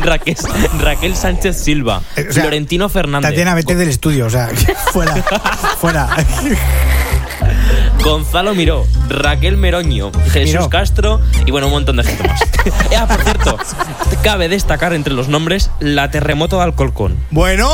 Raquel, 0.00 0.36
Raquel 0.80 1.14
Sánchez 1.14 1.56
Silva, 1.62 2.00
Eh, 2.16 2.26
o 2.28 2.32
sea, 2.32 2.42
Florentino 2.42 2.88
Fernández, 2.88 3.30
Tatiana, 3.30 3.54
vete 3.54 3.74
del 3.76 3.90
estudio, 3.90 4.26
o 4.26 4.30
sea, 4.30 4.48
fuera, 4.92 5.14
fuera. 5.78 6.08
Gonzalo 8.12 8.54
Miró, 8.54 8.86
Raquel 9.10 9.58
Meroño, 9.58 10.10
Jesús 10.30 10.52
Miró. 10.54 10.70
Castro 10.70 11.20
y 11.44 11.50
bueno, 11.50 11.66
un 11.66 11.74
montón 11.74 11.96
de 11.96 12.04
gente 12.04 12.26
más. 12.26 12.40
ah, 12.98 13.06
por 13.06 13.22
cierto, 13.22 13.58
cabe 14.22 14.48
destacar 14.48 14.94
entre 14.94 15.12
los 15.12 15.28
nombres 15.28 15.70
la 15.78 16.10
terremoto 16.10 16.56
de 16.56 16.62
Alcolcón. 16.62 17.16
Bueno, 17.30 17.68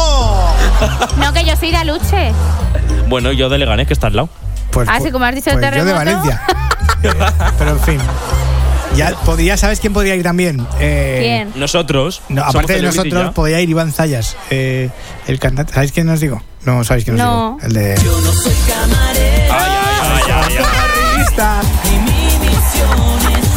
No, 1.19 1.32
que 1.32 1.44
yo 1.44 1.55
soy 1.56 1.70
de 1.70 1.77
Aluche. 1.77 2.32
Bueno, 3.09 3.31
yo 3.31 3.48
de 3.48 3.59
Leganés, 3.59 3.86
que 3.86 3.93
está 3.94 4.09
al 4.09 4.16
lado. 4.16 4.28
pues, 4.73 4.89
Ah, 4.90 4.98
sí, 5.01 5.12
como 5.12 5.24
has 5.24 5.36
dicho 5.36 5.51
el 5.51 5.61
pues 5.61 5.70
yo 5.73 5.85
de 5.85 5.93
terremoto. 5.93 6.05
Valencia. 6.05 6.43
Pero 7.59 7.70
en 7.70 7.81
fin. 7.81 7.98
Ya, 8.97 9.12
podría, 9.24 9.56
¿sabes 9.56 9.78
quién 9.81 9.93
podría 9.93 10.16
ir 10.16 10.23
también? 10.24 10.66
Eh, 10.81 11.19
¿Quién? 11.20 11.61
Nosotros. 11.61 12.23
No, 12.28 12.43
aparte 12.43 12.74
de 12.74 12.82
nosotros, 12.82 13.24
ya. 13.27 13.31
podría 13.32 13.61
ir 13.61 13.69
Iván 13.70 13.93
Zayas, 13.93 14.36
eh, 14.51 14.90
el 15.28 15.39
cantante. 15.39 15.74
¿Sabéis 15.74 15.93
quién 15.93 16.09
os 16.09 16.19
digo? 16.20 16.43
No, 16.65 16.82
¿sabéis 16.85 17.05
quién 17.05 17.16
os 17.16 17.23
No. 17.23 17.56
digo? 17.61 17.66
El 17.66 17.73
de. 17.73 17.94
Ay, 17.94 18.01
ay, 18.01 19.51
ay, 19.51 19.51
ay, 19.51 19.74
ay. 21.15 21.19
Lista. 21.20 21.61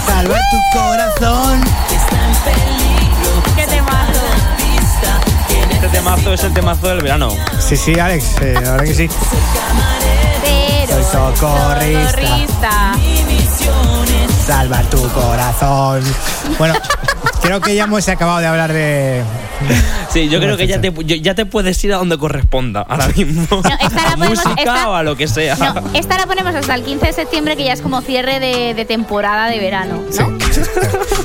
Salvar 0.05 0.41
tu 0.51 0.77
corazón. 0.77 1.61
¿Qué 3.55 3.67
te 3.67 3.81
mato? 3.81 4.19
Este 5.71 5.87
temazo 5.89 6.33
es 6.33 6.43
el 6.43 6.53
temazo 6.53 6.87
del 6.87 7.01
verano. 7.01 7.29
Sí, 7.59 7.77
sí, 7.77 7.99
Alex, 7.99 8.41
eh, 8.41 8.53
la 8.55 8.71
verdad 8.71 8.83
que 8.85 8.93
sí. 8.95 9.09
Pero 10.87 11.03
Soy 11.03 11.11
socorrista. 11.11 12.11
socorrista. 12.11 12.93
Salvar 14.45 14.85
tu 14.85 15.07
corazón. 15.09 16.03
Bueno, 16.57 16.73
creo 17.47 17.61
que 17.61 17.75
ya 17.75 17.85
hemos 17.85 18.07
acabado 18.09 18.39
de 18.39 18.45
hablar 18.47 18.73
de. 18.73 19.23
Sí, 20.09 20.27
yo 20.29 20.39
creo 20.39 20.57
que 20.57 20.67
ya 20.67 20.79
te, 20.81 20.91
yo- 21.05 21.15
ya 21.15 21.33
te 21.35 21.45
puedes 21.45 21.81
ir 21.83 21.93
a 21.93 21.97
donde 21.97 22.17
corresponda 22.17 22.81
ahora 22.87 23.07
mismo. 23.15 23.61
esta 23.79 24.09
la 24.09 24.17
música 24.17 24.53
esta- 24.57 24.89
o 24.89 24.93
a 24.95 25.03
lo 25.03 25.15
que 25.15 25.27
sea. 25.27 25.55
No, 25.55 25.83
esta 25.93 26.17
la 26.17 26.25
ponemos 26.27 26.53
hasta 26.55 26.75
el 26.75 26.83
15 26.83 27.05
de 27.07 27.13
septiembre, 27.13 27.55
que 27.55 27.63
ya 27.65 27.73
es 27.73 27.81
como 27.81 28.01
cierre 28.01 28.39
de, 28.39 28.73
de 28.73 28.85
temporada 28.85 29.47
de 29.49 29.59
verano, 29.59 30.03
¿no? 30.19 30.37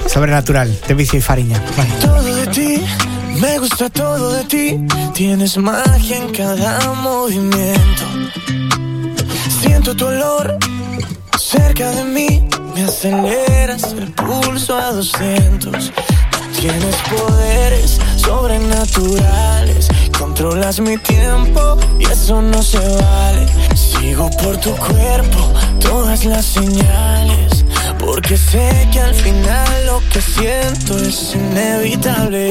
Sobrenatural, 0.09 0.79
de 0.87 0.95
Vicio 0.95 1.19
y 1.19 1.23
Fariña. 1.23 1.61
Vale. 1.77 1.91
Todo 2.01 2.23
de 2.23 2.47
ti, 2.49 2.85
me 3.41 3.59
gusta 3.59 3.91
todo 3.91 4.33
de 4.35 4.45
ti. 4.45 4.79
Tienes 5.15 5.57
magia 5.59 6.17
en 6.19 6.29
cada 6.33 6.93
movimiento. 6.95 8.03
Siento 9.61 9.95
tu 9.97 10.07
olor 10.07 10.59
cerca 11.39 11.91
de 11.91 12.05
mí, 12.05 12.49
me 12.75 12.85
aceleras 12.85 13.93
el 13.93 14.11
pulso 14.13 14.77
a 14.77 14.93
200. 14.93 15.93
Tienes 16.59 16.97
poderes 17.17 17.99
sobrenaturales, 18.17 19.89
controlas 20.17 20.81
mi 20.81 20.97
tiempo 20.99 21.79
y 21.99 22.05
eso 22.05 22.41
no 22.41 22.63
se 22.63 22.79
vale. 22.79 23.47
Sigo 23.75 24.31
por 24.31 24.57
tu 24.59 24.75
cuerpo 24.77 25.53
todas 25.81 26.25
las 26.25 26.45
señales, 26.45 27.65
porque 27.99 28.37
sé 28.37 28.89
que 28.93 29.01
al 29.01 29.15
final 29.15 29.87
lo 29.87 30.01
que 30.11 30.21
siento 30.21 30.99
es 30.99 31.35
inevitable. 31.35 32.51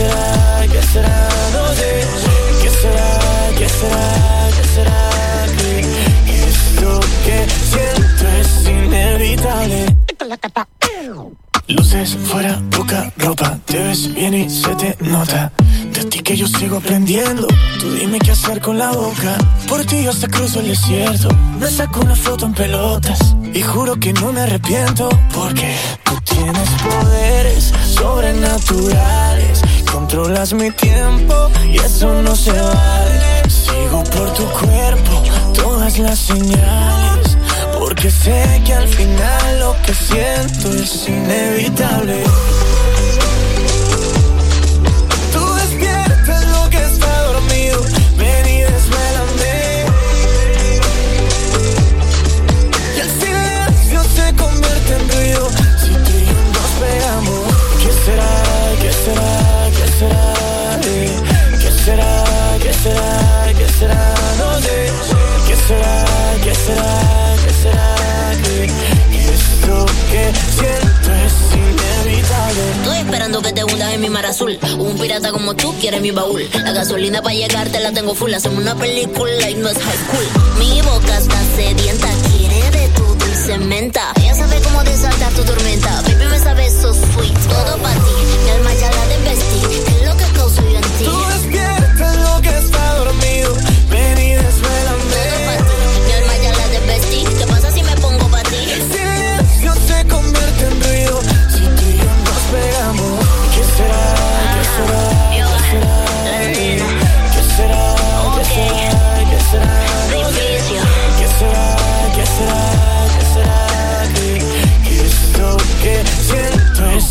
Será? 0.00 0.66
¿Qué 0.72 0.82
será? 0.92 1.28
No. 1.52 1.62
¿Qué 2.62 2.70
será? 2.80 3.08
¿Qué 3.58 3.68
será? 3.68 4.04
¿Qué 4.56 4.64
será? 4.74 5.00
Que 5.58 5.80
esto 6.48 7.00
que 7.24 7.38
siento 7.70 8.24
es 8.40 8.50
inevitable. 8.68 9.96
Luces 11.68 12.16
fuera, 12.24 12.60
poca 12.70 13.12
ropa, 13.16 13.58
te 13.64 13.78
ves 13.78 14.12
bien 14.12 14.34
y 14.34 14.50
se 14.50 14.74
te 14.74 14.96
nota. 15.00 15.52
De 15.92 16.04
ti 16.04 16.18
que 16.20 16.36
yo 16.36 16.48
sigo 16.48 16.78
aprendiendo, 16.78 17.46
tú 17.78 17.92
dime 17.92 18.18
qué 18.18 18.32
hacer 18.32 18.60
con 18.60 18.76
la 18.76 18.90
boca. 18.90 19.36
Por 19.68 19.84
ti 19.84 20.02
yo 20.02 20.10
hasta 20.10 20.26
cruzo 20.26 20.58
el 20.60 20.68
desierto, 20.68 21.28
me 21.60 21.70
saco 21.70 22.00
una 22.00 22.16
foto 22.16 22.46
en 22.46 22.54
pelotas. 22.54 23.36
Y 23.54 23.62
juro 23.62 23.94
que 23.96 24.12
no 24.12 24.32
me 24.32 24.40
arrepiento, 24.40 25.08
porque 25.32 25.76
tú 26.04 26.18
tienes 26.24 26.68
poderes 26.82 27.72
sobrenaturales. 27.94 29.62
Controlas 29.92 30.52
mi 30.52 30.70
tiempo 30.70 31.50
y 31.64 31.76
eso 31.78 32.22
no 32.22 32.34
se 32.36 32.52
vale. 32.52 33.48
Sigo 33.48 34.04
por 34.04 34.32
tu 34.34 34.44
cuerpo, 34.50 35.22
todas 35.54 35.98
las 35.98 36.18
señales. 36.18 37.36
Porque 37.78 38.10
sé 38.10 38.62
que 38.64 38.74
al 38.74 38.88
final 38.88 39.60
lo 39.60 39.76
que 39.84 39.94
siento 39.94 40.72
es 40.72 41.08
inevitable. 41.08 42.24
Es 70.30 71.34
inevitable. 71.54 72.70
Estoy 72.76 72.98
esperando 72.98 73.42
que 73.42 73.52
te 73.52 73.64
hundas 73.64 73.92
en 73.92 74.00
mi 74.00 74.08
mar 74.08 74.26
azul. 74.26 74.58
Un 74.78 74.98
pirata 74.98 75.32
como 75.32 75.54
tú 75.54 75.74
quiere 75.80 76.00
mi 76.00 76.10
baúl. 76.10 76.48
La 76.52 76.72
gasolina 76.72 77.22
para 77.22 77.34
llegarte 77.34 77.80
la 77.80 77.92
tengo 77.92 78.14
full. 78.14 78.32
Hacemos 78.32 78.58
una 78.58 78.74
película 78.74 79.50
y 79.50 79.54
no 79.54 79.68
es 79.68 79.78
high 79.78 79.98
school. 80.06 80.58
Mi 80.58 80.80
boca 80.82 81.18
está 81.18 81.36
sedienta, 81.56 82.08
quiere 82.30 82.70
de 82.70 82.88
tu 82.88 83.04
dulce 83.04 83.58
menta. 83.58 84.12
Ella 84.20 84.34
sabe 84.34 84.60
cómo 84.62 84.82
desatar 84.84 85.32
tu 85.32 85.42
tormenta. 85.44 86.02
Baby 86.02 86.26
me 86.30 86.38
sabe 86.38 86.70
so 86.70 86.94
sweet. 86.94 87.34
Todo 87.48 87.76
para 87.78 87.94
ti, 87.94 88.10
mi 88.44 88.50
alma 88.50 88.74
ya 88.74 88.89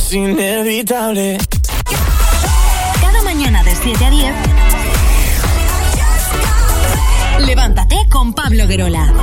es 0.10 0.14
inevitable. 0.14 1.38
Cada 3.00 3.22
mañana 3.24 3.64
de 3.64 3.76
7 3.76 4.06
a 4.06 4.10
10. 4.10 4.34
Levántate 7.46 7.96
con 8.10 8.34
Pablo 8.34 8.68
Guerola. 8.68 9.14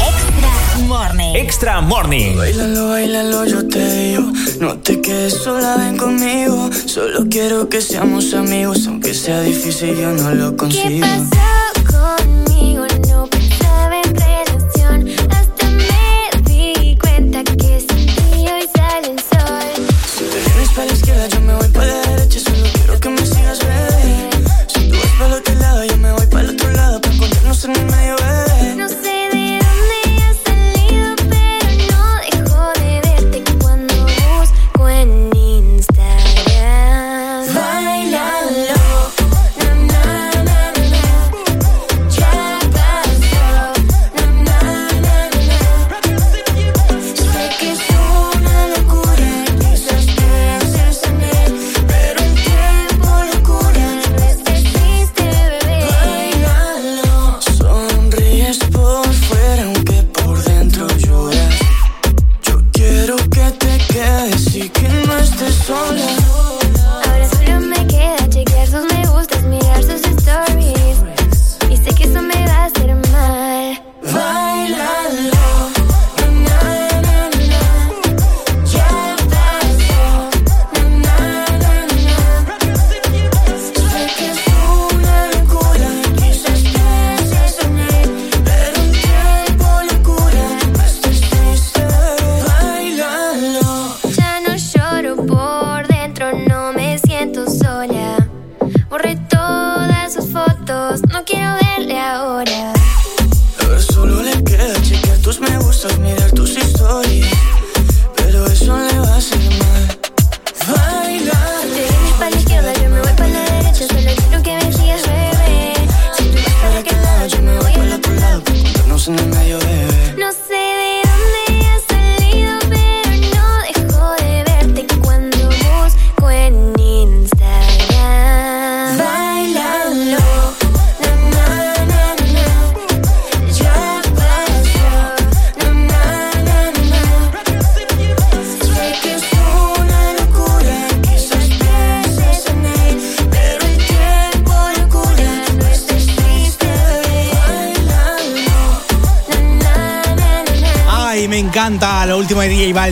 Extra 0.00 0.86
Morning. 0.86 1.34
Extra 1.34 1.80
Morning. 1.80 2.36
Bailalo, 2.36 2.88
bailalo, 2.88 3.44
yo 3.44 3.68
te 3.68 3.94
digo. 3.94 4.32
No 4.60 4.78
te 4.78 5.00
quedes 5.00 5.34
sola, 5.34 5.76
ven 5.76 5.96
conmigo. 5.96 6.70
Solo 6.86 7.26
quiero 7.28 7.68
que 7.68 7.80
seamos 7.80 8.32
amigos, 8.34 8.86
aunque 8.86 9.14
sea 9.14 9.40
difícil, 9.40 9.96
yo 9.96 10.12
no 10.12 10.34
lo 10.34 10.52
¿Qué 10.52 10.56
consigo. 10.56 11.06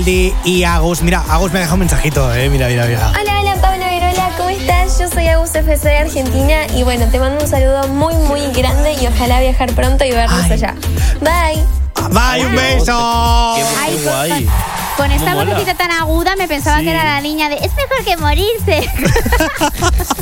Y 0.07 0.65
Agus. 0.65 1.01
Mira, 1.03 1.23
Agus 1.29 1.53
me 1.53 1.59
ha 1.59 1.63
dejado 1.63 1.75
un 1.75 1.81
mensajito, 1.81 2.35
eh. 2.35 2.49
Mira, 2.51 2.67
mira, 2.69 2.87
mira. 2.87 3.11
Hola, 3.11 3.41
hola 3.41 3.55
Pablo 3.61 3.85
Verola, 3.85 4.31
¿cómo 4.37 4.49
estás? 4.49 4.99
Yo 4.99 5.09
soy 5.09 5.29
Agus 5.29 5.55
FC 5.55 5.89
de 5.89 5.99
Argentina 5.99 6.67
y 6.75 6.83
bueno, 6.83 7.07
te 7.07 7.19
mando 7.21 7.43
un 7.45 7.49
saludo 7.49 7.87
muy, 7.89 8.15
muy 8.15 8.41
grande 8.53 8.95
y 9.01 9.07
ojalá 9.07 9.41
viajar 9.41 9.73
pronto 9.73 10.05
y 10.05 10.11
vernos 10.11 10.51
allá. 10.51 10.75
Bye. 11.21 11.63
Bye, 12.11 12.47
un 12.47 12.55
beso. 12.57 12.93
Ay, 12.99 13.95
con, 13.95 14.03
guay. 14.13 14.31
con- 14.45 14.73
con 14.97 15.11
esta 15.11 15.35
vocecita 15.35 15.75
tan 15.75 15.91
aguda 15.91 16.37
me 16.37 16.47
pensaba 16.49 16.79
Sí. 16.79 16.85
que 16.85 16.91
era 16.91 17.05
la 17.05 17.21
niña 17.21 17.49
de 17.49 17.55
es 17.57 17.71
mejor 17.75 18.05
que 18.05 18.17
morirse. 18.19 18.91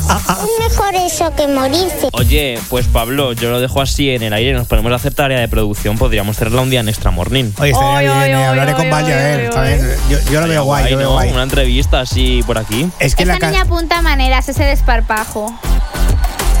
Es 0.17 0.69
mejor 0.71 0.95
eso 0.95 1.33
que 1.35 1.47
morirse. 1.47 2.09
Oye, 2.13 2.59
pues 2.69 2.87
Pablo, 2.87 3.33
yo 3.33 3.49
lo 3.49 3.59
dejo 3.61 3.81
así 3.81 4.09
en 4.11 4.23
el 4.23 4.33
aire. 4.33 4.53
Nos 4.53 4.67
ponemos 4.67 4.91
a 4.91 4.95
hacer 4.95 5.13
tarea 5.13 5.39
de 5.39 5.47
producción. 5.47 5.97
Podríamos 5.97 6.35
hacerla 6.35 6.61
un 6.61 6.69
día 6.69 6.81
en 6.81 6.89
Extra 6.89 7.11
Morning. 7.11 7.51
Oye, 7.59 7.71
estaría 7.71 8.23
bien, 8.25 8.37
eh, 8.37 8.45
hablaré 8.45 8.73
con 8.73 8.89
Valle, 8.89 9.13
a 9.13 9.61
ver. 9.61 9.97
Yo, 10.09 10.17
yo 10.31 10.41
lo 10.41 10.47
veo 10.47 10.63
guay, 10.63 10.83
yo 10.85 10.91
lo 10.91 10.97
veo 10.97 11.07
¿no? 11.09 11.13
guay. 11.13 11.29
Una 11.31 11.43
entrevista 11.43 12.01
así 12.01 12.43
por 12.45 12.57
aquí. 12.57 12.89
Es 12.99 13.15
que 13.15 13.23
Esta 13.23 13.39
la 13.39 13.47
niña 13.51 13.61
apunta 13.63 14.01
maneras, 14.01 14.47
ese 14.49 14.63
desparpajo. 14.65 15.53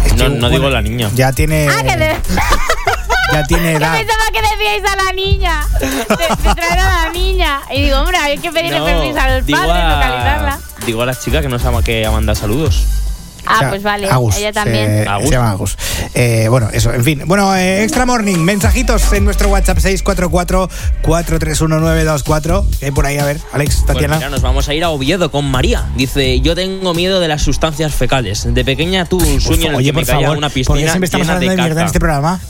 es 0.05 0.13
que, 0.13 0.17
No, 0.17 0.29
no 0.29 0.49
digo 0.49 0.69
la 0.69 0.81
niña. 0.81 1.09
Ya 1.15 1.31
tiene, 1.33 1.67
Ah, 1.69 1.83
que, 1.83 1.95
de- 1.97 2.15
ya 3.33 3.43
tiene 3.45 3.71
edad. 3.75 3.97
pensaba 3.97 4.23
que 4.33 4.41
decíais 4.41 4.83
a 4.91 5.03
la 5.03 5.11
niña. 5.13 5.67
De, 5.79 5.87
de 6.49 6.55
traer 6.55 6.79
a 6.79 7.05
la 7.05 7.09
niña. 7.11 7.61
Y 7.73 7.81
digo, 7.83 7.97
hombre, 7.99 8.17
hay 8.17 8.37
que 8.37 8.51
pedirle 8.51 8.79
No, 8.79 8.85
permiso 8.85 9.19
a 9.19 9.29
los 9.37 9.45
digo 9.45 9.59
padres, 9.59 9.75
a- 9.83 9.95
localizarla. 9.95 10.59
Digo 10.85 11.01
a 11.01 11.05
la 11.05 11.15
chica 11.19 11.41
que 11.41 11.47
nos 11.49 11.63
ama 11.65 11.83
que 11.83 12.07
manda 12.09 12.33
saludos. 12.35 12.85
Ah, 13.51 13.55
O 13.55 13.59
sea, 13.59 13.69
pues 13.69 13.83
vale, 13.83 14.09
Agus, 14.09 14.37
ella 14.37 14.53
también. 14.53 14.89
eh, 14.89 15.05
Agus. 15.07 15.29
se 15.29 15.35
llama 15.35 15.51
Agus. 15.51 15.77
Eh, 16.13 16.47
bueno, 16.49 16.69
eso, 16.71 16.93
en 16.93 17.03
fin. 17.03 17.21
Bueno, 17.25 17.55
eh, 17.55 17.83
Extra 17.83 18.05
Morning, 18.05 18.37
mensajitos 18.37 19.11
en 19.13 19.25
nuestro 19.25 19.49
WhatsApp 19.49 19.77
644-431-924. 19.79 22.65
¿Qué 22.79 22.85
hay 22.85 22.91
por 22.91 23.05
ahí? 23.05 23.17
A 23.17 23.25
ver, 23.25 23.39
Alex, 23.53 23.75
Pues 23.75 23.85
Tatiana. 23.87 24.15
mira, 24.17 24.29
nos 24.29 24.41
vamos 24.41 24.67
a 24.69 24.73
ir 24.73 24.83
a 24.83 24.89
Oviedo 24.89 25.31
con 25.31 25.45
María. 25.49 25.85
Dice, 25.95 26.39
yo 26.41 26.55
tengo 26.55 26.93
miedo 26.93 27.19
de 27.19 27.27
las 27.27 27.41
sustancias 27.41 27.93
fecales. 27.93 28.47
De 28.53 28.65
pequeña 28.65 29.05
tuve 29.05 29.27
un 29.33 29.41
sueño 29.41 29.65
en 29.67 29.71
el 29.71 29.75
Oye, 29.75 29.85
que 29.87 29.93
me 29.93 29.99
por 30.01 30.07
caía 30.07 30.21
favor, 30.21 30.37
una 30.37 30.47
¿por 30.49 30.53
qué 30.53 30.59
piscina 30.61 30.91
siempre 30.91 31.05
estamos 31.05 31.27
llena 31.27 31.37
hablando 31.37 31.51
de, 31.51 31.55
de 31.57 31.61
mierda 31.63 31.81
en 31.81 31.87
este 31.87 31.99
programa? 31.99 32.39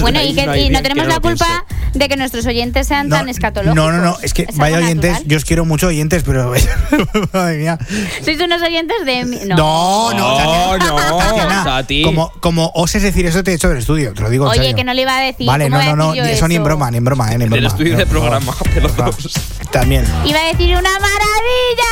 Bueno, 0.00 0.22
y, 0.22 0.34
que, 0.34 0.58
y 0.58 0.70
no 0.70 0.80
tenemos 0.82 1.04
que 1.06 1.12
la 1.12 1.20
culpa. 1.20 1.64
De 1.94 2.08
que 2.08 2.16
nuestros 2.16 2.46
oyentes 2.46 2.86
sean 2.86 3.08
tan 3.08 3.28
escatológicos. 3.28 3.74
No, 3.76 3.90
no, 3.92 3.98
no, 4.02 4.16
es 4.22 4.32
que 4.34 4.42
Es 4.48 4.56
vaya 4.56 4.78
oyentes, 4.78 5.10
natural. 5.12 5.28
yo 5.28 5.36
os 5.36 5.44
quiero 5.44 5.64
mucho 5.64 5.88
oyentes, 5.88 6.22
pero 6.24 6.52
madre 7.32 7.58
mía. 7.58 7.78
Sois 8.24 8.40
unos 8.40 8.62
oyentes 8.62 8.96
de... 9.04 9.24
mi- 9.24 9.40
No. 9.46 9.56
No, 9.56 10.12
no, 10.12 10.76
No, 10.78 10.78
no, 10.78 11.18
Tatiana, 11.18 11.64
Tati. 11.64 12.02
Como, 12.02 12.30
como 12.40 12.70
oses 12.74 13.02
decir 13.02 13.26
eso, 13.26 13.42
te 13.42 13.50
he 13.52 13.54
hecho 13.54 13.68
del 13.68 13.78
estudio, 13.78 14.12
te 14.14 14.22
lo 14.22 14.30
digo 14.30 14.44
en 14.46 14.50
Oye, 14.52 14.60
serio. 14.60 14.76
que 14.76 14.84
no 14.84 14.94
le 14.94 15.02
iba 15.02 15.16
a 15.16 15.20
decir. 15.20 15.46
Vale, 15.46 15.64
¿cómo 15.70 15.78
no, 15.82 15.84
no, 15.90 15.96
no, 15.96 16.14
yo 16.14 16.24
eso 16.24 16.46
ni 16.48 16.56
en 16.56 16.64
broma, 16.64 16.90
ni 16.90 16.98
en 16.98 17.04
broma, 17.04 17.32
eh, 17.32 17.38
ni 17.38 17.44
en 17.44 17.50
Del 17.50 17.60
broma. 17.60 17.68
estudio 17.68 17.96
de 17.96 18.06
programa, 18.06 18.52
favor. 18.52 18.74
de 18.74 18.80
los 18.80 18.92
Por 18.92 19.06
dos. 19.06 19.32
favor. 19.32 19.70
También. 19.72 20.04
Iba 20.24 20.40
a 20.40 20.44
decir 20.46 20.76
una 20.76 20.90
maravilla. 20.98 21.90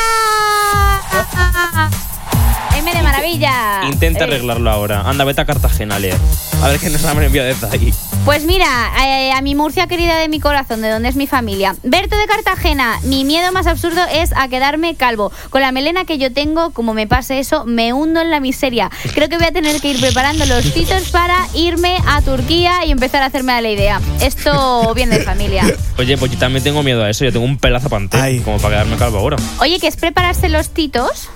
M 2.77 2.93
de 2.95 3.03
maravilla. 3.03 3.81
Intenta 3.89 4.21
Eh, 4.21 4.25
arreglarlo 4.25 4.71
ahora. 4.71 5.03
Anda, 5.03 5.25
vete 5.25 5.41
a 5.41 5.45
Cartagena 5.45 5.97
a 5.97 5.99
leer. 5.99 6.17
A 6.63 6.69
ver 6.69 6.79
qué 6.79 6.91
nos 6.91 7.05
han 7.05 7.23
enviado 7.23 7.49
desde 7.49 7.67
ahí. 7.69 7.93
Pues 8.29 8.45
mira, 8.45 8.93
eh, 9.07 9.33
a 9.33 9.41
mi 9.41 9.55
Murcia 9.55 9.87
querida 9.87 10.19
de 10.19 10.29
mi 10.29 10.39
corazón, 10.39 10.83
de 10.83 10.91
donde 10.91 11.09
es 11.09 11.17
mi 11.17 11.27
familia. 11.27 11.75
Berto 11.83 12.15
de 12.19 12.27
Cartagena, 12.27 13.01
mi 13.05 13.25
miedo 13.25 13.51
más 13.53 13.67
absurdo 13.67 14.03
es 14.13 14.33
a 14.37 14.49
quedarme 14.49 14.97
calvo. 14.97 15.33
Con 15.49 15.63
la 15.63 15.73
melena 15.73 16.05
que 16.05 16.19
yo 16.19 16.31
tengo, 16.31 16.73
como 16.73 16.93
me 16.93 17.07
pase 17.07 17.39
eso, 17.39 17.65
me 17.65 17.95
hundo 17.95 18.21
en 18.21 18.31
la 18.31 18.39
miseria. 18.39 18.91
Creo 19.15 19.31
que 19.31 19.39
voy 19.39 19.47
a 19.47 19.53
tener 19.53 19.81
que 19.81 19.93
ir 19.93 19.99
preparando 19.99 20.45
los 20.45 20.75
titos 20.75 21.09
para 21.09 21.39
irme 21.55 21.97
a 22.07 22.21
Turquía 22.21 22.85
y 22.85 22.91
empezar 22.91 23.23
a 23.23 23.27
hacerme 23.27 23.53
a 23.53 23.63
la 23.63 23.71
idea. 23.71 23.99
Esto 24.21 24.93
viene 24.95 25.21
de 25.21 25.25
familia. 25.25 25.65
Oye, 25.97 26.19
pues 26.19 26.31
yo 26.31 26.39
también 26.39 26.63
tengo 26.63 26.83
miedo 26.83 27.03
a 27.05 27.09
eso. 27.09 27.25
Yo 27.25 27.33
tengo 27.33 27.47
un 27.47 27.57
pelazo 27.57 27.89
panté, 27.89 28.43
como 28.43 28.59
para 28.59 28.75
quedarme 28.75 28.99
calvo 28.99 29.21
ahora. 29.21 29.39
Oye, 29.59 29.81
¿qué 29.81 29.87
es 29.87 29.97
prepararse 29.97 30.51
los 30.51 30.69
titos? 30.69 31.31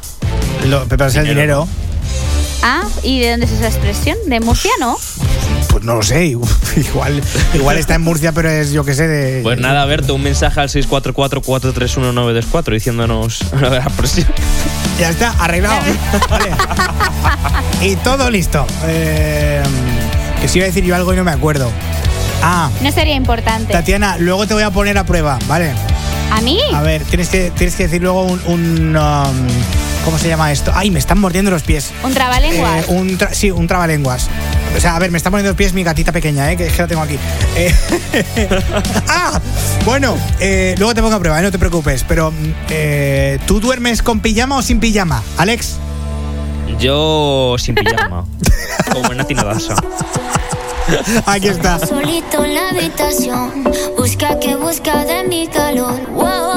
Lo, 0.66 0.86
prepararse 0.86 1.20
el 1.20 1.28
dinero. 1.28 1.66
Ah, 2.62 2.82
¿y 3.02 3.18
de 3.20 3.30
dónde 3.30 3.46
es 3.46 3.52
esa 3.52 3.68
expresión? 3.68 4.18
¿De 4.26 4.40
Murcia, 4.40 4.72
no? 4.78 4.98
pues 5.72 5.82
no 5.84 5.94
lo 5.94 6.02
sé, 6.02 6.26
igual, 6.76 7.22
igual 7.54 7.78
está 7.78 7.94
en 7.94 8.02
Murcia, 8.02 8.32
pero 8.32 8.50
es 8.50 8.72
yo 8.72 8.84
que 8.84 8.92
sé 8.94 9.08
de... 9.08 9.40
Pues 9.42 9.58
nada, 9.58 9.86
Berto, 9.86 10.14
un 10.14 10.22
mensaje 10.22 10.60
al 10.60 10.68
644-431-924 10.68 12.72
diciéndonos 12.72 13.40
la 13.60 13.88
próxima. 13.88 14.28
Ya 15.00 15.08
está, 15.08 15.30
arreglado. 15.38 15.80
vale. 16.28 16.50
Y 17.80 17.96
todo 17.96 18.28
listo. 18.30 18.66
Eh, 18.86 19.62
que 20.40 20.46
si 20.46 20.58
iba 20.58 20.66
a 20.66 20.68
decir 20.68 20.84
yo 20.84 20.94
algo 20.94 21.14
y 21.14 21.16
no 21.16 21.24
me 21.24 21.30
acuerdo. 21.30 21.72
Ah. 22.42 22.68
No 22.82 22.92
sería 22.92 23.14
importante. 23.14 23.72
Tatiana, 23.72 24.18
luego 24.18 24.46
te 24.46 24.52
voy 24.52 24.64
a 24.64 24.70
poner 24.70 24.98
a 24.98 25.04
prueba, 25.04 25.38
¿vale? 25.48 25.72
¿A 26.30 26.42
mí? 26.42 26.60
A 26.74 26.82
ver, 26.82 27.02
tienes 27.04 27.30
que, 27.30 27.50
tienes 27.50 27.76
que 27.76 27.84
decir 27.84 28.02
luego 28.02 28.24
un... 28.24 28.94
Um, 28.96 29.46
¿Cómo 30.04 30.18
se 30.18 30.28
llama 30.28 30.50
esto? 30.50 30.72
Ay, 30.74 30.90
me 30.90 30.98
están 30.98 31.20
mordiendo 31.20 31.50
los 31.50 31.62
pies. 31.62 31.92
¿Un 32.02 32.12
trabalenguas? 32.12 32.86
Eh, 32.88 33.28
sí, 33.32 33.50
un 33.50 33.68
trabalenguas. 33.68 34.28
O 34.76 34.80
sea, 34.80 34.96
a 34.96 34.98
ver, 34.98 35.10
me 35.10 35.18
está 35.18 35.30
poniendo 35.30 35.50
los 35.50 35.56
pies 35.56 35.72
mi 35.74 35.84
gatita 35.84 36.12
pequeña, 36.12 36.50
¿eh? 36.50 36.56
que, 36.56 36.66
que 36.66 36.82
la 36.82 36.88
tengo 36.88 37.02
aquí. 37.02 37.18
Eh, 37.56 37.72
¡Ah! 39.08 39.40
Bueno, 39.84 40.16
eh, 40.40 40.74
luego 40.78 40.94
te 40.94 41.02
pongo 41.02 41.14
a 41.14 41.20
prueba, 41.20 41.38
eh, 41.38 41.42
no 41.42 41.52
te 41.52 41.58
preocupes. 41.58 42.04
Pero, 42.08 42.32
mm, 42.32 43.46
¿tú 43.46 43.60
duermes 43.60 44.02
con 44.02 44.20
pijama 44.20 44.56
o 44.56 44.62
sin 44.62 44.80
pijama, 44.80 45.22
Alex? 45.36 45.76
Yo 46.80 47.56
sin 47.58 47.74
pijama. 47.74 48.24
como 48.92 49.12
en 49.12 49.18
Natina 49.18 49.44
Danza. 49.44 49.76
Aquí 51.26 51.48
está. 51.48 51.78
Solito 51.78 52.44
en 52.44 52.54
la 52.54 52.70
habitación, 52.70 53.64
busca 53.96 54.38
que 54.40 54.56
busca 54.56 55.04
de 55.04 55.24
mi 55.28 55.46
calor. 55.46 56.00
Wow. 56.10 56.51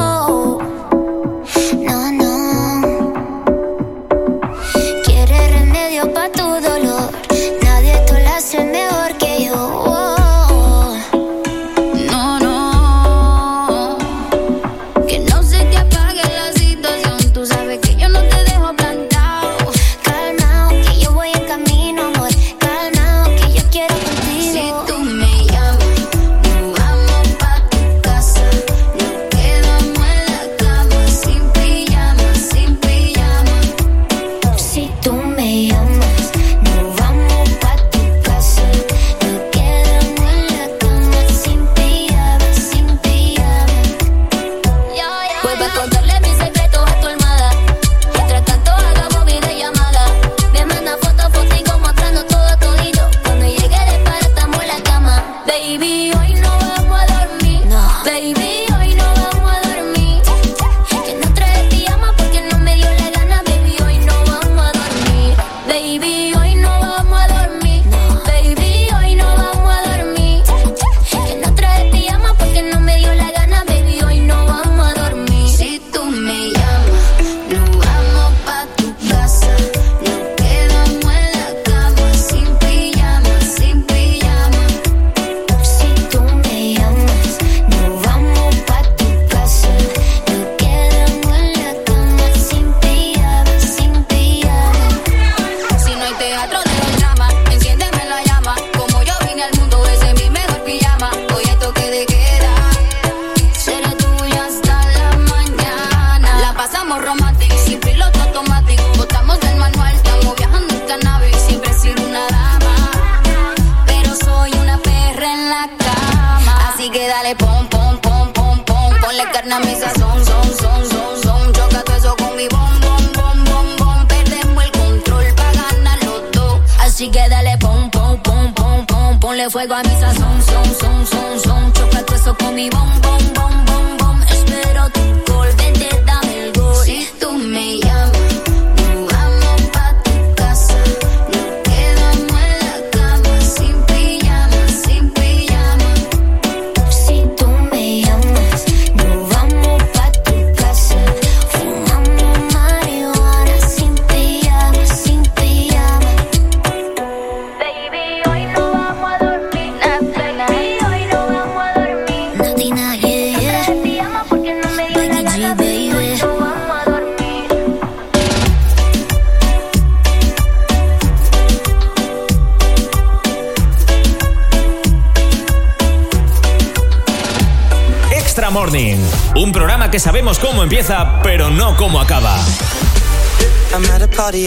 empieza, 180.65 181.21
pero 181.21 181.51
no 181.51 181.75
como 181.75 182.01
acaba. 182.01 182.35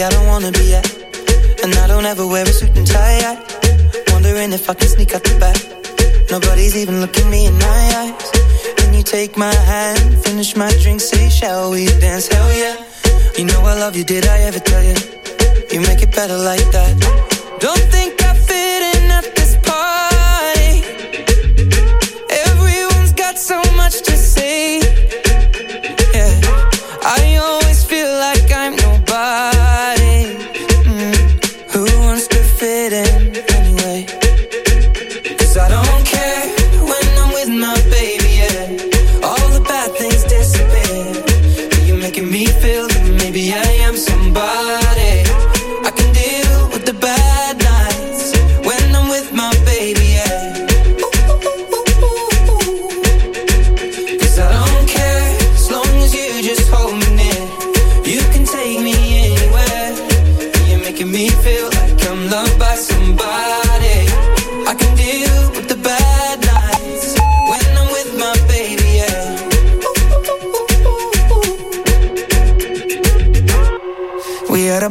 I 0.03 0.09
don't 0.09 0.27
be 0.51 0.68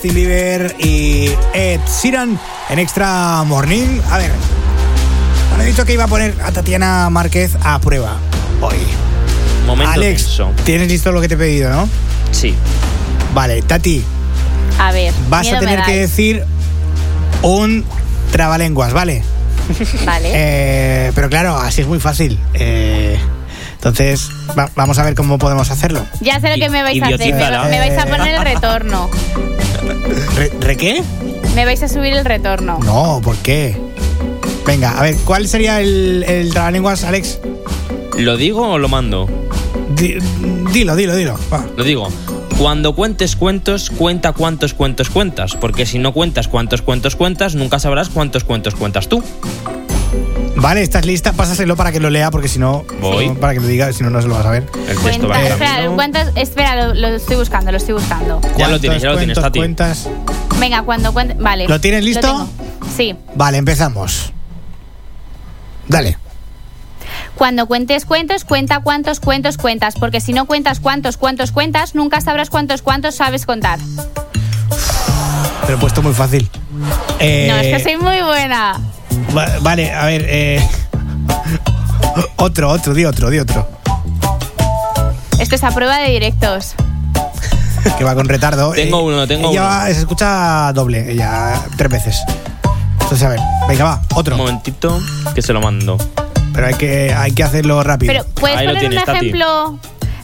Justin 0.00 0.14
Bieber 0.14 0.74
y 0.78 1.30
Ed 1.52 1.78
Sheeran 1.86 2.40
en 2.70 2.78
Extra 2.78 3.42
Morning. 3.44 4.00
A 4.10 4.16
ver, 4.16 4.30
me 5.58 5.64
he 5.64 5.66
dicho 5.66 5.84
que 5.84 5.92
iba 5.92 6.04
a 6.04 6.08
poner 6.08 6.34
a 6.42 6.50
Tatiana 6.52 7.10
Márquez 7.10 7.54
a 7.62 7.78
prueba 7.80 8.16
hoy. 8.62 8.78
Momento 9.66 9.92
Alex, 9.92 10.22
tenso. 10.24 10.52
tienes 10.64 10.88
listo 10.88 11.12
lo 11.12 11.20
que 11.20 11.28
te 11.28 11.34
he 11.34 11.36
pedido, 11.36 11.68
¿no? 11.68 11.86
Sí. 12.30 12.54
Vale, 13.34 13.60
Tati, 13.60 14.02
A 14.78 14.90
ver. 14.90 15.12
vas 15.28 15.42
miedo 15.42 15.58
a 15.58 15.60
me 15.60 15.66
tener 15.66 15.84
que 15.84 15.96
decir 15.98 16.44
un 17.42 17.84
trabalenguas, 18.32 18.94
¿vale? 18.94 19.22
Vale. 20.06 20.30
Eh, 20.32 21.12
pero 21.14 21.28
claro, 21.28 21.58
así 21.58 21.82
es 21.82 21.86
muy 21.86 22.00
fácil. 22.00 22.40
Eh, 22.54 23.18
entonces, 23.74 24.30
va- 24.58 24.70
vamos 24.76 24.98
a 24.98 25.02
ver 25.02 25.14
cómo 25.14 25.36
podemos 25.38 25.70
hacerlo. 25.70 26.06
Ya 26.22 26.40
sé 26.40 26.48
lo 26.48 26.54
que 26.64 26.70
me 26.70 26.82
vais 26.82 27.02
a 27.02 27.06
hacer. 27.08 27.34
Me, 27.34 27.68
me 27.70 27.78
vais 27.80 27.98
a 27.98 28.06
poner 28.06 28.34
el 28.36 28.42
retorno. 28.42 29.10
¿Re, 30.36 30.50
re 30.60 30.76
qué? 30.76 31.02
Me 31.54 31.64
vais 31.64 31.82
a 31.82 31.88
subir 31.88 32.12
el 32.14 32.24
retorno. 32.24 32.78
No, 32.84 33.20
¿por 33.22 33.36
qué? 33.38 33.76
Venga, 34.66 34.98
a 34.98 35.02
ver, 35.02 35.16
¿cuál 35.24 35.48
sería 35.48 35.80
el, 35.80 36.24
el 36.26 36.50
trabalenguas, 36.52 37.04
Alex? 37.04 37.40
¿Lo 38.18 38.36
digo 38.36 38.68
o 38.72 38.78
lo 38.78 38.88
mando? 38.88 39.28
Di- 39.96 40.18
dilo, 40.72 40.94
dilo, 40.96 41.16
dilo. 41.16 41.38
Va. 41.52 41.64
Lo 41.76 41.84
digo. 41.84 42.08
Cuando 42.58 42.94
cuentes 42.94 43.36
cuentos, 43.36 43.88
cuenta 43.90 44.32
cuántos 44.32 44.74
cuentos 44.74 45.08
cuentas. 45.08 45.56
Porque 45.56 45.86
si 45.86 45.98
no 45.98 46.12
cuentas 46.12 46.46
cuántos 46.46 46.82
cuentos 46.82 47.16
cuentas, 47.16 47.54
nunca 47.54 47.78
sabrás 47.78 48.10
cuántos 48.10 48.44
cuentos 48.44 48.74
cuentas 48.74 49.08
tú. 49.08 49.24
Vale, 50.60 50.82
¿estás 50.82 51.06
lista? 51.06 51.32
Pásaselo 51.32 51.74
para 51.74 51.90
que 51.90 52.00
lo 52.00 52.10
lea, 52.10 52.30
porque 52.30 52.46
si 52.48 52.58
no, 52.58 52.84
Voy. 53.00 53.28
no, 53.28 53.34
para 53.36 53.54
que 53.54 53.60
lo 53.60 53.66
diga, 53.66 53.92
si 53.94 54.02
no, 54.02 54.10
no 54.10 54.20
se 54.20 54.28
lo 54.28 54.34
vas 54.34 54.44
a 54.44 54.50
ver. 54.50 54.66
El 54.88 54.98
Cuenta, 54.98 55.42
espera, 55.46 55.88
¿cuántos? 55.94 56.22
Espera, 56.36 56.76
lo, 56.88 56.94
lo 56.94 57.08
estoy 57.08 57.36
buscando, 57.36 57.70
lo 57.70 57.78
estoy 57.78 57.94
buscando. 57.94 58.40
Ya 58.58 58.68
lo 58.68 58.78
tienes, 58.78 59.00
ya 59.02 59.10
lo 59.12 59.18
tienes, 59.18 59.40
Tati. 59.40 59.58
cuentas? 59.58 60.08
Venga, 60.58 60.82
cuando 60.82 61.12
cuente. 61.14 61.34
Vale. 61.34 61.66
¿Lo 61.66 61.80
tienes 61.80 62.04
listo? 62.04 62.26
tengo. 62.26 62.48
Sí. 62.94 63.16
Vale, 63.34 63.56
empezamos. 63.56 64.32
Dale. 65.88 66.18
Cuando 67.36 67.66
cuentes 67.66 68.04
cuentos, 68.04 68.44
cuenta 68.44 68.80
cuántos 68.80 69.18
cuentos 69.18 69.56
cuentas. 69.56 69.94
Porque 69.98 70.20
si 70.20 70.34
no 70.34 70.44
cuentas 70.44 70.78
cuántos 70.78 71.16
cuentos 71.16 71.52
cuentas, 71.52 71.94
nunca 71.94 72.20
sabrás 72.20 72.50
cuántos 72.50 72.82
cuántos 72.82 73.14
sabes 73.14 73.46
contar. 73.46 73.78
Te 75.64 75.72
lo 75.72 75.78
he 75.78 75.80
puesto 75.80 76.02
muy 76.02 76.12
fácil. 76.12 76.50
Eh, 77.18 77.46
No, 77.50 77.56
es 77.56 77.76
que 77.78 77.82
soy 77.82 77.96
muy 77.96 78.20
buena. 78.20 78.78
Va- 79.36 79.58
vale, 79.60 79.92
a 79.92 80.06
ver. 80.06 80.24
eh, 80.28 80.68
otro, 82.36 82.68
otro, 82.70 82.94
di 82.94 83.04
otro, 83.04 83.30
di 83.30 83.38
otro. 83.38 83.68
Esto 85.38 85.54
es 85.54 85.64
a 85.64 85.70
prueba 85.70 85.98
de 85.98 86.10
directos. 86.10 86.74
Que 87.96 88.04
va 88.04 88.14
con 88.14 88.28
retardo. 88.28 88.72
Tengo 88.72 89.02
uno, 89.04 89.26
tengo 89.26 89.50
ella 89.50 89.60
uno. 89.62 89.70
va- 89.70 89.86
se 89.86 89.92
escucha 90.00 90.72
doble, 90.74 91.12
ella 91.12 91.60
tres 91.76 91.90
veces. 91.90 92.22
Entonces, 93.02 93.22
a 93.26 93.30
ver, 93.30 93.40
venga, 93.68 93.84
va, 93.84 94.02
otro. 94.14 94.34
Un 94.36 94.42
momentito 94.42 95.00
que 95.34 95.42
se 95.42 95.52
lo 95.52 95.60
mando. 95.60 95.96
Pero 96.52 96.66
hay 96.66 96.74
que, 96.74 97.14
hay 97.14 97.32
que 97.32 97.42
hacerlo 97.42 97.82
rápido. 97.82 98.12
Pero, 98.12 98.24
¿puedes 98.34 98.56
poner 98.62 98.84
un 98.86 98.92
ejemplo 98.92 99.78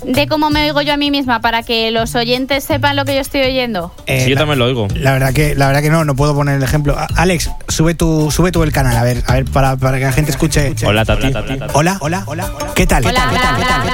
de 0.07 0.29
cómo 0.29 0.51
me 0.51 0.63
oigo 0.65 0.83
yo 0.83 0.95
a 0.95 0.97
mí 0.97 1.11
misma 1.11 1.41
para 1.41 1.63
que 1.65 1.91
los 1.91 2.15
oyentes 2.15 2.63
sepan 2.65 2.95
lo 2.97 3.05
que 3.05 3.15
yo 3.17 3.21
estoy 3.21 3.41
oyendo? 3.43 3.93
Eh, 4.07 4.21
sí, 4.23 4.31
yo 4.31 4.35
la- 4.37 4.41
también 4.43 4.59
lo 4.61 4.67
oigo. 4.67 4.87
La 4.95 5.13
verdad 5.13 5.33
que, 5.35 5.55
la 5.57 5.67
verdad 5.67 5.83
que 5.83 5.91
no, 5.91 6.05
no 6.05 6.15
puedo 6.15 6.35
poner 6.35 6.57
el 6.57 6.63
ejemplo. 6.63 6.97
Alex, 7.17 7.51
sube 7.69 7.95
tu, 7.95 8.31
sube 8.31 8.53
tú 8.53 8.63
el 8.63 8.73
canal, 8.73 8.97
a 8.97 9.03
ver, 9.03 9.23
a 9.27 9.33
ver, 9.35 9.45
para, 9.47 9.77
para 9.77 9.99
que 9.99 10.05
la 10.05 10.13
gente 10.13 10.31
escuche. 10.31 10.75
Hola, 10.87 11.05
Tati. 11.05 11.33
Hola, 11.73 11.99
hola, 12.01 12.23
hola. 12.27 12.51
¿Qué 12.75 12.87
tal? 12.87 13.03
¿Qué 13.05 13.13
tal? 13.13 13.31
¿Qué 13.31 13.37
tal? 13.39 13.57
¿Qué 13.57 13.89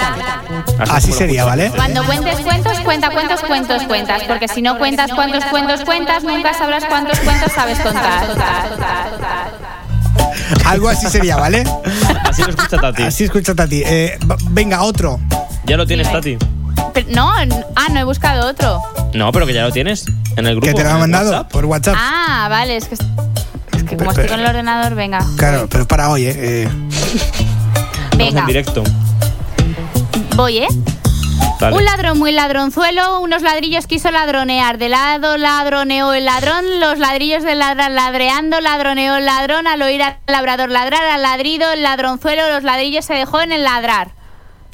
tal? 0.77 0.91
Así 0.91 1.13
sería, 1.13 1.45
¿vale? 1.45 1.71
Cuando 1.75 2.05
cuentes 2.05 2.41
cuentos, 2.41 2.79
cuenta 2.81 3.11
cuántos 3.11 3.41
cuentos 3.41 3.83
cuentas. 3.85 4.23
Porque 4.25 4.49
si 4.49 4.61
no 4.61 4.77
cuentas 4.79 5.11
cuántos 5.15 5.45
cuentos 5.47 5.81
cuentas, 5.85 6.25
nunca 6.25 6.53
sabrás 6.53 6.85
cuántos 6.85 7.19
cuentos 7.21 7.53
sabes 7.53 7.79
contar. 7.81 8.27
Algo 10.67 10.89
así 10.89 11.07
sería, 11.09 11.37
¿vale? 11.37 11.65
Así 12.25 12.43
lo 12.43 12.51
escucha 12.51 12.77
Tati. 12.79 13.03
Así 13.03 13.25
escucha 13.25 13.55
Tati. 13.55 13.83
Eh, 13.85 14.19
venga, 14.51 14.83
otro. 14.83 15.19
¿Ya 15.65 15.77
lo 15.77 15.87
tienes, 15.87 16.11
Tati? 16.11 16.37
Pero- 16.95 17.07
no, 17.11 17.39
n- 17.41 17.65
ah, 17.77 17.87
no 17.91 18.01
he 18.01 18.05
buscado 18.05 18.49
otro. 18.49 18.83
No, 19.15 19.33
pero 19.33 19.47
que 19.47 19.55
ya 19.55 19.63
lo 19.63 19.73
tienes 19.73 20.05
en 20.37 20.47
el 20.47 20.57
grupo. 20.57 20.67
Que 20.67 20.75
te 20.75 20.83
lo 20.83 20.89
en 20.91 20.95
el 20.97 21.01
mandado 21.01 21.31
WhatsApp. 21.31 21.51
por 21.53 21.65
WhatsApp. 21.67 21.95
Ah, 21.99 22.47
vale, 22.51 22.77
es 22.77 22.87
que, 22.89 22.95
es 22.95 23.85
que 23.85 23.97
como 23.97 24.11
estoy 24.11 24.27
con 24.29 24.41
el 24.41 24.47
ordenador, 24.47 24.95
venga. 24.95 25.25
Claro, 25.37 25.67
pero 25.71 25.83
es 25.83 25.89
para 25.89 26.11
hoy, 26.11 26.27
¿eh? 26.27 26.35
Eh, 26.37 26.63
Estamos 26.65 28.17
Venga. 28.17 28.41
en 28.41 28.47
directo. 28.47 28.83
Voy, 30.37 30.59
¿eh? 30.59 30.69
Dale. 31.61 31.77
Un 31.77 31.85
ladrón 31.85 32.19
muy 32.19 32.33
ladronzuelo, 32.33 33.21
unos 33.21 33.43
ladrillos 33.43 33.87
quiso 33.87 34.11
ladronear. 34.11 34.79
De 34.79 34.89
lado 34.89 35.37
ladroneó 35.39 36.13
el 36.13 36.25
ladrón, 36.25 36.65
los 36.81 36.99
ladrillos 36.99 37.45
del 37.45 37.61
ladrón 37.61 37.95
ladreando, 37.95 38.61
ladroneó 38.61 39.17
el 39.17 39.27
ladrón 39.27 39.67
al 39.69 39.81
oír 39.81 40.03
al 40.03 40.17
labrador 40.27 40.71
ladrar, 40.71 41.05
al 41.05 41.23
ladrido, 41.23 41.71
el 41.73 41.83
ladronzuelo, 41.83 42.49
los 42.51 42.65
ladrillos 42.65 43.05
se 43.05 43.15
dejó 43.15 43.41
en 43.41 43.53
el 43.53 43.63
ladrar. 43.63 44.11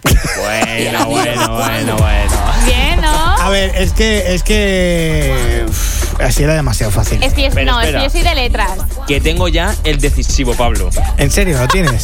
Bueno, 0.04 1.06
bueno, 1.10 1.56
bueno, 1.56 1.96
bueno. 1.96 2.32
Bien, 2.66 3.00
¿no? 3.00 3.08
A 3.10 3.48
ver, 3.50 3.72
es 3.76 3.92
que, 3.92 4.34
es 4.34 4.42
que. 4.42 5.64
uf, 5.68 6.20
Así 6.20 6.42
era 6.42 6.54
demasiado 6.54 6.90
fácil. 6.92 7.22
Es 7.22 7.32
que 7.32 7.42
yo, 7.44 7.48
Pero 7.54 7.72
no, 7.72 7.80
es 7.80 7.84
que 7.86 7.90
espera. 7.90 8.04
yo 8.04 8.10
soy 8.10 8.22
de 8.22 8.34
letras. 8.34 8.70
Que 9.06 9.20
tengo 9.20 9.46
ya 9.48 9.74
el 9.84 10.00
decisivo, 10.00 10.54
Pablo. 10.54 10.90
¿En 11.16 11.30
serio? 11.30 11.58
¿Lo 11.58 11.68
tienes? 11.68 12.02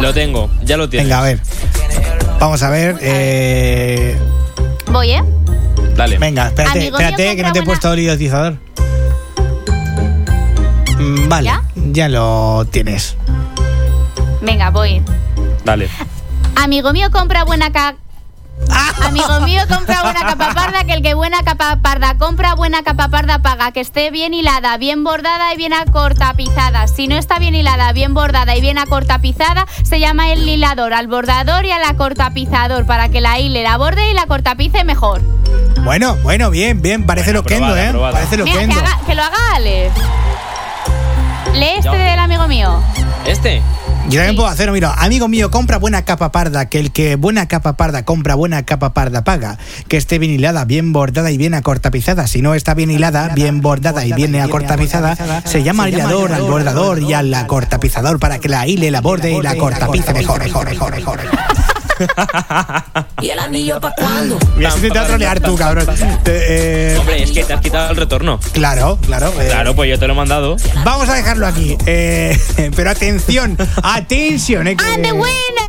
Lo 0.00 0.12
tengo, 0.12 0.50
ya 0.62 0.76
lo 0.76 0.88
tienes. 0.88 1.06
Venga, 1.08 1.20
a 1.20 1.22
ver. 1.22 1.40
Vamos 2.38 2.62
a 2.62 2.68
ver. 2.70 2.98
eh, 3.00 4.18
Voy, 4.92 5.12
¿eh? 5.12 5.22
Dale. 5.96 6.18
Venga, 6.18 6.48
espérate, 6.48 6.78
Amigo 6.78 6.98
mío, 6.98 7.08
espérate 7.08 7.36
que 7.36 7.42
no 7.42 7.52
te 7.52 7.58
he 7.58 7.62
compra 7.62 7.64
puesto 7.64 7.92
el 7.94 7.98
idiotizador. 8.00 8.56
Mm, 10.98 11.28
Vale, 11.28 11.50
¿Ya? 11.92 12.08
lo 12.08 12.66
tienes. 12.70 13.16
Venga, 14.42 14.70
voy. 14.70 15.02
Dale. 15.64 15.88
Amigo 16.58 16.92
mío 16.92 17.10
compra 17.10 17.44
buena 17.44 17.70
ca... 17.72 17.94
Amigo 19.06 19.40
mío 19.42 19.62
compra 19.68 20.02
buena 20.02 20.20
capa 20.20 20.52
parda, 20.52 20.82
que 20.84 20.92
el 20.92 21.02
que 21.02 21.14
buena 21.14 21.42
capa 21.44 21.76
parda 21.80 22.18
compra, 22.18 22.54
buena 22.56 22.82
capa 22.82 23.08
parda 23.08 23.38
paga, 23.38 23.70
que 23.70 23.80
esté 23.80 24.10
bien 24.10 24.34
hilada, 24.34 24.76
bien 24.76 25.04
bordada 25.04 25.54
y 25.54 25.56
bien 25.56 25.72
acortapizada. 25.72 26.88
Si 26.88 27.06
no 27.06 27.16
está 27.16 27.38
bien 27.38 27.54
hilada, 27.54 27.92
bien 27.92 28.14
bordada 28.14 28.56
y 28.56 28.60
bien 28.60 28.76
acortapizada, 28.78 29.66
se 29.84 30.00
llama 30.00 30.32
el 30.32 30.46
hilador, 30.48 30.92
al 30.92 31.06
bordador 31.06 31.64
y 31.64 31.70
al 31.70 31.84
acortapizador, 31.84 32.84
para 32.84 33.08
que 33.08 33.20
la 33.20 33.38
hile, 33.38 33.62
la 33.62 33.76
borde 33.78 34.10
y 34.10 34.14
la 34.14 34.26
cortapice 34.26 34.82
mejor. 34.82 35.22
Bueno, 35.84 36.16
bueno, 36.24 36.50
bien, 36.50 36.82
bien. 36.82 37.06
Parece 37.06 37.32
lo 37.32 37.38
loquendo, 37.42 37.66
aprobada, 37.66 37.84
¿eh? 37.84 37.88
aprobada. 37.88 38.12
Parece 38.14 38.36
Mira, 38.38 38.44
que, 38.44 38.66
loquendo. 38.66 38.80
haga- 38.80 39.00
que 39.06 39.14
lo 39.14 39.22
haga 39.22 39.54
Ale. 39.54 39.90
Lee 41.54 41.66
este 41.76 41.82
Ya. 41.84 41.92
del 41.92 42.18
amigo 42.18 42.48
mío. 42.48 42.82
¿Este? 43.24 43.62
Yo 44.08 44.14
también 44.14 44.36
puedo 44.36 44.48
hacerlo, 44.48 44.72
mira, 44.72 44.94
amigo 44.94 45.28
mío, 45.28 45.50
compra 45.50 45.76
buena 45.76 46.06
capa 46.06 46.32
parda, 46.32 46.70
que 46.70 46.78
el 46.80 46.92
que 46.92 47.16
buena 47.16 47.46
capa 47.46 47.76
parda 47.76 48.06
compra 48.06 48.34
buena 48.34 48.64
capa 48.64 48.94
parda 48.94 49.22
paga, 49.22 49.58
que 49.86 49.98
esté 49.98 50.18
bien 50.18 50.32
hilada, 50.32 50.64
bien 50.64 50.94
bordada 50.94 51.30
y 51.30 51.36
bien 51.36 51.52
acortapizada. 51.52 52.26
Si 52.26 52.40
no 52.40 52.54
está 52.54 52.72
bien 52.72 52.90
hilada, 52.90 53.28
bien 53.34 53.60
bordada 53.60 54.06
y 54.06 54.14
bien 54.14 54.34
acortapizada, 54.36 55.42
se 55.44 55.62
llama 55.62 55.90
hilador 55.90 56.32
al 56.32 56.42
bordador 56.42 57.02
y 57.02 57.12
al 57.12 57.34
acortapizador 57.34 58.18
para 58.18 58.38
que 58.38 58.48
la 58.48 58.66
hile, 58.66 58.90
la 58.90 59.02
borde 59.02 59.30
y 59.30 59.42
la 59.42 59.56
cortapice 59.56 60.14
mejor, 60.14 60.42
mejor, 60.42 60.70
mejor, 60.70 60.96
mejor. 60.96 61.20
¿Y 63.20 63.30
el 63.30 63.38
anillo 63.38 63.80
para 63.80 63.94
cuándo? 63.94 64.38
Me 64.56 64.66
has 64.66 64.76
intentado 64.76 65.06
trolear 65.08 65.40
tú, 65.40 65.56
cabrón. 65.56 65.86
Te- 66.22 66.92
eh, 66.94 66.98
Hombre, 66.98 67.22
es 67.22 67.30
que 67.32 67.44
te 67.44 67.52
has 67.52 67.60
quitado 67.60 67.90
el 67.90 67.96
retorno. 67.96 68.38
claro, 68.52 68.98
claro. 69.04 69.32
eh, 69.40 69.48
Claro, 69.50 69.74
pues 69.74 69.90
yo 69.90 69.98
te 69.98 70.06
lo 70.06 70.12
he 70.12 70.16
mandado. 70.16 70.56
Vamos 70.84 71.08
a 71.08 71.14
dejarlo 71.14 71.46
aquí. 71.46 71.76
eh, 71.86 72.38
pero 72.76 72.90
atención, 72.90 73.56
atención. 73.82 74.66
eh, 74.68 74.76
que- 74.76 74.84
And 74.84 75.02
the 75.04 75.12
winner 75.12 75.68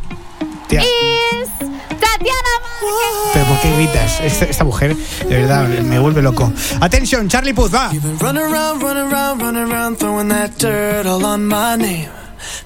Tía. 0.68 0.82
is 0.82 1.48
Tatiana 1.58 2.54
Márquez. 2.62 3.30
Pero 3.32 3.44
¿por 3.46 3.60
qué 3.60 3.74
gritas? 3.76 4.20
Esta, 4.20 4.44
esta 4.46 4.64
mujer, 4.64 4.96
de 4.96 5.36
verdad, 5.36 5.66
me 5.68 5.98
vuelve 5.98 6.22
loco. 6.22 6.52
Atención, 6.80 7.28
Charlie 7.28 7.52
Puth, 7.54 7.74
va. 7.74 7.90
Run 8.20 8.38
around, 8.38 8.82
run 8.82 8.96
around, 8.96 9.40
run 9.42 9.56
around, 9.56 9.98
throwing 9.98 10.28
that 10.28 10.50
dirt 10.58 11.06
all 11.06 11.24
on 11.24 11.46
my 11.46 11.76
name. 11.76 12.08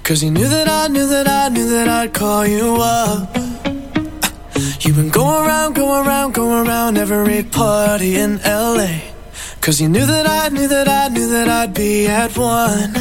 Cause 0.03 0.23
you 0.23 0.31
knew 0.31 0.47
that 0.47 0.67
I 0.67 0.87
knew 0.87 1.07
that 1.07 1.27
I 1.27 1.49
knew 1.49 1.69
that 1.71 1.87
I'd 1.87 2.13
call 2.13 2.45
you 2.45 2.77
up. 2.79 3.35
You've 4.81 4.95
been 4.95 5.09
going 5.09 5.45
around, 5.45 5.73
going 5.73 6.07
around, 6.07 6.33
going 6.33 6.67
around 6.67 6.97
every 6.97 7.43
party 7.43 8.15
in 8.15 8.37
LA. 8.45 8.99
Cause 9.61 9.81
you 9.81 9.89
knew 9.89 10.05
that 10.05 10.27
I 10.27 10.49
knew 10.49 10.67
that 10.67 10.87
I 10.87 11.07
knew 11.09 11.27
that 11.29 11.49
I'd 11.49 11.73
be 11.73 12.07
at 12.07 12.37
one. 12.37 12.93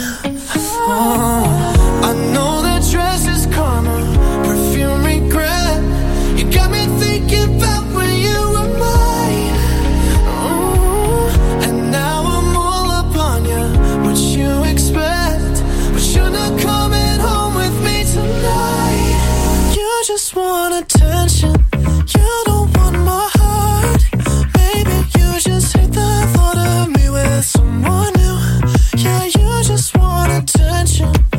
Oh, 0.87 2.01
I 2.03 2.13
know 2.33 2.63
that 2.63 2.83
dress 2.91 3.27
is 3.27 3.47
karma, 3.55 3.97
perfume 4.45 5.05
regret. 5.05 5.83
You 6.39 6.51
got 6.51 6.71
me 6.71 6.84
just 20.07 20.37
want 20.37 20.75
attention. 20.75 21.55
You 21.73 22.43
don't 22.45 22.77
want 22.77 22.99
my 22.99 23.31
heart. 23.33 24.03
Maybe 24.55 24.97
you 25.17 25.41
just 25.41 25.75
hate 25.75 25.93
the 25.93 26.31
thought 26.35 26.59
of 26.59 26.91
me 26.91 27.09
with 27.09 27.43
someone 27.43 28.13
new. 28.13 29.03
Yeah, 29.03 29.25
you 29.25 29.63
just 29.63 29.97
want 29.97 30.31
attention. 30.31 31.34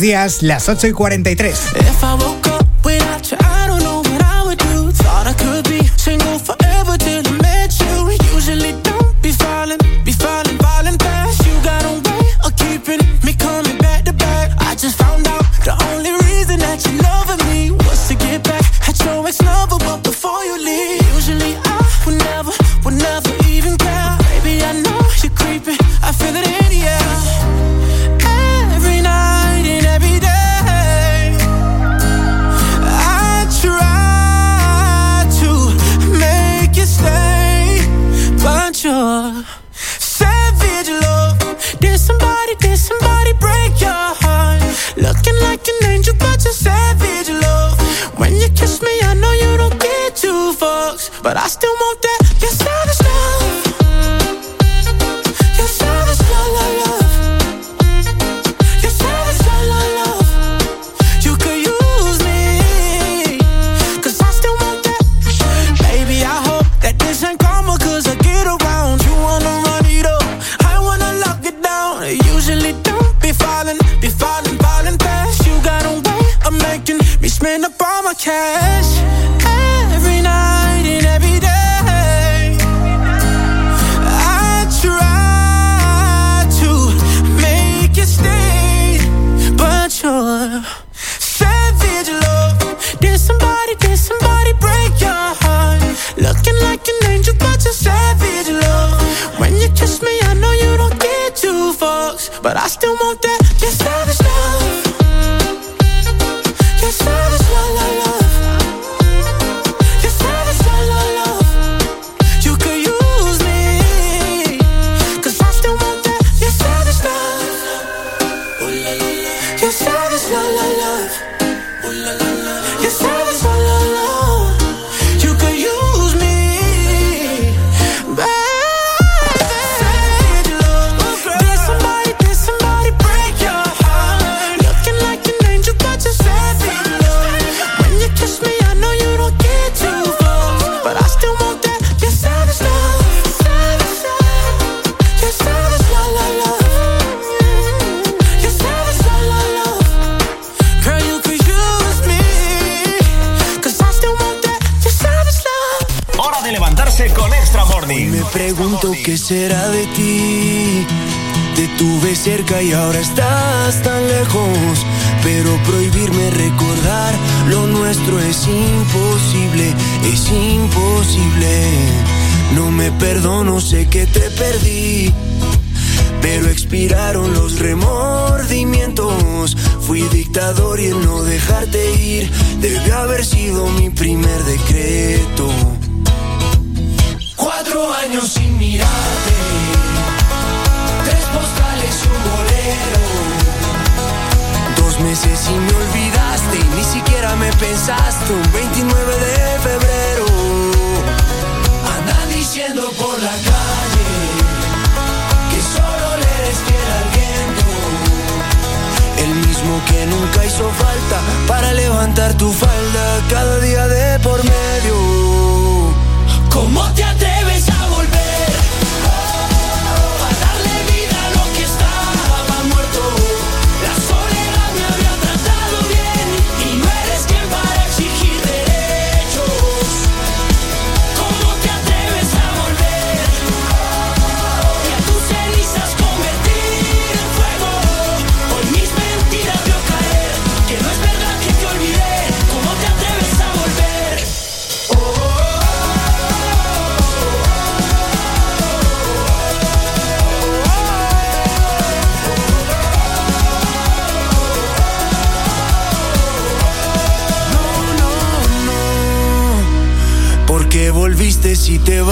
Días, 0.00 0.42
las 0.42 0.68
8 0.68 0.88
y 0.88 0.92
43. 0.92 2.49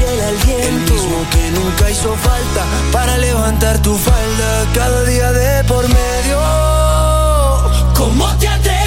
Fiel 0.00 0.20
al 0.20 0.36
viento. 0.46 0.66
El 0.68 0.90
mismo 0.92 1.26
que 1.30 1.50
nunca 1.50 1.90
hizo 1.90 2.14
falta 2.16 2.64
para 2.92 3.18
levantar 3.18 3.78
tu 3.82 3.96
falda 3.96 4.66
cada 4.74 5.04
día 5.04 5.32
de 5.32 5.64
por 5.64 5.84
medio. 5.88 6.38
¿Cómo 7.94 8.26
te 8.38 8.48
atreves 8.48 8.79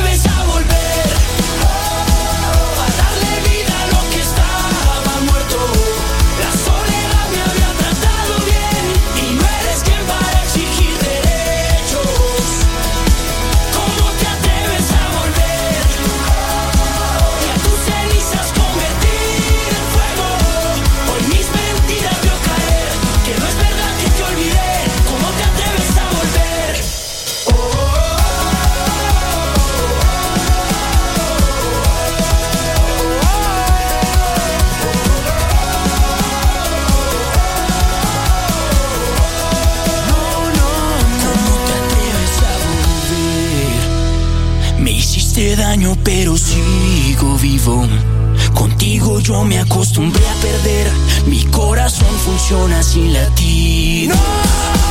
Contigo 48.54 49.22
yo 49.22 49.46
me 49.46 49.58
acostumbré 49.58 50.22
a 50.28 50.34
perder. 50.42 50.92
Mi 51.28 51.46
corazón 51.46 52.10
funciona 52.26 52.84
sin 52.84 53.14
latir. 53.14 54.12
¿Cómo 54.12 54.83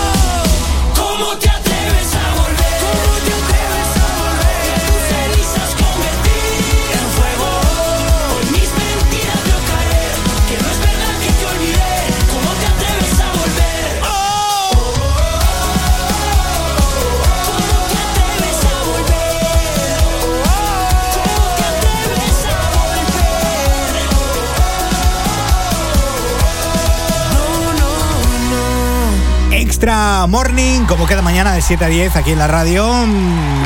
no. 29.86 29.92
Extra 29.92 30.26
Morning, 30.28 30.84
como 30.84 31.06
cada 31.06 31.22
mañana 31.22 31.54
de 31.54 31.60
7 31.60 31.84
a 31.84 31.88
10 31.88 32.14
aquí 32.14 32.30
en 32.30 32.38
la 32.38 32.46
radio. 32.46 32.86
Mm. 32.86 33.64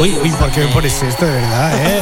Uy, 0.00 0.16
uy, 0.22 0.30
¿por 0.30 0.52
qué 0.52 0.60
me 0.60 0.68
pones 0.68 1.02
esto 1.02 1.26
de 1.26 1.32
verdad, 1.32 1.72
eh? 1.74 2.00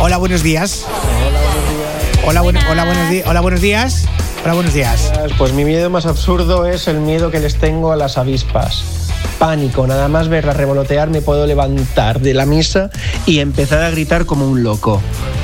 Hola, 0.00 0.18
buenos 0.18 0.42
días. 0.42 0.84
Hola, 2.26 2.42
bueno- 2.42 2.60
hola, 2.70 2.84
buenos 2.84 3.08
días. 3.10 3.26
Hola, 3.26 3.40
buenos 3.40 3.62
días. 3.62 4.04
Hola, 4.44 4.54
buenos 4.54 4.72
días. 4.74 5.12
Pues 5.38 5.52
mi 5.52 5.64
miedo 5.64 5.90
más 5.90 6.06
absurdo 6.06 6.66
es 6.66 6.88
el 6.88 6.98
miedo 7.00 7.30
que 7.30 7.40
les 7.40 7.56
tengo 7.56 7.92
a 7.92 7.96
las 7.96 8.18
avispas. 8.18 8.82
Pánico, 9.38 9.86
nada 9.86 10.08
más 10.08 10.28
verlas 10.28 10.56
revolotear 10.56 11.08
me 11.10 11.20
puedo 11.22 11.46
levantar 11.46 12.20
de 12.20 12.34
la 12.34 12.46
misa 12.46 12.90
y 13.26 13.40
empezar 13.40 13.82
a 13.82 13.90
gritar 13.90 14.26
como 14.26 14.46
un 14.46 14.62
loco. 14.62 15.00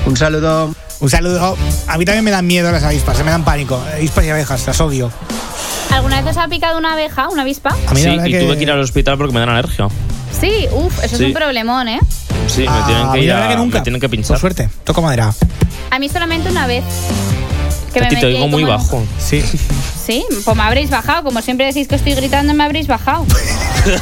Un 0.06 0.16
saludo. 0.16 0.74
Un 1.00 1.10
saludo. 1.10 1.56
A 1.88 1.98
mí 1.98 2.04
también 2.04 2.24
me 2.24 2.30
dan 2.30 2.46
miedo 2.46 2.72
las 2.72 2.82
avispas, 2.82 3.16
se 3.18 3.24
me 3.24 3.30
dan 3.30 3.44
pánico. 3.44 3.80
Avispas 3.94 4.24
y 4.24 4.30
abejas, 4.30 4.66
las 4.66 4.80
odio. 4.80 5.10
¿Alguna 5.92 6.20
vez 6.22 6.30
os 6.36 6.42
ha 6.42 6.48
picado 6.48 6.78
una 6.78 6.94
abeja, 6.94 7.28
una 7.28 7.42
avispa? 7.42 7.70
mí 7.94 8.02
la 8.02 8.22
Sí, 8.24 8.28
y 8.28 8.32
que- 8.32 8.40
tuve 8.40 8.56
que 8.56 8.62
ir 8.62 8.70
al 8.70 8.80
hospital 8.80 9.16
porque 9.18 9.32
me 9.34 9.40
dan 9.40 9.50
alergia. 9.50 9.88
Sí, 10.40 10.66
uff, 10.72 10.98
eso 11.04 11.16
Sí. 11.16 11.24
es 11.24 11.28
un 11.28 11.32
problemón, 11.34 11.88
¿eh? 11.88 12.00
Sí, 12.48 12.62
me 12.62 12.68
Ah, 12.68 12.82
tienen 12.86 13.06
a 13.08 13.12
que 13.12 13.18
mí 13.18 13.24
ir 13.24 13.32
a, 13.32 13.48
que 13.48 13.56
nunca. 13.56 13.78
me 13.78 13.84
tienen 13.84 14.00
que 14.00 14.08
pinchar. 14.08 14.28
Por 14.34 14.40
suerte, 14.40 14.68
toco 14.84 15.00
madera. 15.02 15.32
A 15.90 15.98
mí 15.98 16.08
solamente 16.08 16.50
una 16.50 16.66
vez. 16.66 16.84
Que 17.92 18.00
me 18.00 18.08
te 18.08 18.26
oigo 18.26 18.48
muy 18.48 18.62
como 18.64 18.76
bajo. 18.76 19.04
Sí. 19.18 19.42
Sí, 20.06 20.24
pues 20.44 20.56
me 20.56 20.62
habréis 20.62 20.90
bajado. 20.90 21.22
Como 21.24 21.40
siempre 21.42 21.66
decís 21.66 21.88
que 21.88 21.96
estoy 21.96 22.14
gritando, 22.14 22.54
me 22.54 22.64
habréis 22.64 22.86
bajado. 22.86 23.24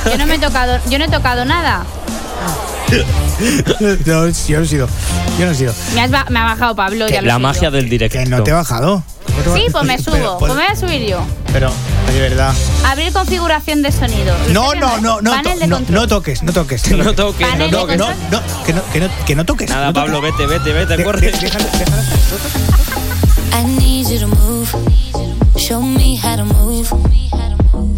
Yo 0.06 0.18
no 0.18 0.26
me 0.26 0.34
he 0.34 0.38
tocado, 0.38 0.78
yo 0.90 0.98
no 0.98 1.04
he 1.04 1.08
tocado 1.08 1.44
nada. 1.44 1.84
No, 3.80 3.96
yo 3.96 4.16
no 4.16 4.26
he 4.26 4.34
sido. 4.34 4.88
Yo 5.38 5.46
no 5.46 5.50
he 5.50 5.54
sido. 5.56 5.74
Me, 5.94 6.02
has 6.02 6.10
ba- 6.10 6.26
me 6.30 6.38
ha 6.38 6.44
bajado 6.44 6.76
Pablo, 6.76 7.08
ya 7.08 7.20
La 7.22 7.38
magia 7.40 7.70
del 7.70 7.88
directo. 7.88 8.16
Que 8.18 8.26
no 8.26 8.42
te 8.44 8.50
he 8.50 8.54
bajado. 8.54 9.02
¿Cómo 9.26 9.42
te 9.56 9.60
Sí, 9.60 9.66
pues 9.72 9.84
me 9.84 9.96
Pero, 9.98 10.12
subo. 10.12 10.38
pues- 10.38 10.52
Pues 10.52 10.54
me 10.54 10.62
voy 10.64 10.72
a 10.72 10.76
subir 10.76 11.08
yo. 11.10 11.24
Pero, 11.52 11.72
de 12.12 12.20
verdad. 12.20 12.54
Abrir 12.86 13.12
configuración 13.12 13.82
de 13.82 13.90
sonido. 13.90 14.36
¿Lo 14.52 14.52
No, 14.52 14.74
no, 14.74 15.00
no, 15.00 15.20
no, 15.20 15.42
no, 15.42 15.80
no 15.88 16.06
toques, 16.08 16.42
no 16.44 16.52
toques. 16.52 16.86
No 16.92 17.12
toques, 17.14 17.46
Panel 17.48 17.70
no 17.72 17.86
de 17.86 17.96
toques. 17.96 17.98
No, 17.98 18.08
no, 18.30 18.64
que 18.64 18.72
no, 18.72 18.82
que 18.92 19.00
no, 19.00 19.08
que 19.26 19.34
no 19.34 19.44
toques. 19.44 19.68
Nada, 19.70 19.86
no 19.86 19.92
toques. 19.92 20.12
Pablo, 20.12 20.20
vete, 20.20 20.46
vete, 20.46 20.72
vete, 20.72 20.96
De- 20.96 21.04
corre. 21.04 21.32
déjalo, 21.32 21.64
déjalo. 21.72 22.02
I 23.56 23.62
need 23.78 24.08
you 24.08 24.18
to 24.18 24.26
move. 24.26 24.68
Show 25.56 25.80
me 25.80 26.16
how 26.16 26.34
to 26.36 26.44
move. 26.44 26.90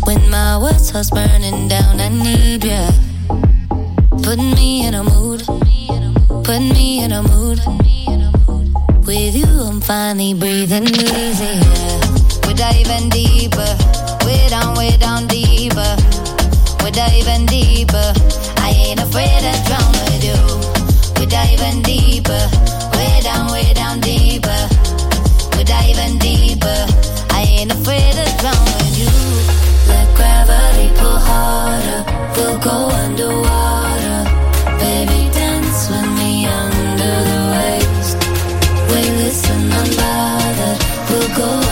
When 0.05 0.31
my 0.31 0.59
world 0.59 0.79
starts 0.79 1.11
burning 1.11 1.67
down, 1.67 1.99
I 1.99 2.11
need 2.11 2.63
you. 2.63 2.85
Put 4.23 4.39
me 4.39 4.87
in 4.87 4.95
a 4.95 5.03
mood. 5.03 5.45
Put 6.45 6.61
me 6.61 7.03
in 7.03 7.11
a 7.13 7.23
mood. 7.23 7.59
With 9.07 9.35
you, 9.35 9.47
I'm 9.47 9.81
finally 9.81 10.35
breathing 10.35 10.89
easier. 10.89 11.61
We're 12.45 12.55
diving 12.55 13.09
deeper. 13.09 13.73
Way 14.27 14.49
down, 14.51 14.77
way 14.77 14.97
down 14.99 15.27
deeper. 15.27 15.97
We're 16.83 16.91
diving 16.91 17.47
deeper. 17.47 18.13
I 18.59 18.71
ain't 18.77 19.01
afraid 19.01 19.41
to 19.47 19.53
drown 19.67 19.93
with 20.05 20.23
you. 20.23 20.41
We're 21.17 21.31
diving 21.31 21.83
deeper. 21.83 22.43
Way 22.93 23.21
down, 23.23 23.51
way 23.51 23.73
down 23.73 24.01
deeper. 24.01 24.86
Diving 25.67 26.19
deeper. 26.19 26.81
I 27.31 27.43
ain't 27.59 27.73
afraid 27.73 28.13
to 28.19 28.27
drown 28.41 28.67
with 28.79 28.99
you. 29.03 29.13
Let 29.91 30.07
gravity 30.17 30.89
pull 30.99 31.19
harder. 31.29 32.01
We'll 32.37 32.59
go 32.59 32.77
underwater. 33.03 34.21
Baby, 34.79 35.21
dance 35.33 35.91
with 35.91 36.09
me 36.19 36.47
under 36.47 37.17
the 37.31 37.41
waves. 37.55 38.11
Unbothered. 39.79 40.79
We'll 41.11 41.37
go 41.37 41.66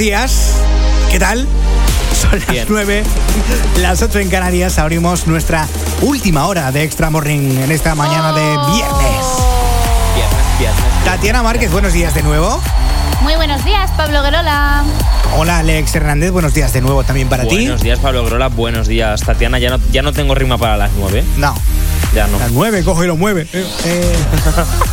días, 0.00 0.54
¿qué 1.10 1.18
tal? 1.18 1.46
Son 2.18 2.40
las 2.48 2.70
9, 2.70 3.04
las 3.82 4.00
8 4.00 4.20
en 4.20 4.30
Canarias. 4.30 4.78
Abrimos 4.78 5.26
nuestra 5.26 5.68
última 6.00 6.46
hora 6.46 6.72
de 6.72 6.84
Extra 6.84 7.10
Morning 7.10 7.58
en 7.60 7.70
esta 7.70 7.94
mañana 7.94 8.32
de 8.32 8.40
viernes. 8.40 9.26
Viernes, 10.14 10.58
viernes. 10.58 11.04
Tatiana 11.04 11.42
Márquez, 11.42 11.70
buenos 11.70 11.92
días 11.92 12.14
de 12.14 12.22
nuevo. 12.22 12.62
Muy 13.20 13.34
buenos 13.36 13.62
días, 13.62 13.90
Pablo 13.94 14.22
Guerola. 14.22 14.84
Hola 15.36 15.58
Alex 15.58 15.94
Hernández, 15.94 16.30
buenos 16.30 16.54
días 16.54 16.72
de 16.72 16.80
nuevo 16.80 17.04
también 17.04 17.28
para 17.28 17.42
ti. 17.42 17.56
Buenos 17.56 17.82
días, 17.82 17.98
Pablo 17.98 18.24
Grola. 18.24 18.48
Buenos 18.48 18.88
días, 18.88 19.20
Tatiana. 19.20 19.58
Ya 19.58 19.68
no, 19.68 19.78
ya 19.92 20.00
no 20.00 20.14
tengo 20.14 20.34
rima 20.34 20.56
para 20.56 20.78
las 20.78 20.92
nueve. 20.98 21.26
No. 21.36 21.54
Ya 22.14 22.26
no. 22.26 22.38
Las 22.38 22.52
9, 22.52 22.84
coge 22.84 23.04
y 23.04 23.06
lo 23.06 23.16
mueve. 23.16 23.46
Eh, 23.52 23.66
eh. 23.84 24.16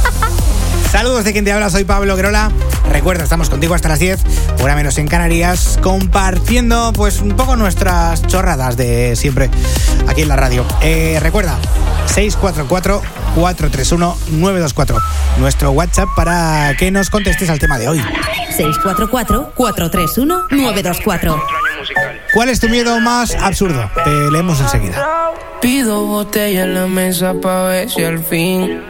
Saludos 0.91 1.23
de 1.23 1.31
quien 1.31 1.45
te 1.45 1.53
habla, 1.53 1.69
soy 1.69 1.85
Pablo 1.85 2.17
Grola. 2.17 2.51
Recuerda, 2.91 3.23
estamos 3.23 3.49
contigo 3.49 3.73
hasta 3.73 3.87
las 3.89 3.99
10, 3.99 4.19
hora 4.61 4.75
menos 4.75 4.97
en 4.97 5.07
Canarias, 5.07 5.79
compartiendo 5.81 6.91
pues 6.93 7.21
un 7.21 7.35
poco 7.35 7.55
nuestras 7.55 8.27
chorradas 8.27 8.77
de 8.77 9.15
siempre 9.15 9.49
aquí 10.07 10.23
en 10.23 10.27
la 10.27 10.35
radio. 10.35 10.65
Eh, 10.81 11.17
recuerda, 11.21 11.57
644-431-924, 12.15 15.01
nuestro 15.37 15.71
WhatsApp 15.71 16.09
para 16.15 16.75
que 16.77 16.91
nos 16.91 17.09
contestes 17.09 17.49
al 17.49 17.59
tema 17.59 17.77
de 17.77 17.87
hoy. 17.89 18.01
644-431-924. 18.57 21.41
¿Cuál 22.33 22.49
es 22.49 22.59
tu 22.59 22.67
miedo 22.69 22.99
más 22.99 23.35
absurdo? 23.35 23.89
Te 24.03 24.09
leemos 24.31 24.59
enseguida. 24.59 25.07
Pido 25.61 26.05
botella 26.05 26.63
en 26.63 26.73
la 26.73 26.87
mesa 26.87 27.35
pa' 27.41 27.63
ver 27.63 27.89
si 27.89 28.03
al 28.03 28.19
fin 28.19 28.81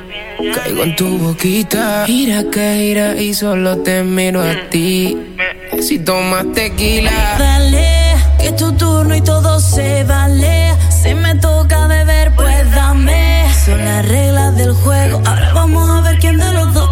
caigo 0.53 0.83
en 0.83 0.95
tu 0.95 1.17
boquita. 1.17 2.05
Gira 2.05 2.43
que 2.51 2.75
gira 2.77 3.15
y 3.15 3.33
solo 3.33 3.77
te 3.77 4.03
miro 4.03 4.41
a 4.41 4.69
ti. 4.69 5.17
Si 5.81 5.99
tomas 5.99 6.45
tequila. 6.53 7.11
Dale, 7.37 8.15
que 8.39 8.47
es 8.47 8.55
tu 8.55 8.71
turno 8.73 9.15
y 9.15 9.21
todo 9.21 9.59
se 9.59 10.03
vale. 10.03 10.73
Si 10.89 11.13
me 11.13 11.35
toca 11.35 11.87
beber, 11.87 12.33
pues 12.35 12.71
dame. 12.71 13.45
Son 13.65 13.83
las 13.83 14.07
reglas 14.07 14.55
del 14.55 14.73
juego. 14.73 15.21
Ahora 15.25 15.51
vamos 15.53 15.89
a 15.89 16.01
ver 16.01 16.19
quién 16.19 16.37
de 16.37 16.53
los 16.53 16.73
dos 16.73 16.86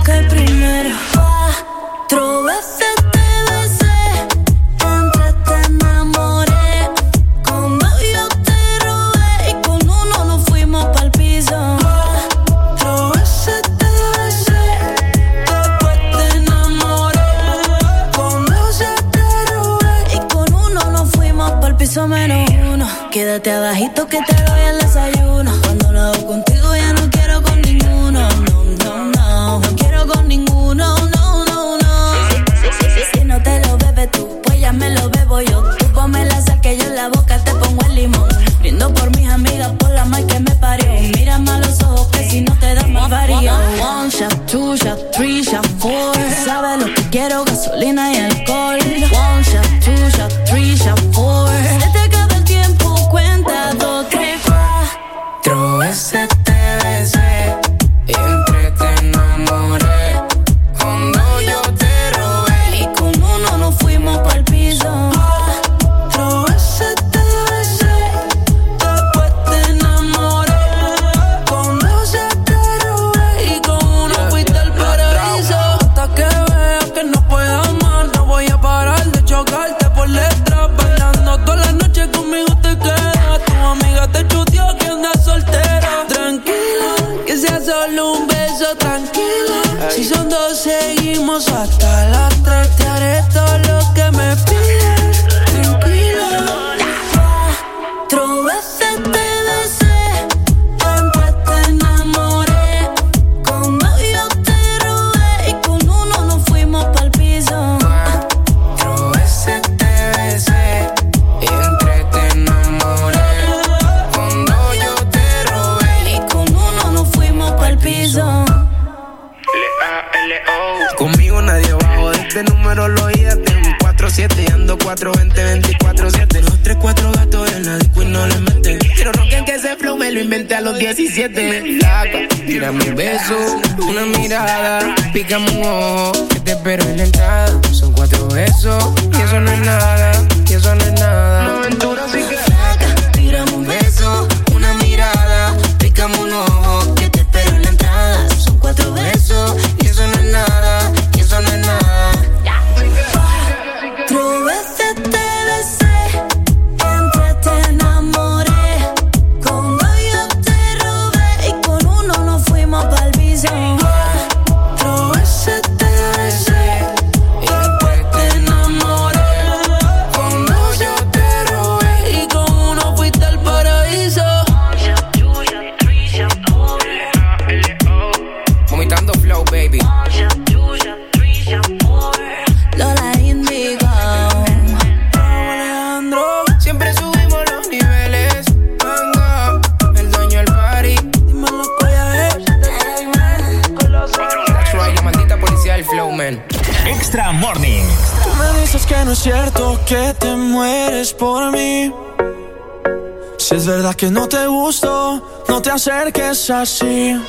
es 206.45 206.51
así. 206.51 207.19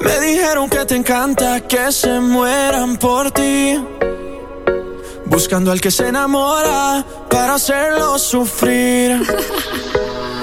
Me 0.00 0.20
dijeron 0.20 0.68
que 0.68 0.84
te 0.84 0.94
encanta 0.94 1.60
que 1.60 1.90
se 1.90 2.20
mueran 2.20 2.98
por 2.98 3.30
ti. 3.30 3.82
Buscando 5.24 5.72
al 5.72 5.80
que 5.80 5.90
se 5.90 6.08
enamora 6.08 7.02
para 7.30 7.54
hacerlo 7.54 8.18
sufrir. 8.18 9.22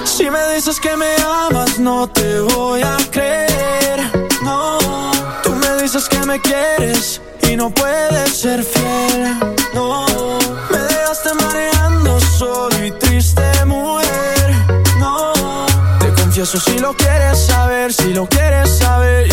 Si 0.04 0.28
me 0.28 0.54
dices 0.54 0.80
que 0.80 0.96
me 0.96 1.14
amas, 1.46 1.78
no 1.78 2.08
te 2.08 2.40
voy 2.40 2.82
a 2.82 2.96
creer. 3.10 4.00
No, 4.42 4.78
tú 5.42 5.50
me 5.52 5.82
dices 5.82 6.08
que 6.08 6.18
me 6.26 6.40
quieres 6.40 7.20
y 7.48 7.54
no 7.54 7.70
puedes 7.70 8.30
ser 8.36 8.64
fiel. 8.64 9.36
No, 9.72 10.04
me 10.70 10.78
dejaste 10.78 11.34
mareando 11.34 12.18
solo 12.20 12.84
y 12.84 12.90
triste, 12.92 13.64
mujer. 13.66 14.54
No, 14.98 15.32
te 16.00 16.12
confieso 16.20 16.58
si 16.58 16.78
lo 16.78 16.92
quieres 16.94 17.19
saber 17.40 17.92
si 17.92 18.12
lo 18.12 18.26
quieres 18.26 18.68
saber. 18.68 19.29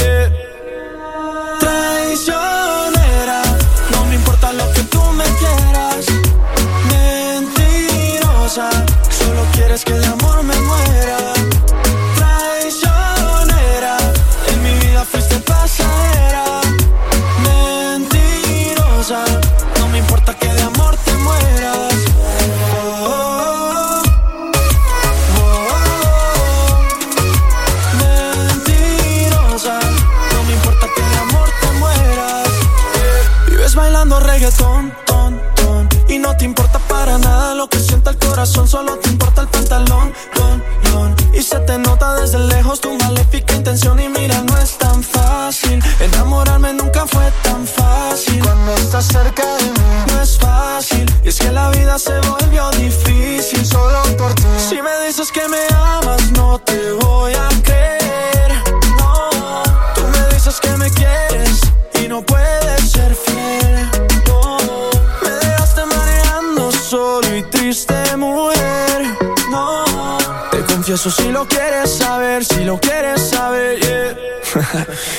Eso 70.97 71.11
sí 71.11 71.29
lo 71.31 71.47
quieres 71.47 71.95
saber, 71.95 72.43
si 72.43 72.63
lo 72.63 72.79
quieres 72.79 73.21
saber, 73.21 73.79
yeah. 73.79 74.87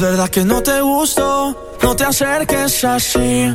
Es 0.00 0.06
verdad 0.06 0.30
que 0.30 0.46
no 0.46 0.62
te 0.62 0.80
gusto, 0.80 1.76
no 1.82 1.94
te 1.94 2.04
acerques 2.04 2.82
así. 2.84 3.54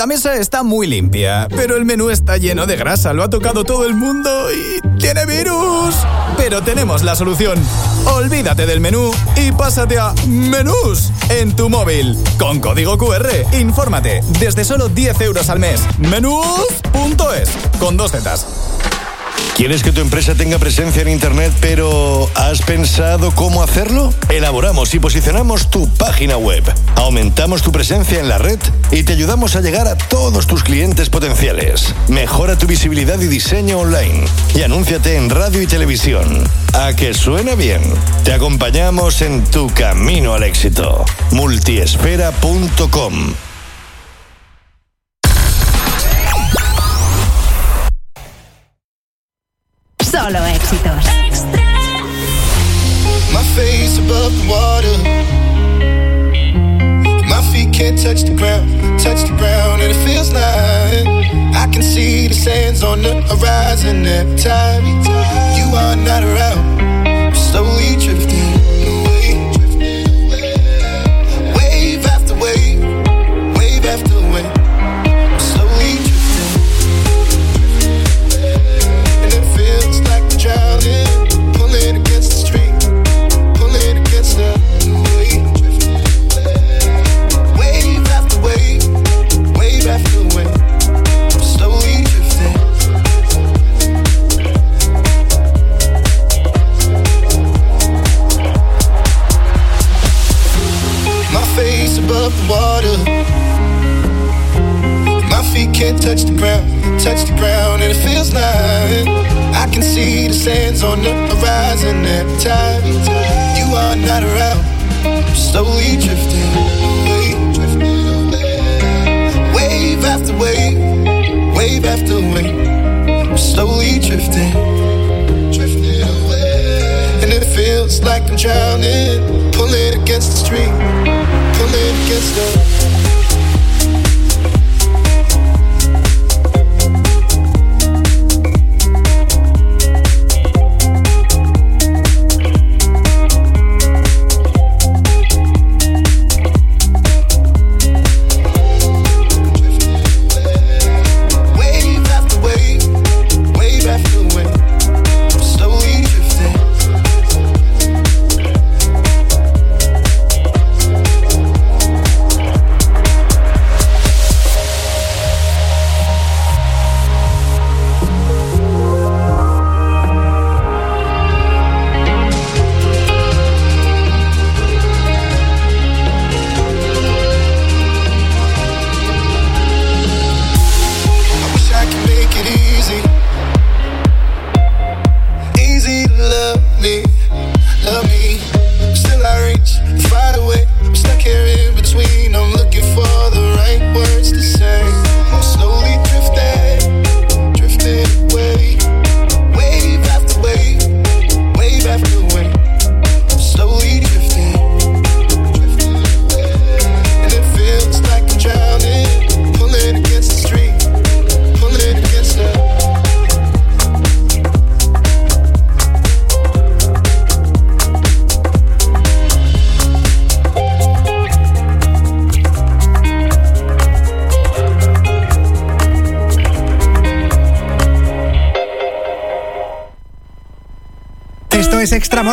La 0.00 0.06
mesa 0.06 0.36
está 0.36 0.62
muy 0.62 0.86
limpia, 0.86 1.46
pero 1.54 1.76
el 1.76 1.84
menú 1.84 2.08
está 2.08 2.38
lleno 2.38 2.64
de 2.64 2.74
grasa, 2.74 3.12
lo 3.12 3.22
ha 3.22 3.28
tocado 3.28 3.64
todo 3.64 3.84
el 3.84 3.94
mundo 3.94 4.30
y 4.50 4.80
tiene 4.98 5.26
virus. 5.26 5.94
Pero 6.38 6.62
tenemos 6.62 7.02
la 7.02 7.14
solución. 7.14 7.58
Olvídate 8.06 8.64
del 8.64 8.80
menú 8.80 9.10
y 9.36 9.52
pásate 9.52 9.98
a 9.98 10.14
Menús 10.26 11.10
en 11.28 11.54
tu 11.54 11.68
móvil. 11.68 12.16
Con 12.38 12.60
código 12.60 12.96
QR, 12.96 13.28
infórmate 13.60 14.22
desde 14.38 14.64
solo 14.64 14.88
10 14.88 15.20
euros 15.20 15.50
al 15.50 15.58
mes. 15.58 15.82
Menús.es 15.98 17.50
con 17.78 17.98
dos 17.98 18.12
zetas. 18.12 18.46
¿Quieres 19.60 19.82
que 19.82 19.92
tu 19.92 20.00
empresa 20.00 20.34
tenga 20.34 20.58
presencia 20.58 21.02
en 21.02 21.08
Internet, 21.08 21.52
pero 21.60 22.30
¿has 22.34 22.62
pensado 22.62 23.34
cómo 23.34 23.62
hacerlo? 23.62 24.14
Elaboramos 24.30 24.94
y 24.94 24.98
posicionamos 24.98 25.68
tu 25.68 25.86
página 25.86 26.38
web, 26.38 26.64
aumentamos 26.96 27.60
tu 27.60 27.70
presencia 27.70 28.20
en 28.20 28.30
la 28.30 28.38
red 28.38 28.58
y 28.90 29.02
te 29.02 29.12
ayudamos 29.12 29.56
a 29.56 29.60
llegar 29.60 29.86
a 29.86 29.98
todos 29.98 30.46
tus 30.46 30.62
clientes 30.62 31.10
potenciales. 31.10 31.94
Mejora 32.08 32.56
tu 32.56 32.66
visibilidad 32.66 33.20
y 33.20 33.26
diseño 33.26 33.80
online 33.80 34.24
y 34.54 34.62
anúnciate 34.62 35.16
en 35.16 35.28
radio 35.28 35.60
y 35.60 35.66
televisión. 35.66 36.42
A 36.72 36.94
que 36.94 37.12
suena 37.12 37.54
bien. 37.54 37.82
Te 38.24 38.32
acompañamos 38.32 39.20
en 39.20 39.44
tu 39.44 39.68
camino 39.68 40.32
al 40.32 40.44
éxito. 40.44 41.04
Multiespera.com 41.32 43.34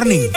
warning. 0.08 0.37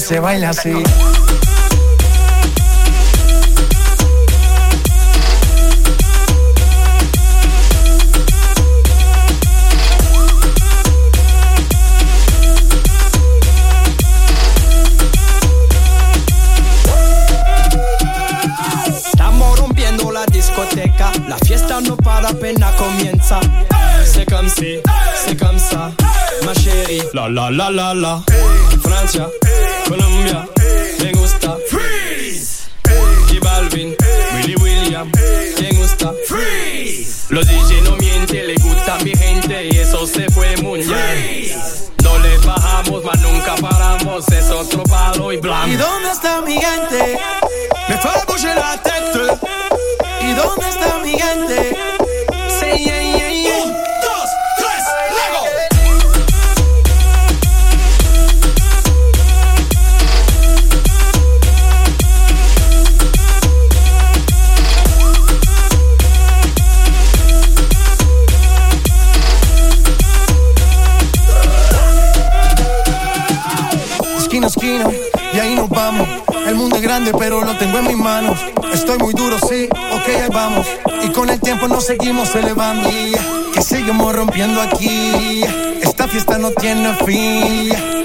se 0.00 0.20
baila 0.20 0.50
así. 0.50 0.72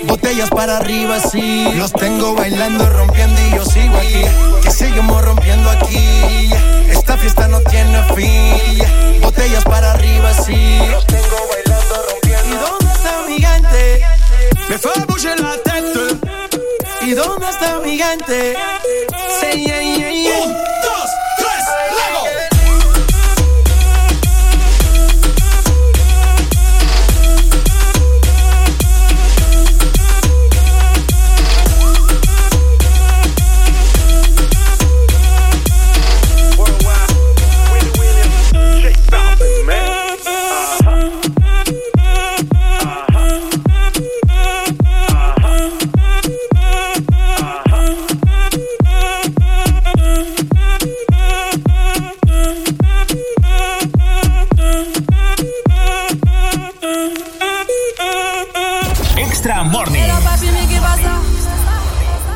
Botellas 0.08 0.50
para 0.50 0.78
arriba, 0.78 1.20
sí. 1.20 1.68
Los 1.76 1.92
tengo 1.92 2.36
bailando, 2.36 2.90
rompiendo 2.90 3.42
y 3.42 3.56
yo 3.56 3.66
sigo 3.66 3.98
aquí. 3.98 4.24
Que 4.64 4.72
seguimos 4.72 5.24
rompiendo 5.26 5.70
aquí. 5.70 6.50
Esta 6.90 7.18
fiesta 7.18 7.50
no 7.50 7.60
tiene 7.62 8.02
fin. 8.16 9.22
Botellas 9.22 9.66
para 9.66 9.92
arriba, 9.92 10.34
sí. 10.34 10.80
Los 10.90 11.06
tengo 11.08 11.36
bailando, 11.52 11.96
rompiendo. 12.12 12.48
¿Y 12.48 12.60
dónde 12.60 12.94
está 12.94 13.22
mi 13.28 13.42
gente? 13.42 14.02
Me 14.70 14.78
fue 14.78 14.94
a 14.94 15.36
la. 15.36 15.54
¿Y 17.02 17.12
dónde 17.12 17.50
está 17.50 17.80
mi 17.80 17.98
gente? 17.98 18.56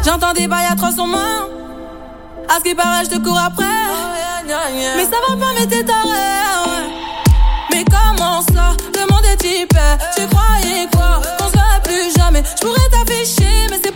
J'entends 0.08 0.32
des 0.32 0.48
bails 0.48 0.68
à 0.72 0.74
300 0.74 1.06
mains. 1.06 1.50
À 2.48 2.60
ce 2.60 2.62
qui 2.62 2.74
paraît, 2.74 3.04
je 3.04 3.10
te 3.10 3.18
cours 3.22 3.38
après. 3.38 3.66
Mais 4.96 5.04
ça 5.04 5.18
va 5.28 5.36
pas, 5.36 5.52
mais 5.60 5.68
t'es 5.68 5.84
taré. 5.84 6.08
ouais. 6.08 6.90
Mais 7.74 7.84
comment 7.84 8.42
ça? 8.42 8.72
Le 8.96 9.02
monde 9.12 9.26
est 9.26 9.44
hyper. 9.44 9.98
Tu 10.16 10.26
croyais 10.28 10.88
quoi? 10.96 11.20
Qu'on 11.38 11.48
se 11.50 11.52
verrait 11.52 11.82
plus 11.84 12.18
jamais. 12.18 12.42
Je 12.56 12.66
pourrais 12.66 12.88
t'afficher, 12.90 13.68
mais 13.70 13.82
c'est 13.84 13.87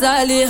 salir. 0.00 0.48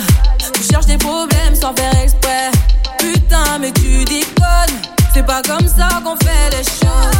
Tu 0.53 0.63
cherches 0.63 0.85
des 0.85 0.97
problèmes 0.97 1.55
sans 1.55 1.73
faire 1.73 1.95
exprès. 2.01 2.51
Putain, 2.99 3.59
mais 3.59 3.71
tu 3.71 4.03
déconnes. 4.05 4.77
C'est 5.13 5.25
pas 5.25 5.41
comme 5.41 5.67
ça 5.67 5.87
qu'on 6.03 6.15
fait 6.17 6.49
les 6.51 6.63
choses. 6.63 7.17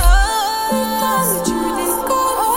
Putain, 0.70 1.18
mais 1.28 1.44
tu 1.46 1.52
déconnes. 1.52 2.57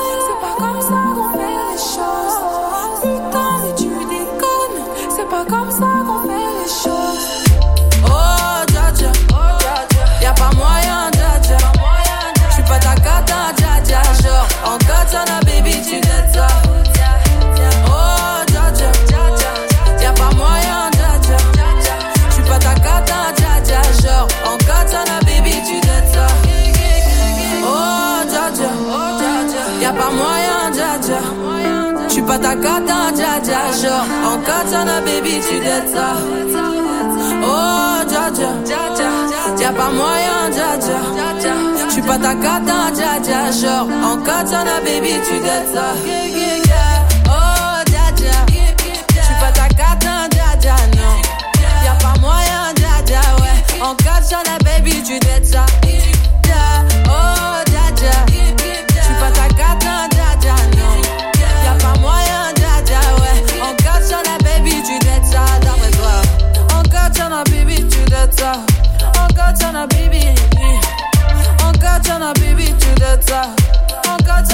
Encore 32.60 32.80
dans 32.80 33.16
Dja 33.16 33.40
baby, 35.00 35.40
tu 35.48 35.58
détends. 35.60 36.20
Oh 37.42 38.04
Dja 38.06 38.30
Dja, 38.34 39.62
y'a 39.62 39.72
pas 39.72 39.90
moyen 39.90 40.50
Dja 40.52 40.78
Dja. 40.78 41.54
Tu 41.88 42.02
pas 42.02 42.18
ta 42.18 42.34
carte 42.34 42.64
dans 42.66 42.94
Dja 42.94 43.18
Dja 43.22 43.50
Jour, 43.50 43.88
encore 44.04 44.44
baby, 44.84 45.14
tu 45.26 45.38
détends. 45.38 46.69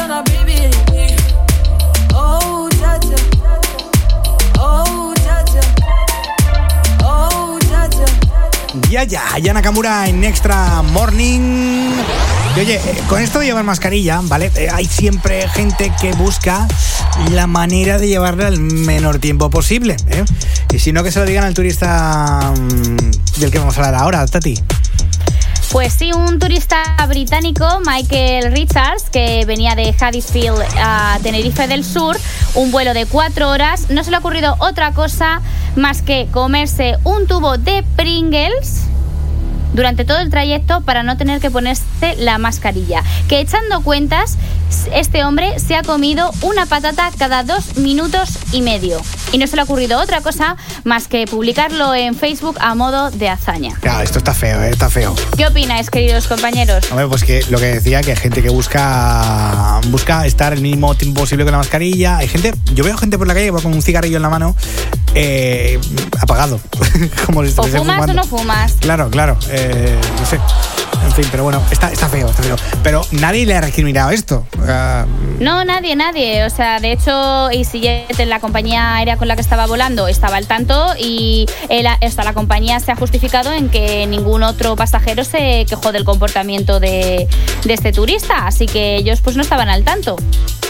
Baby. 0.07 0.71
Oh. 2.15 2.69
Oh. 4.57 5.15
Oh. 7.03 7.59
Ya, 8.89 9.03
ya, 9.03 9.53
Nakamura 9.53 10.09
en 10.09 10.23
Extra 10.23 10.83
Morning. 10.83 11.91
Y 12.57 12.61
oye, 12.61 12.77
eh, 12.77 13.03
con 13.09 13.21
esto 13.21 13.41
de 13.41 13.47
llevar 13.47 13.65
mascarilla, 13.65 14.21
¿vale? 14.23 14.53
Eh, 14.55 14.69
hay 14.73 14.85
siempre 14.85 15.49
gente 15.49 15.93
que 16.01 16.13
busca 16.13 16.69
la 17.33 17.49
manera 17.49 17.99
de 17.99 18.07
llevarla 18.07 18.47
el 18.47 18.61
menor 18.61 19.19
tiempo 19.19 19.51
posible. 19.51 19.97
¿eh? 20.07 20.25
Y 20.73 20.79
si 20.79 20.93
no, 20.93 21.03
que 21.03 21.11
se 21.11 21.19
lo 21.19 21.27
digan 21.27 21.43
al 21.43 21.55
turista 21.55 22.53
mm, 22.57 23.41
del 23.41 23.51
que 23.51 23.59
vamos 23.59 23.77
a 23.77 23.85
hablar 23.85 24.01
ahora, 24.01 24.25
Tati. 24.27 24.55
Pues 25.73 25.93
sí, 25.93 26.13
un 26.13 26.39
turista 26.39 26.83
británico, 27.09 27.67
Michael 27.85 28.53
Richards, 28.53 29.11
que 29.11 29.45
venía 29.47 29.75
de 29.75 29.91
Huddersfield 29.91 30.63
a 30.79 31.19
Tenerife 31.23 31.67
del 31.67 31.85
Sur, 31.85 32.17
un 32.55 32.71
vuelo 32.71 32.95
de 32.95 33.05
cuatro 33.05 33.51
horas, 33.51 33.91
no 33.91 34.03
se 34.05 34.11
le 34.11 34.17
ha 34.17 34.21
ocurrido 34.21 34.57
otra 34.61 34.93
cosa 34.93 35.43
más 35.75 36.03
que 36.03 36.29
comerse 36.31 36.97
un 37.05 37.27
tubo 37.27 37.59
de 37.59 37.85
Pringles 37.97 38.87
durante 39.77 40.05
todo 40.05 40.19
el 40.19 40.31
trayecto 40.31 40.81
para 40.81 41.03
no 41.05 41.17
tener 41.17 41.41
que 41.41 41.51
ponerse 41.51 41.85
la 42.19 42.39
mascarilla. 42.39 43.03
Que 43.29 43.39
echando 43.41 43.83
cuentas, 43.83 44.37
este 44.93 45.25
hombre 45.25 45.61
se 45.61 45.77
ha 45.77 45.83
comido 45.83 46.33
una 46.43 46.67
patata 46.67 47.11
cada 47.19 47.45
dos 47.45 47.77
minutos 47.77 48.31
y 48.53 48.63
medio. 48.63 49.01
Y 49.33 49.39
no 49.39 49.47
se 49.47 49.55
le 49.57 49.63
ha 49.63 49.65
ocurrido 49.65 50.01
otra 50.01 50.21
cosa 50.23 50.57
más 50.85 51.09
que 51.09 51.27
publicarlo 51.27 51.95
en 51.95 52.15
Facebook 52.17 52.57
a 52.61 52.75
modo 52.75 53.11
de 53.11 53.29
hazaña. 53.29 53.75
Claro, 53.81 54.03
esto 54.03 54.19
está 54.19 54.35
feo, 54.35 54.63
¿eh? 54.63 54.71
está 54.71 54.89
feo. 54.91 55.15
¿Qué 55.37 55.47
opináis, 55.47 55.91
queridos 55.91 56.27
compañeros? 56.27 56.91
Hombre, 56.91 57.07
pues 57.09 57.23
que 57.25 57.45
lo 57.51 57.59
que 57.59 57.67
decía, 57.67 58.01
que 58.03 58.13
hay 58.13 58.17
gente 58.17 58.43
que 58.43 58.49
busca 58.49 59.81
busca 59.89 60.25
estar 60.27 60.53
el 60.53 60.61
mínimo 60.63 60.95
tiempo 60.95 61.21
posible 61.21 61.45
con 61.45 61.53
la 61.53 61.59
mascarilla. 61.59 62.17
Hay 62.19 62.29
gente, 62.29 62.55
yo 62.75 62.83
veo 62.83 62.97
gente 62.97 63.19
por 63.19 63.27
la 63.27 63.35
calle 63.35 63.47
que 63.47 63.51
va 63.51 63.61
con 63.61 63.75
un 63.75 63.83
cigarrillo 63.83 64.17
en 64.17 64.23
la 64.23 64.31
mano 64.31 64.57
eh, 65.15 65.79
apagado. 66.21 66.61
Como 67.27 67.45
si 67.45 67.51
O 67.51 67.63
fumas 67.63 67.75
o 67.75 67.79
fumando. 67.79 68.15
no 68.15 68.25
fumas. 68.25 68.73
Claro, 68.81 69.11
claro. 69.11 69.37
eh, 69.51 69.66
no 70.19 70.27
sé. 70.27 70.39
En 71.05 71.13
fin, 71.13 71.27
pero 71.31 71.45
bueno, 71.45 71.63
está, 71.71 71.93
está 71.93 72.09
feo, 72.09 72.29
está 72.29 72.43
feo. 72.43 72.57
Pero 72.83 73.07
nadie 73.13 73.47
le 73.47 73.55
ha 73.55 73.61
recriminado 73.61 74.11
esto. 74.11 74.47
No, 75.39 75.65
nadie, 75.65 75.95
nadie. 75.95 76.45
O 76.45 76.51
sea, 76.51 76.81
de 76.81 76.93
hecho, 76.93 77.51
EasyJet, 77.51 78.19
en 78.19 78.29
la 78.29 78.41
compañía 78.41 78.97
aérea 78.97 79.17
con 79.17 79.29
la 79.29 79.35
que 79.37 79.41
estaba 79.43 79.67
volando, 79.67 80.09
estaba 80.09 80.37
al 80.37 80.47
tanto 80.47 80.95
y 80.99 81.47
el- 81.69 81.87
esta, 82.01 82.25
la 82.25 82.33
compañía 82.33 82.81
se 82.81 82.93
ha 82.93 82.97
justificado 82.97 83.53
en 83.53 83.69
que 83.69 84.07
ningún 84.07 84.43
otro 84.43 84.75
pasajero 84.75 85.23
se 85.25 85.65
quejó 85.69 85.93
del 85.93 86.05
comportamiento 86.05 86.81
de, 86.81 87.29
de 87.65 87.75
este 87.75 87.93
turista. 87.93 88.47
Así 88.47 88.67
que 88.67 88.97
ellos 88.97 89.21
pues 89.21 89.37
no 89.37 89.43
estaban 89.43 89.69
al 89.69 89.85
tanto. 89.85 90.17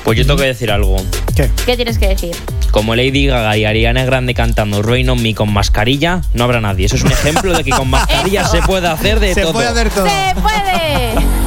Pues 0.04 0.18
yo 0.18 0.24
tengo 0.26 0.38
que 0.38 0.46
decir 0.46 0.70
algo. 0.70 0.96
¿Qué? 1.34 1.50
¿Qué 1.64 1.76
tienes 1.76 1.98
que 1.98 2.08
decir? 2.08 2.36
Como 2.76 2.94
Lady 2.94 3.24
Gaga 3.26 3.56
y 3.56 3.64
Ariana 3.64 4.04
Grande 4.04 4.34
cantando 4.34 4.82
Rain 4.82 5.08
on 5.08 5.22
Me 5.22 5.34
con 5.34 5.50
mascarilla, 5.50 6.20
no 6.34 6.44
habrá 6.44 6.60
nadie. 6.60 6.84
Eso 6.84 6.96
es 6.96 7.04
un 7.04 7.10
ejemplo 7.10 7.56
de 7.56 7.64
que 7.64 7.70
con 7.70 7.88
mascarilla 7.88 8.44
se 8.48 8.60
puede 8.60 8.86
hacer 8.86 9.18
de 9.18 9.32
Se 9.32 9.40
todo. 9.40 9.54
puede 9.54 9.68
hacer 9.68 9.88
todo. 9.88 10.04
¡Se 10.04 10.34
puede! 10.42 11.45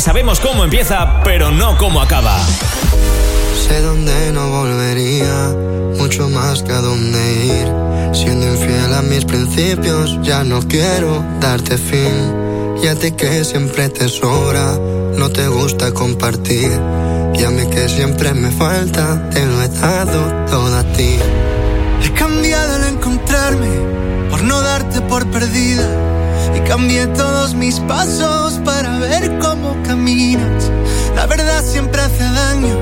Que 0.00 0.04
sabemos 0.04 0.40
cómo 0.40 0.64
empieza, 0.64 1.20
pero 1.24 1.50
no 1.50 1.76
cómo 1.76 2.00
acaba. 2.00 2.38
Sé 3.68 3.82
dónde 3.82 4.32
no 4.32 4.48
volvería, 4.48 5.54
mucho 5.98 6.26
más 6.30 6.62
que 6.62 6.72
a 6.72 6.80
dónde 6.80 7.18
ir. 7.44 8.14
Siendo 8.14 8.46
infiel 8.46 8.94
a 8.94 9.02
mis 9.02 9.26
principios, 9.26 10.18
ya 10.22 10.42
no 10.42 10.62
quiero 10.62 11.22
darte 11.38 11.76
fin. 11.76 12.14
Y 12.82 12.86
a 12.86 12.94
ti 12.94 13.12
que 13.12 13.44
siempre 13.44 13.90
te 13.90 14.08
sobra, 14.08 14.78
no 15.18 15.28
te 15.28 15.46
gusta 15.48 15.92
compartir. 15.92 16.70
Y 17.34 17.44
a 17.44 17.50
mí 17.50 17.66
que 17.66 17.86
siempre 17.90 18.32
me 18.32 18.50
falta, 18.52 19.28
te 19.28 19.44
lo 19.44 19.62
he 19.62 19.68
dado 19.68 20.46
todo 20.46 20.78
a 20.78 20.84
ti. 20.94 21.18
He 22.02 22.10
cambiado 22.14 22.76
al 22.76 22.94
encontrarme 22.94 23.68
por 24.30 24.42
no 24.44 24.62
darte 24.62 25.02
por 25.02 25.30
perdida. 25.30 25.86
Y 26.56 26.60
cambié 26.68 27.06
todos 27.08 27.54
mis 27.54 27.80
pasos 27.80 28.60
para 28.64 28.98
ver 28.98 29.38
cómo 29.38 29.76
caminas. 29.84 30.70
La 31.14 31.26
verdad 31.26 31.62
siempre 31.64 32.00
hace 32.00 32.24
daño, 32.24 32.76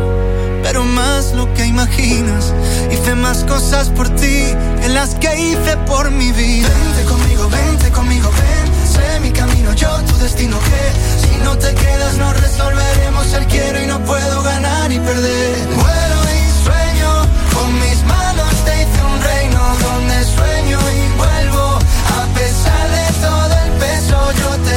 pero 0.63 0.85
más 0.85 1.33
lo 1.33 1.53
que 1.55 1.67
imaginas. 1.67 2.53
Hice 2.91 3.15
más 3.15 3.45
cosas 3.45 3.89
por 3.91 4.09
ti 4.11 4.55
que 4.81 4.89
las 4.89 5.15
que 5.17 5.29
hice 5.39 5.77
por 5.87 6.11
mi 6.11 6.33
vida. 6.33 6.69
Vente 6.69 7.05
conmigo, 7.05 7.49
vente 7.49 7.91
conmigo, 7.91 8.31
ven. 8.31 8.69
Sé 8.89 9.21
mi 9.21 9.31
camino, 9.31 9.73
yo 9.75 9.91
tu 10.09 10.17
destino 10.19 10.59
que 10.59 11.27
si 11.27 11.37
no 11.45 11.57
te 11.57 11.75
quedas 11.75 12.17
no 12.17 12.33
resolveremos 12.33 13.33
el 13.35 13.47
quiero 13.47 13.83
y 13.83 13.87
no 13.87 13.99
puedo 14.05 14.43
ganar 14.43 14.91
y 14.91 14.99
perder. 14.99 15.67
Vuelo 15.67 16.21
y 16.37 16.65
sueño, 16.65 17.11
con 17.55 17.75
mis 17.81 18.03
manos 18.05 18.53
te 18.65 18.83
hice 18.83 19.01
un 19.13 19.23
reino 19.23 19.61
donde 19.83 20.25
sueño 20.25 20.79
y 20.79 21.19
vuelvo. 21.19 21.68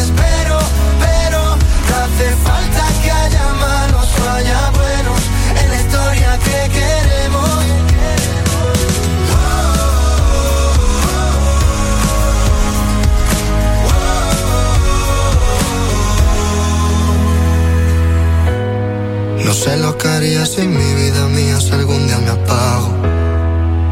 Espero, 0.01 0.57
pero 1.05 1.41
no 1.87 1.95
hace 2.03 2.27
falta 2.47 2.83
que 3.03 3.11
haya 3.11 3.45
malos 3.65 4.07
o 4.19 4.29
haya 4.35 4.61
buenos 4.71 5.21
en 5.61 5.69
la 5.71 5.77
historia 5.81 6.39
que 6.45 6.59
queremos. 6.77 7.61
No 19.45 19.53
sé 19.53 19.77
lo 19.77 19.97
que 19.97 20.07
haría 20.07 20.45
si 20.45 20.61
mi 20.61 20.93
vida 21.01 21.27
mía 21.27 21.59
si 21.59 21.71
algún 21.71 22.07
día 22.07 22.19
me 22.19 22.31
apago. 22.31 22.91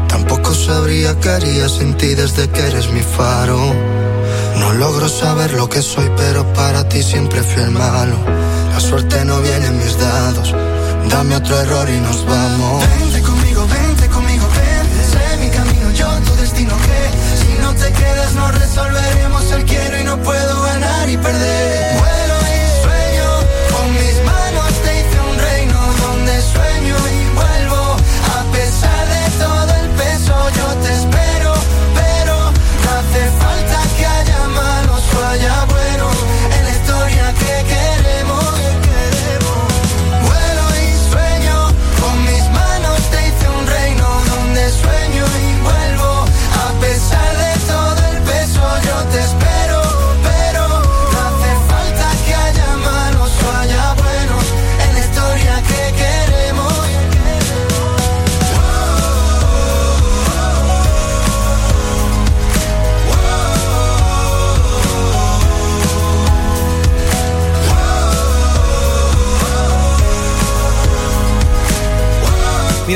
Tampoco 0.08 0.54
sabría 0.54 1.18
qué 1.20 1.28
haría 1.30 1.68
sin 1.68 1.94
ti 1.96 2.14
desde 2.14 2.48
que 2.48 2.60
eres 2.66 2.90
mi 2.90 3.00
faro. 3.00 3.58
No 4.60 4.74
logro 4.74 5.08
saber 5.08 5.54
lo 5.54 5.70
que 5.70 5.80
soy, 5.80 6.08
pero 6.18 6.44
para 6.52 6.86
ti 6.86 7.02
siempre 7.02 7.42
fui 7.42 7.62
el 7.62 7.70
malo. 7.70 8.16
La 8.72 8.78
suerte 8.78 9.24
no 9.24 9.40
viene 9.40 9.66
en 9.66 9.78
mis 9.78 9.98
dados. 9.98 10.54
Dame 11.08 11.34
otro 11.36 11.58
error 11.58 11.88
y 11.88 11.98
nos 11.98 12.26
vamos. 12.26 12.84
Vente 13.00 13.22
conmigo, 13.22 13.66
vente 13.66 14.06
conmigo, 14.08 14.46
ven. 14.56 14.86
Sé 15.12 15.36
mi 15.42 15.48
camino, 15.48 15.90
yo 15.92 16.08
tu 16.26 16.34
destino 16.36 16.74
que 16.76 17.00
si 17.40 17.62
no 17.62 17.72
te 17.72 17.90
quedas 17.90 18.34
no 18.34 18.52
resolveremos 18.52 19.50
el 19.52 19.64
quiero 19.64 19.98
y 19.98 20.04
no 20.04 20.18
puedo 20.18 20.62
ganar 20.62 21.08
y 21.08 21.16
perder. 21.16 21.99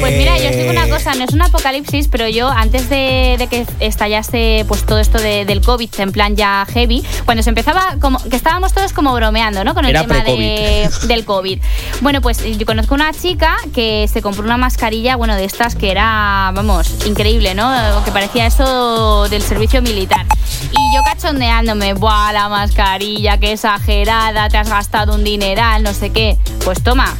Pues 0.00 0.16
mira, 0.16 0.38
yo 0.38 0.50
os 0.50 0.56
digo 0.56 0.70
una 0.70 0.86
Eh, 0.86 0.90
cosa, 0.90 1.14
no 1.14 1.24
es 1.24 1.32
un 1.32 1.42
apocalipsis, 1.42 2.08
pero 2.08 2.28
yo 2.28 2.48
antes 2.48 2.88
de, 2.88 3.36
de 3.38 3.46
que 3.46 3.66
estallase 3.80 4.64
pues 4.68 4.84
todo 4.84 4.98
esto 4.98 5.18
de- 5.18 5.44
del 5.44 5.60
COVID 5.60 5.88
en 5.98 6.12
plan 6.12 6.36
ya 6.36 6.66
heavy, 6.72 7.04
cuando 7.24 7.42
se 7.42 7.50
empezaba, 7.50 7.96
como 8.00 8.18
que 8.22 8.36
estábamos 8.36 8.72
todos 8.72 8.92
como 8.92 9.12
bromeando, 9.14 9.64
¿no? 9.64 9.74
Con 9.74 9.84
el 9.84 9.90
Era 9.90 10.02
tema 10.02 10.22
de, 10.24 10.90
del 11.06 11.24
COVID. 11.24 11.58
Bueno, 12.00 12.20
pues 12.20 12.38
yo 12.58 12.66
conozco 12.66 12.94
una 12.94 13.12
chica 13.12 13.56
que 13.74 14.08
se 14.12 14.22
compró 14.22 14.44
una 14.44 14.56
mascarilla, 14.56 15.16
bueno, 15.16 15.34
de 15.36 15.44
estas 15.44 15.74
que 15.74 15.90
era, 15.90 16.50
vamos, 16.54 16.88
increíble, 17.06 17.54
¿no? 17.54 17.70
Que 18.04 18.10
parecía 18.12 18.46
eso 18.46 19.28
del 19.28 19.42
servicio 19.42 19.82
militar. 19.82 20.26
Y 20.70 20.96
yo 20.96 21.02
cachondeándome, 21.04 21.94
¡buah, 21.94 22.32
la 22.32 22.48
mascarilla, 22.48 23.38
qué 23.38 23.52
exagerada, 23.52 24.48
te 24.48 24.58
has 24.58 24.68
gastado 24.68 25.14
un 25.14 25.24
dineral, 25.24 25.82
no 25.82 25.94
sé 25.94 26.10
qué! 26.10 26.31
Pues 26.64 26.82
toma, 26.82 27.14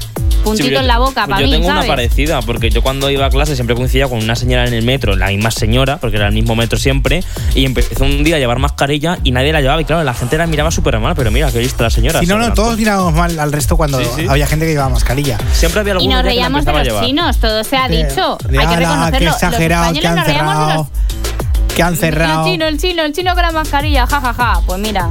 puntito 0.44 0.68
Sí, 0.68 0.74
en 0.74 0.86
la 0.86 0.98
boca 0.98 1.26
para 1.26 1.40
yo 1.40 1.46
mí, 1.46 1.52
tengo 1.52 1.66
¿sabes? 1.68 1.84
una 1.84 1.88
parecida, 1.88 2.42
porque 2.42 2.70
yo 2.70 2.82
cuando 2.82 3.10
iba 3.10 3.26
a 3.26 3.30
clase 3.30 3.54
siempre 3.54 3.76
coincidía 3.76 4.08
con 4.08 4.18
una 4.22 4.34
señora 4.36 4.66
en 4.66 4.74
el 4.74 4.84
metro, 4.84 5.14
la 5.16 5.28
misma 5.28 5.50
señora, 5.50 5.98
porque 5.98 6.16
era 6.16 6.26
el 6.28 6.32
mismo 6.34 6.56
metro 6.56 6.78
siempre, 6.78 7.22
y 7.54 7.64
empezó 7.64 8.04
un 8.04 8.24
día 8.24 8.36
a 8.36 8.38
llevar 8.38 8.58
mascarilla 8.58 9.18
y 9.24 9.30
nadie 9.32 9.52
la 9.52 9.60
llevaba. 9.60 9.80
Y 9.80 9.84
claro, 9.84 10.02
la 10.04 10.14
gente 10.14 10.36
la 10.38 10.46
miraba 10.46 10.70
súper 10.70 10.98
mal, 10.98 11.14
pero 11.14 11.30
mira, 11.30 11.50
qué 11.52 11.60
lista 11.60 11.84
la 11.84 11.90
señora. 11.90 12.20
Si 12.20 12.26
no, 12.26 12.38
no, 12.38 12.52
todos 12.54 12.76
mirábamos 12.76 13.14
mal 13.14 13.38
al 13.38 13.52
resto 13.52 13.76
cuando 13.76 13.98
Sí, 14.00 14.06
sí. 14.16 14.26
había 14.28 14.46
gente 14.46 14.66
que 14.66 14.72
llevaba 14.72 14.90
mascarilla. 14.90 15.38
Siempre 15.52 15.80
había 15.80 15.94
Y 16.00 16.08
nos 16.08 16.18
que 16.22 16.28
reíamos 16.28 16.64
de 16.64 16.72
los 16.84 17.00
chinos, 17.06 17.38
todo 17.38 17.62
se 17.64 17.76
ha 17.76 17.88
dicho. 17.88 18.38
de, 18.48 18.58
Hay 18.58 18.66
que 18.66 18.74
"Ala, 18.74 18.78
reconocerlo. 18.78 19.18
qué 19.18 19.24
Los 19.26 19.34
exagerado, 19.34 19.92
que 19.92 19.98
españoles 19.98 20.10
han 20.10 20.16
nos 20.16 20.26
reíamos 20.26 20.56
de 20.68 20.74
los 20.74 20.86
cerrado. 20.86 21.12
Que 21.76 21.82
han 21.82 21.96
cerrado. 21.96 22.44
El 22.46 22.52
chino, 22.52 22.66
el 22.66 22.78
chino, 22.78 23.02
el 23.04 23.12
chino 23.12 23.32
con 23.34 23.42
la 23.42 23.50
mascarilla, 23.52 24.06
jajaja. 24.06 24.32
Ja, 24.34 24.54
ja. 24.56 24.60
Pues 24.66 24.78
mira, 24.80 25.08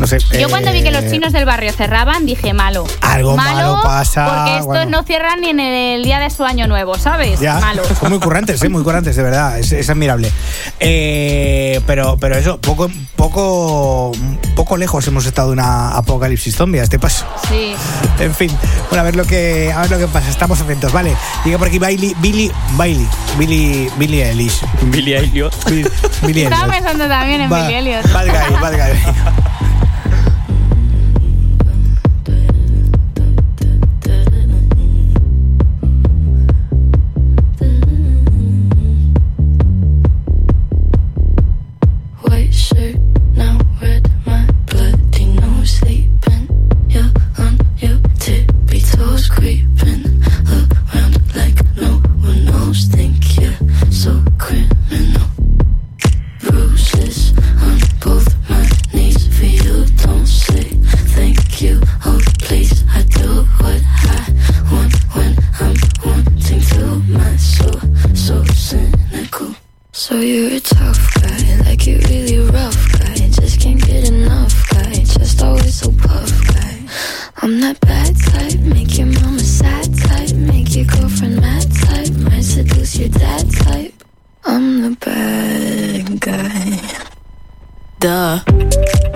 No 0.00 0.06
sé. 0.06 0.18
yo 0.38 0.48
cuando 0.50 0.72
vi 0.72 0.82
que 0.82 0.90
los 0.90 1.04
eh, 1.04 1.10
chinos 1.10 1.32
del 1.32 1.46
barrio 1.46 1.72
cerraban, 1.72 2.26
dije 2.26 2.52
malo. 2.52 2.86
Algo 3.00 3.34
malo 3.36 3.80
pasa, 3.82 4.26
Porque 4.26 4.50
estos 4.52 4.66
bueno. 4.66 4.90
no 4.90 5.02
cierran 5.04 5.40
ni 5.40 5.48
en 5.48 5.58
el 5.60 6.04
día 6.04 6.20
de 6.20 6.28
su 6.28 6.44
año 6.44 6.66
nuevo, 6.66 6.98
¿sabes? 6.98 7.40
Ya, 7.40 7.58
Malo. 7.60 7.82
son 7.98 8.10
muy 8.10 8.18
currantes, 8.18 8.62
¿eh? 8.62 8.68
muy 8.68 8.82
currantes, 8.82 9.16
de 9.16 9.22
verdad, 9.22 9.58
es, 9.58 9.72
es 9.72 9.88
admirable. 9.88 10.30
Eh, 10.80 11.80
pero, 11.86 12.18
pero 12.18 12.36
eso, 12.36 12.60
poco, 12.60 12.90
poco, 13.16 14.12
poco 14.54 14.76
lejos 14.76 15.06
hemos 15.08 15.24
estado 15.24 15.48
de 15.48 15.54
una 15.54 15.96
apocalipsis 15.96 16.54
zombie 16.56 16.80
a 16.80 16.82
este 16.82 16.98
paso. 16.98 17.24
Sí. 17.48 17.74
En 18.20 18.34
fin, 18.34 18.50
bueno, 18.90 19.00
a 19.00 19.04
ver 19.04 19.16
lo 19.16 19.24
que, 19.24 19.72
a 19.74 19.80
ver 19.80 19.90
lo 19.92 19.98
que 19.98 20.08
pasa, 20.08 20.28
estamos 20.28 20.60
atentos, 20.60 20.92
vale. 20.92 21.16
Llega 21.44 21.56
por 21.56 21.68
aquí 21.68 21.78
Bailey, 21.78 22.14
Billy, 22.18 22.52
Bailey, 22.72 23.08
Billy, 23.38 23.90
Billy 23.96 24.20
Eilish. 24.22 24.60
Billy 24.82 25.14
Elliot. 25.14 25.54
Billy, 25.64 25.88
Billy 26.22 26.42
Estaba 26.42 26.70
pensando 26.70 27.08
también 27.08 27.40
en 27.40 27.50
Va- 27.50 27.62
Billy 27.62 27.74
Elliot. 27.76 28.12
Bad 28.12 28.26
guy, 28.26 28.60
bad 28.60 28.72
guy. 28.76 29.14
Make 78.62 78.98
your 78.98 79.06
sad 79.38 79.96
type, 79.98 80.32
make 80.34 80.74
your 80.74 80.84
girlfriend 80.86 81.40
mad 81.40 81.66
type, 81.72 82.10
might 82.16 82.42
seduce 82.42 82.96
your 82.96 83.08
dad 83.08 83.50
type. 83.52 83.94
I'm 84.44 84.82
the 84.82 84.96
bad 85.04 86.20
guy. 86.20 86.80
Duh. 88.00 89.15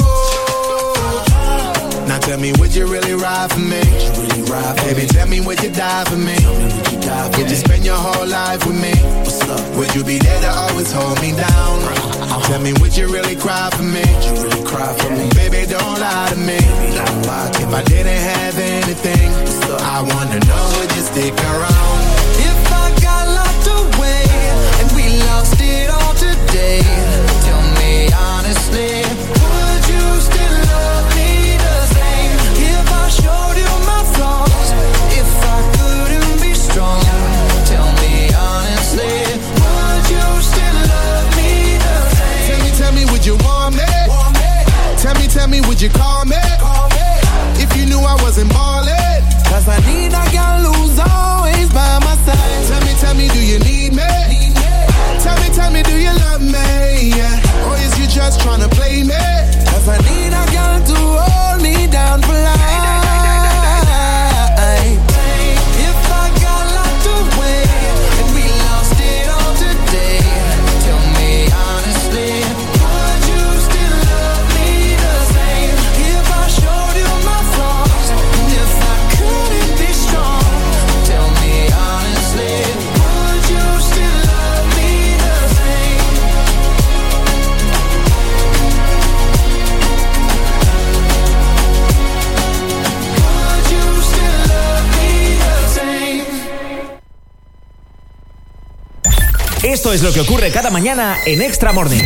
Now 2.11 2.19
tell 2.19 2.37
me, 2.41 2.51
would 2.59 2.75
you 2.75 2.87
really 2.87 3.13
ride 3.13 3.53
for 3.53 3.59
me? 3.59 3.79
Really 3.79 4.43
ride 4.51 4.75
for 4.77 4.83
Baby, 4.83 5.03
me? 5.03 5.07
tell 5.07 5.27
me, 5.29 5.39
would 5.39 5.63
you 5.63 5.71
die 5.71 6.03
for 6.03 6.17
me? 6.17 6.35
Tell 6.35 6.59
me 6.59 6.67
would 6.67 6.91
you 6.91 6.99
die 6.99 7.31
for 7.31 7.37
would 7.39 7.45
me? 7.47 7.51
you 7.51 7.55
spend 7.55 7.85
your 7.85 7.95
whole 7.95 8.27
life 8.27 8.67
with 8.67 8.75
me? 8.75 8.91
What's 9.23 9.39
up? 9.47 9.63
Would 9.77 9.95
you 9.95 10.03
be 10.03 10.17
there 10.17 10.41
to 10.41 10.51
always 10.51 10.91
hold 10.91 11.21
me 11.21 11.31
down? 11.31 11.75
Uh-huh. 11.87 12.41
tell 12.51 12.59
me, 12.59 12.73
would 12.83 12.97
you 12.97 13.07
really 13.07 13.37
cry 13.37 13.69
for 13.71 13.83
me? 13.83 14.03
Would 14.03 14.23
you 14.27 14.43
really 14.43 14.63
cry 14.67 14.91
for 14.99 15.09
me? 15.15 15.29
Baby, 15.39 15.71
don't 15.71 15.99
lie 16.03 16.27
to 16.35 16.35
me. 16.35 16.59
Don't 16.99 17.21
lie 17.31 17.47
if 17.63 17.71
I 17.79 17.81
didn't 17.83 18.23
have 18.35 18.59
anything, 18.59 19.31
I 19.79 20.03
wanna 20.03 20.39
know, 20.51 20.63
would 20.83 20.91
you 20.91 21.03
stick 21.15 21.31
around? 21.31 21.99
If 22.43 22.59
I 22.75 22.91
got 23.07 23.23
locked 23.39 23.67
away 23.71 24.27
and 24.83 24.87
we 24.99 25.05
lost 25.31 25.55
it 25.63 25.87
all 25.89 26.13
today, 26.19 26.83
tell 27.47 27.63
me 27.79 28.11
honestly. 28.11 29.40
Me, 45.49 45.61
would 45.61 45.81
you 45.81 45.89
call 45.89 46.25
me? 46.25 46.37
If 47.57 47.75
you 47.77 47.85
knew 47.85 47.99
I 47.99 48.15
wasn't 48.21 48.49
ballin'. 48.49 49.21
Cause 49.45 49.67
I 49.67 49.79
need 49.89 50.13
a 50.13 50.25
girl 50.31 50.73
who's 50.73 50.99
always 50.99 51.69
by 51.69 51.99
my 51.99 52.15
side. 52.25 52.67
Tell 52.67 52.81
me, 52.81 52.93
tell 52.99 53.15
me, 53.15 53.27
do 53.29 53.41
you 53.43 53.59
need 53.59 53.93
me? 53.93 54.53
Tell 55.19 55.37
me, 55.41 55.49
tell 55.53 55.71
me, 55.71 55.83
do 55.83 55.95
you 55.97 56.13
love 56.25 56.41
me? 56.41 57.13
Yeah. 57.17 57.67
Or 57.67 57.75
is 57.77 57.97
you 57.99 58.07
just 58.07 58.39
tryna 58.39 58.69
play 58.71 59.03
me? 59.03 59.23
Cause 59.71 59.87
I 59.87 59.97
need 60.09 60.33
a 60.33 60.45
girl 60.55 60.79
to 60.89 60.97
hold 61.19 61.61
me 61.61 61.87
down 61.87 62.21
for 62.21 62.33
life. 62.33 63.00
Esto 99.81 99.93
es 99.93 100.03
lo 100.03 100.13
que 100.13 100.19
ocurre 100.19 100.51
cada 100.51 100.69
mañana 100.69 101.17
en 101.25 101.41
Extra 101.41 101.73
Morning. 101.73 102.03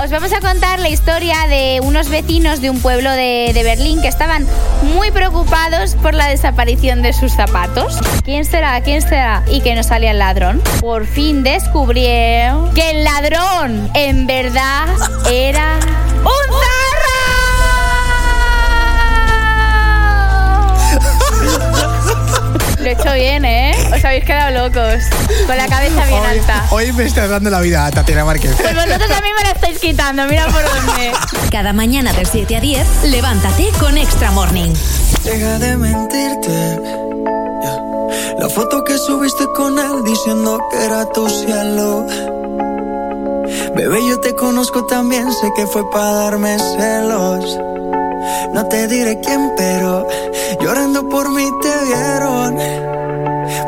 Os 0.00 0.10
vamos 0.10 0.32
a 0.32 0.38
contar 0.38 0.78
la 0.78 0.90
historia 0.90 1.34
de 1.48 1.80
unos 1.82 2.08
vecinos 2.08 2.60
de 2.60 2.70
un 2.70 2.78
pueblo 2.80 3.10
de, 3.10 3.50
de 3.52 3.64
Berlín 3.64 4.00
que 4.00 4.06
estaban 4.06 4.46
muy 4.94 5.10
preocupados 5.10 5.96
por 5.96 6.14
la 6.14 6.28
desaparición 6.28 7.02
de 7.02 7.12
sus 7.12 7.32
zapatos. 7.32 7.98
¿Quién 8.22 8.44
será? 8.44 8.80
¿Quién 8.80 9.02
será? 9.02 9.42
Y 9.50 9.60
que 9.60 9.74
no 9.74 9.82
salía 9.82 10.12
el 10.12 10.20
ladrón. 10.20 10.62
Por 10.80 11.04
fin 11.04 11.42
descubrieron 11.42 12.72
que 12.74 12.90
el 12.90 13.02
ladrón 13.02 13.90
en 13.94 14.28
verdad 14.28 14.86
era 15.28 15.80
Lo 22.86 22.92
he 22.92 22.94
hecho 22.94 23.12
bien, 23.14 23.44
¿eh? 23.44 23.72
Os 23.92 24.04
habéis 24.04 24.24
quedado 24.24 24.62
locos. 24.62 25.02
Con 25.48 25.56
la 25.56 25.66
cabeza 25.66 26.04
bien 26.06 26.20
Hoy, 26.20 26.38
alta. 26.38 26.66
hoy 26.70 26.92
me 26.92 27.02
estás 27.02 27.28
dando 27.28 27.50
la 27.50 27.58
vida, 27.58 27.90
Tatiana 27.90 28.24
Márquez. 28.24 28.54
Pues 28.62 28.74
vosotros 28.76 29.10
a 29.10 29.20
mí 29.22 29.28
me 29.36 29.42
la 29.42 29.50
estáis 29.50 29.80
quitando, 29.80 30.24
mira 30.26 30.46
por 30.46 30.62
dónde. 30.62 31.10
Cada 31.50 31.72
mañana 31.72 32.12
de 32.12 32.24
7 32.24 32.54
a 32.54 32.60
10, 32.60 32.86
levántate 33.06 33.70
con 33.80 33.98
Extra 33.98 34.30
Morning. 34.30 34.72
Deja 35.24 35.58
de 35.58 35.76
mentirte. 35.76 36.80
La 38.38 38.48
foto 38.50 38.84
que 38.84 38.96
subiste 38.98 39.46
con 39.56 39.76
él 39.80 40.04
diciendo 40.04 40.60
que 40.70 40.84
era 40.84 41.06
tu 41.06 41.28
cielo. 41.28 42.06
Bebé, 43.74 43.98
yo 44.08 44.20
te 44.20 44.32
conozco 44.36 44.86
también, 44.86 45.32
sé 45.32 45.50
que 45.56 45.66
fue 45.66 45.90
para 45.90 46.12
darme 46.12 46.56
celos. 46.56 47.58
No 48.52 48.66
te 48.68 48.86
diré 48.88 49.20
quién, 49.20 49.52
pero 49.56 50.06
llorando 50.60 51.08
por 51.08 51.30
mí 51.30 51.48
te 51.62 51.72
vieron. 51.86 52.56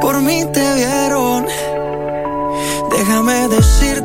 Por 0.00 0.20
mí 0.22 0.44
te 0.52 0.74
vieron. 0.74 1.46
Déjame 2.90 3.48
decirte. 3.48 3.97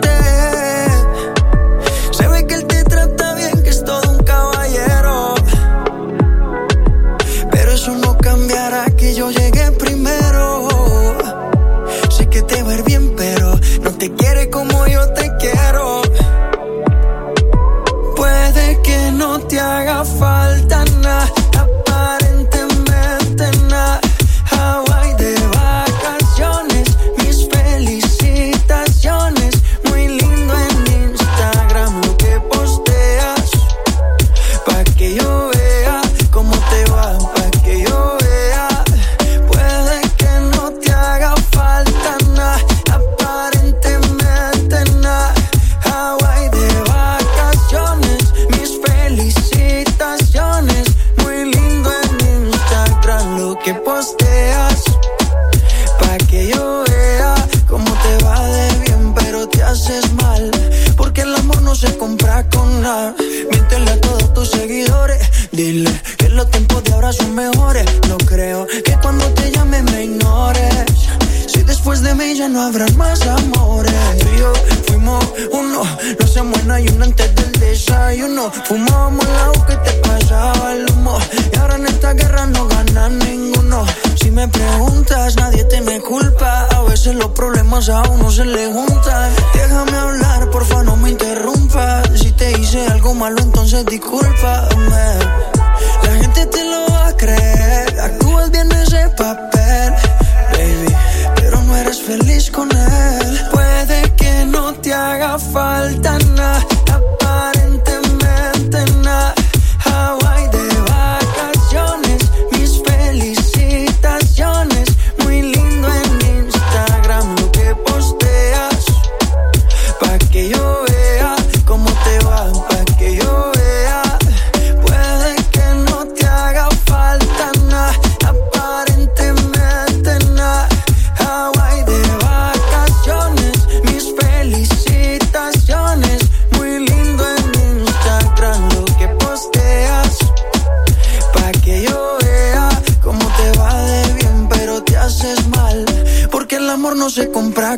Problemas 87.93 88.09
a 88.09 88.11
uno 88.11 88.31
se 88.31 88.45
le 88.45 88.72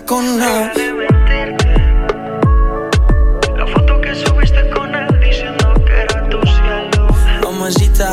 con. 0.06 0.40
La 0.40 0.72
foto 3.74 4.02
que 4.02 4.16
subiste 4.16 4.70
con 4.70 4.94
él 4.94 5.20
diciendo 5.20 5.74
que 5.86 5.94
era 5.94 6.30
tu 6.30 6.40
cielo. 6.42 7.08
Mamacita. 7.44 8.12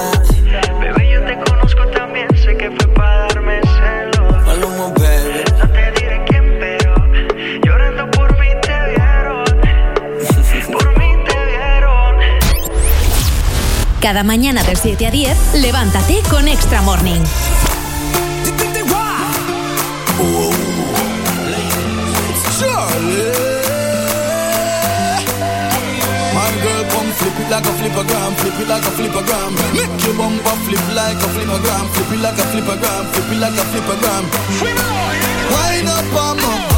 Bebé, 0.81 1.11
yo 1.11 1.25
te 1.25 1.39
conozco 1.51 1.87
también, 1.89 2.29
sé 2.37 2.57
que 2.57 2.71
fue 2.71 2.89
para 2.95 3.27
darme 3.29 3.61
celos. 3.63 4.47
Maluma, 4.47 4.89
baby. 4.89 5.45
No 5.59 5.69
te 5.69 5.93
diré 6.01 6.25
quién, 6.27 6.57
pero 6.61 6.95
llorando 7.65 8.11
por 8.13 8.39
mí 8.39 8.49
te 8.63 8.77
vieron. 8.91 9.45
Por 10.73 10.99
mí 10.99 11.11
te 11.27 11.47
vieron. 11.47 12.17
Cada 14.01 14.23
mañana 14.23 14.63
de 14.65 14.77
7 14.77 15.07
a 15.07 15.11
10, 15.11 15.55
levántate 15.61 16.23
con 16.31 16.49
Extra 16.49 16.81
Morning. 16.83 17.23
Flip 27.23 27.39
it 27.39 27.51
like 27.51 27.65
a 27.65 27.73
flippogram, 27.79 28.35
flip 28.43 28.59
it 28.59 28.67
like 28.67 28.83
a 28.83 28.91
flippogram. 28.99 29.55
Make 29.79 30.05
your 30.05 30.17
bumper 30.19 30.57
flip 30.67 30.83
like 30.93 31.23
a 31.23 31.29
flippogram, 31.31 31.87
flip 31.95 32.11
it 32.11 32.21
like 32.21 32.35
a 32.35 32.45
flippogram, 32.51 33.05
flip 33.15 33.31
it 33.31 33.39
like 33.39 33.55
a 33.55 33.65
flippogram. 33.71 34.25
Wind 35.55 35.89
up, 35.89 36.05
I'm 36.19 36.67
up. 36.67 36.72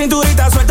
cinturita, 0.00 0.50
suelta 0.50 0.69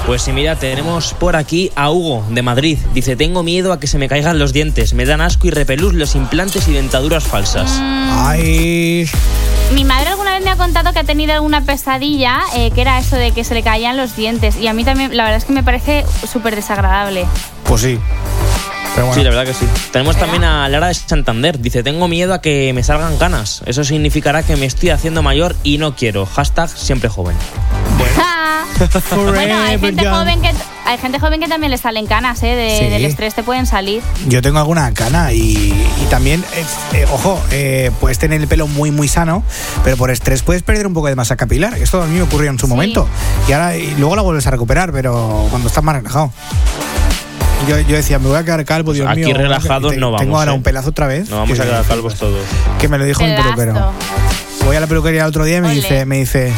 Pues 0.04 0.22
sí, 0.22 0.32
mira, 0.32 0.56
tenemos 0.56 1.14
por 1.14 1.36
aquí 1.36 1.70
a 1.76 1.92
Hugo 1.92 2.26
de 2.30 2.42
Madrid. 2.42 2.76
Dice, 2.92 3.14
tengo 3.14 3.44
miedo 3.44 3.72
a 3.72 3.78
que 3.78 3.86
se 3.86 3.98
me 3.98 4.08
caigan 4.08 4.40
los 4.40 4.52
dientes. 4.52 4.92
Me 4.92 5.04
dan 5.04 5.20
asco 5.20 5.46
y 5.46 5.50
repelús 5.50 5.94
los 5.94 6.16
implantes 6.16 6.66
y 6.66 6.72
dentaduras 6.72 7.22
falsas. 7.22 7.78
Ay. 7.80 9.08
Mi 9.74 9.84
madre 9.84 10.08
alguna 10.08 10.34
vez 10.34 10.42
me 10.42 10.50
ha 10.50 10.56
contado 10.56 10.92
que 10.92 10.98
ha 10.98 11.04
tenido 11.04 11.32
alguna 11.32 11.64
pesadilla 11.64 12.40
eh, 12.56 12.72
que 12.72 12.80
era 12.80 12.98
eso 12.98 13.14
de 13.14 13.30
que 13.30 13.44
se 13.44 13.54
le 13.54 13.62
caían 13.62 13.96
los 13.96 14.16
dientes. 14.16 14.56
Y 14.56 14.66
a 14.66 14.72
mí 14.72 14.82
también, 14.82 15.16
la 15.16 15.22
verdad 15.22 15.38
es 15.38 15.44
que 15.44 15.52
me 15.52 15.62
parece 15.62 16.04
súper 16.26 16.56
desagradable. 16.56 17.26
Pues 17.70 17.82
sí. 17.82 18.00
Pero 18.96 19.06
bueno. 19.06 19.14
Sí, 19.20 19.22
la 19.22 19.30
verdad 19.30 19.44
que 19.44 19.54
sí. 19.54 19.64
Tenemos 19.92 20.16
también 20.16 20.42
a 20.42 20.68
Lara 20.68 20.88
de 20.88 20.94
Santander. 20.94 21.60
Dice, 21.60 21.84
tengo 21.84 22.08
miedo 22.08 22.34
a 22.34 22.40
que 22.40 22.72
me 22.74 22.82
salgan 22.82 23.16
canas. 23.16 23.62
Eso 23.64 23.84
significará 23.84 24.42
que 24.42 24.56
me 24.56 24.66
estoy 24.66 24.90
haciendo 24.90 25.22
mayor 25.22 25.54
y 25.62 25.78
no 25.78 25.94
quiero. 25.94 26.26
Hashtag 26.26 26.68
siempre 26.68 27.08
joven. 27.08 27.36
bueno, 29.14 29.56
hay 29.62 29.78
gente, 29.78 30.08
joven 30.08 30.40
que, 30.42 30.50
hay 30.86 30.98
gente 30.98 31.20
joven 31.20 31.38
que 31.38 31.46
también 31.46 31.70
le 31.70 31.78
salen 31.78 32.06
canas, 32.06 32.42
¿eh? 32.42 32.56
De- 32.56 32.78
Sí. 32.80 32.86
Del 32.88 33.04
estrés 33.04 33.34
te 33.34 33.44
pueden 33.44 33.66
salir. 33.66 34.02
Yo 34.26 34.42
tengo 34.42 34.58
alguna 34.58 34.92
cana 34.92 35.32
y, 35.32 35.40
y 36.02 36.06
también, 36.10 36.42
eh, 36.54 36.64
eh, 36.94 37.06
ojo, 37.12 37.40
eh, 37.52 37.90
puedes 38.00 38.18
tener 38.18 38.40
el 38.40 38.48
pelo 38.48 38.66
muy, 38.66 38.90
muy 38.90 39.06
sano, 39.06 39.44
pero 39.84 39.96
por 39.96 40.10
estrés 40.10 40.42
puedes 40.42 40.62
perder 40.64 40.86
un 40.88 40.94
poco 40.94 41.06
de 41.06 41.14
masa 41.14 41.36
capilar. 41.36 41.74
Esto 41.78 42.02
a 42.02 42.06
mí 42.06 42.16
me 42.16 42.22
ocurrió 42.22 42.50
en 42.50 42.58
su 42.58 42.66
momento. 42.66 43.06
Y 43.48 43.52
ahora 43.52 43.76
y 43.76 43.94
luego 43.96 44.16
la 44.16 44.22
vuelves 44.22 44.46
a 44.48 44.50
recuperar, 44.50 44.90
pero 44.92 45.46
cuando 45.50 45.68
estás 45.68 45.84
más 45.84 45.94
relajado. 45.96 46.32
Yo, 47.68 47.78
yo 47.80 47.96
decía, 47.96 48.18
me 48.18 48.28
voy 48.28 48.36
a 48.38 48.44
quedar 48.44 48.64
calvo, 48.64 48.92
Dios 48.92 49.06
Aquí 49.08 49.22
mío. 49.24 49.36
relajados 49.36 49.92
Y 49.92 49.94
te- 49.96 50.00
no 50.00 50.06
vamos, 50.10 50.22
Tengo 50.22 50.38
ahora 50.38 50.52
¿eh? 50.52 50.54
un 50.54 50.62
pelazo 50.62 50.90
otra 50.90 51.06
vez. 51.06 51.28
No 51.30 51.36
vamos 51.38 51.56
que- 51.56 51.62
a 51.62 51.66
quedar 51.66 51.84
calvos 51.84 52.14
todos. 52.16 52.44
Que 52.80 52.88
me 52.88 52.98
lo 52.98 53.04
dijo 53.04 53.22
un 53.22 53.34
peluquero. 53.36 53.92
Voy 54.64 54.76
a 54.76 54.80
la 54.80 54.86
peluquería 54.86 55.22
el 55.22 55.28
otro 55.28 55.44
día 55.44 55.58
y 55.58 55.60
me 55.60 55.68
Ole. 55.68 55.76
dice, 55.76 56.04
me 56.06 56.16
dice, 56.18 56.52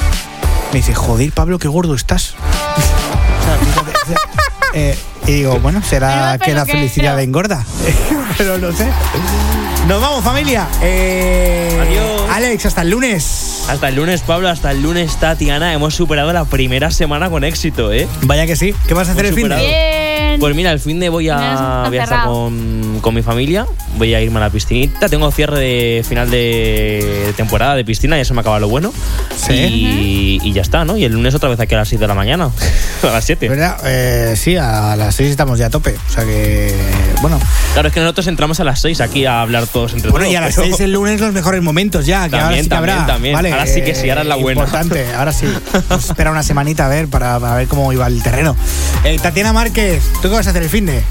me 0.73 0.79
dice, 0.79 0.95
joder, 0.95 1.33
Pablo, 1.33 1.59
qué 1.59 1.69
gordo 1.69 1.95
estás. 1.95 2.35
Eh, 4.75 4.97
y 5.27 5.33
digo, 5.33 5.61
bueno, 5.61 5.83
será 5.83 6.39
que 6.43 6.55
la 6.55 6.65
felicidad 6.65 7.21
engorda. 7.21 7.63
Pero 8.39 8.57
no 8.57 8.73
sé. 8.73 8.87
Nos 9.87 10.01
vamos, 10.01 10.25
familia. 10.25 10.67
Eh, 10.81 11.79
Adiós. 11.79 12.23
Alex, 12.33 12.65
hasta 12.65 12.81
el 12.81 12.89
lunes. 12.89 13.65
Hasta 13.69 13.89
el 13.91 13.97
lunes, 13.97 14.23
Pablo, 14.23 14.49
hasta 14.49 14.71
el 14.71 14.81
lunes, 14.81 15.15
Tatiana. 15.21 15.75
Hemos 15.75 15.95
superado 15.95 16.33
la 16.33 16.47
primera 16.47 16.91
semana 16.91 17.29
con 17.29 17.45
éxito, 17.45 17.93
¿eh? 17.93 18.09
Vaya 18.23 18.47
que 18.47 18.57
sí. 18.57 18.75
¿Qué 18.89 18.95
vas 18.95 19.11
a 19.11 19.13
hacer 19.13 19.27
el 19.27 19.35
fin 19.35 19.51
de? 19.51 19.57
Bien. 20.33 20.41
Pues 20.41 20.55
mira, 20.55 20.73
el 20.73 20.81
fin 20.81 20.99
de 21.01 21.09
voy 21.09 21.29
a, 21.29 21.87
cerrado. 21.91 22.33
con, 22.33 23.01
con 23.01 23.15
mi 23.15 23.23
familia. 23.23 23.67
Voy 23.97 24.15
a 24.15 24.21
irme 24.21 24.39
a 24.39 24.41
la 24.41 24.51
piscinita. 24.51 25.09
Tengo 25.09 25.31
cierre 25.31 25.59
de 25.61 26.05
final 26.09 26.31
de 26.31 27.33
temporada 27.37 27.75
de 27.75 27.85
piscina, 27.85 28.17
ya 28.17 28.25
se 28.25 28.33
me 28.35 28.41
acaba 28.41 28.59
lo 28.59 28.69
bueno. 28.69 28.93
Y, 29.51 30.39
y 30.43 30.53
ya 30.53 30.63
está, 30.63 30.85
¿no? 30.85 30.97
Y 30.97 31.05
el 31.05 31.13
lunes 31.13 31.35
otra 31.35 31.49
vez 31.49 31.61
aquí 31.61 31.75
a 31.75 31.79
las 31.79 31.89
6 31.89 32.01
de 32.01 32.07
la 32.07 32.15
mañana. 32.15 32.51
a 33.03 33.07
las 33.07 33.25
7. 33.25 33.49
¿Verdad? 33.49 33.77
Eh, 33.85 34.35
sí, 34.37 34.57
a 34.57 34.97
las 34.97 35.15
6 35.15 35.31
estamos 35.31 35.59
ya 35.59 35.67
a 35.67 35.71
tope. 35.71 35.95
O 36.09 36.13
sea 36.13 36.25
que, 36.25 36.75
bueno. 37.21 37.39
Claro, 37.75 37.89
es 37.89 37.95
que 37.95 38.01
nosotros 38.01 38.27
entramos 38.29 38.61
a 38.61 38.65
las 38.65 38.81
6 38.81 39.01
aquí 39.03 39.27
a 39.27 39.43
hablar 39.43 39.67
todos 39.67 39.93
entre 39.93 40.11
Bueno, 40.11 40.25
todos. 40.25 40.33
y 40.33 40.37
a 40.37 40.41
las 40.41 40.55
pero- 40.55 40.69
6 40.69 40.81
el 40.81 40.93
lunes 40.93 41.21
los 41.21 41.33
mejores 41.35 41.63
momentos 41.63 42.07
ya, 42.07 42.29
que 42.29 42.37
ahora 42.37 42.47
También, 42.47 42.65
sí 42.65 42.69
que 42.71 42.75
habrá. 42.77 42.95
también, 42.95 43.15
también. 43.15 43.35
Vale, 43.35 43.53
Ahora 43.53 43.67
sí 43.67 43.83
que 43.83 43.95
sí, 43.95 44.09
ahora 44.09 44.23
es 44.23 44.29
la 44.29 44.37
buena. 44.37 44.61
Importante, 44.63 45.07
ahora 45.15 45.33
sí. 45.33 45.47
Vamos 45.89 46.05
a 46.09 46.13
esperar 46.13 46.33
una 46.33 46.43
semanita 46.43 46.87
a 46.87 46.89
ver 46.89 47.09
para, 47.09 47.39
para 47.39 47.57
ver 47.57 47.69
cómo 47.69 47.93
iba 47.93 48.07
el 48.07 48.23
terreno. 48.23 48.57
Eh, 49.05 49.19
Tatiana 49.21 49.53
Márquez, 49.53 50.03
¿tú 50.23 50.29
qué 50.31 50.35
vas 50.37 50.47
a 50.47 50.51
hacer 50.51 50.63
el 50.63 50.71
fin 50.71 50.87
de? 50.87 51.03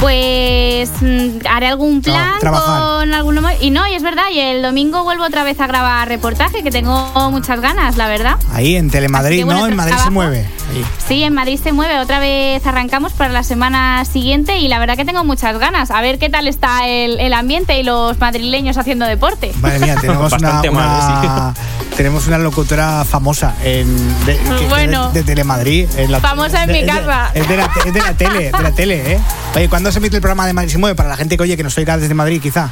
Pues 0.00 0.90
mm, 1.00 1.46
haré 1.48 1.68
algún 1.68 2.02
plan 2.02 2.32
con 2.40 3.14
alguno 3.14 3.40
más. 3.40 3.54
Y 3.60 3.70
no, 3.70 3.86
y 3.86 3.94
es 3.94 4.02
verdad, 4.02 4.24
y 4.32 4.38
el 4.38 4.62
domingo 4.62 5.04
vuelvo 5.04 5.24
otra 5.24 5.42
vez 5.42 5.58
a 5.60 5.66
grabar 5.66 6.06
reportaje, 6.08 6.62
que 6.62 6.70
tengo 6.70 7.30
muchas 7.30 7.60
ganas, 7.60 7.96
la 7.96 8.06
verdad. 8.06 8.36
Ahí 8.52 8.76
en 8.76 8.90
Telemadrid, 8.90 9.44
bueno, 9.44 9.60
¿no? 9.60 9.66
En 9.68 9.76
Madrid 9.76 9.94
se 10.02 10.10
mueve. 10.10 10.46
Ahí. 10.70 10.84
Sí, 11.08 11.22
en 11.22 11.32
Madrid 11.32 11.58
se 11.62 11.72
mueve, 11.72 11.98
otra 11.98 12.18
vez 12.18 12.64
arrancamos 12.66 13.14
para 13.14 13.32
la 13.32 13.42
semana 13.42 14.04
siguiente 14.04 14.58
y 14.58 14.68
la 14.68 14.78
verdad 14.78 14.96
que 14.96 15.04
tengo 15.06 15.24
muchas 15.24 15.58
ganas. 15.58 15.90
A 15.90 16.00
ver 16.02 16.18
qué 16.18 16.28
tal 16.28 16.46
está 16.46 16.86
el, 16.86 17.18
el 17.18 17.32
ambiente 17.32 17.78
y 17.80 17.82
los 17.82 18.18
madrileños 18.20 18.76
haciendo 18.76 19.06
deporte. 19.06 19.52
Madre 19.62 19.78
mía, 19.78 19.96
tenemos 20.00 20.32
una, 20.34 20.52
mal, 20.62 20.68
una- 20.70 21.54
tenemos 21.96 22.26
una 22.26 22.36
locutora 22.36 23.04
famosa 23.06 23.54
en, 23.64 23.96
de, 24.26 24.36
que- 24.36 24.66
Bueno. 24.68 25.08
de, 25.12 25.20
de 25.20 25.24
Telemadrid. 25.26 25.88
En 25.96 26.12
la- 26.12 26.20
Famosa 26.20 26.64
en 26.64 26.72
mi 26.72 26.80
de- 26.80 26.86
de- 26.86 26.92
casa. 26.92 27.30
Es 27.34 27.48
de, 27.48 27.56
la, 27.56 27.70
es 27.86 27.94
de 27.94 28.00
la 28.02 28.12
tele, 28.12 28.52
de 28.52 28.62
la 28.62 28.72
tele, 28.72 29.12
¿eh? 29.14 29.20
Oye, 29.54 29.68
¿cuándo 29.70 29.85
se 29.92 29.98
emite 29.98 30.16
el 30.16 30.22
programa 30.22 30.46
de 30.46 30.52
Madrid 30.52 30.72
se 30.72 30.78
mueve? 30.78 30.94
Para 30.94 31.08
la 31.08 31.16
gente 31.16 31.36
que 31.36 31.42
oye 31.42 31.56
que 31.56 31.62
nos 31.62 31.76
oiga 31.78 31.96
desde 31.98 32.14
Madrid, 32.14 32.40
quizá. 32.40 32.70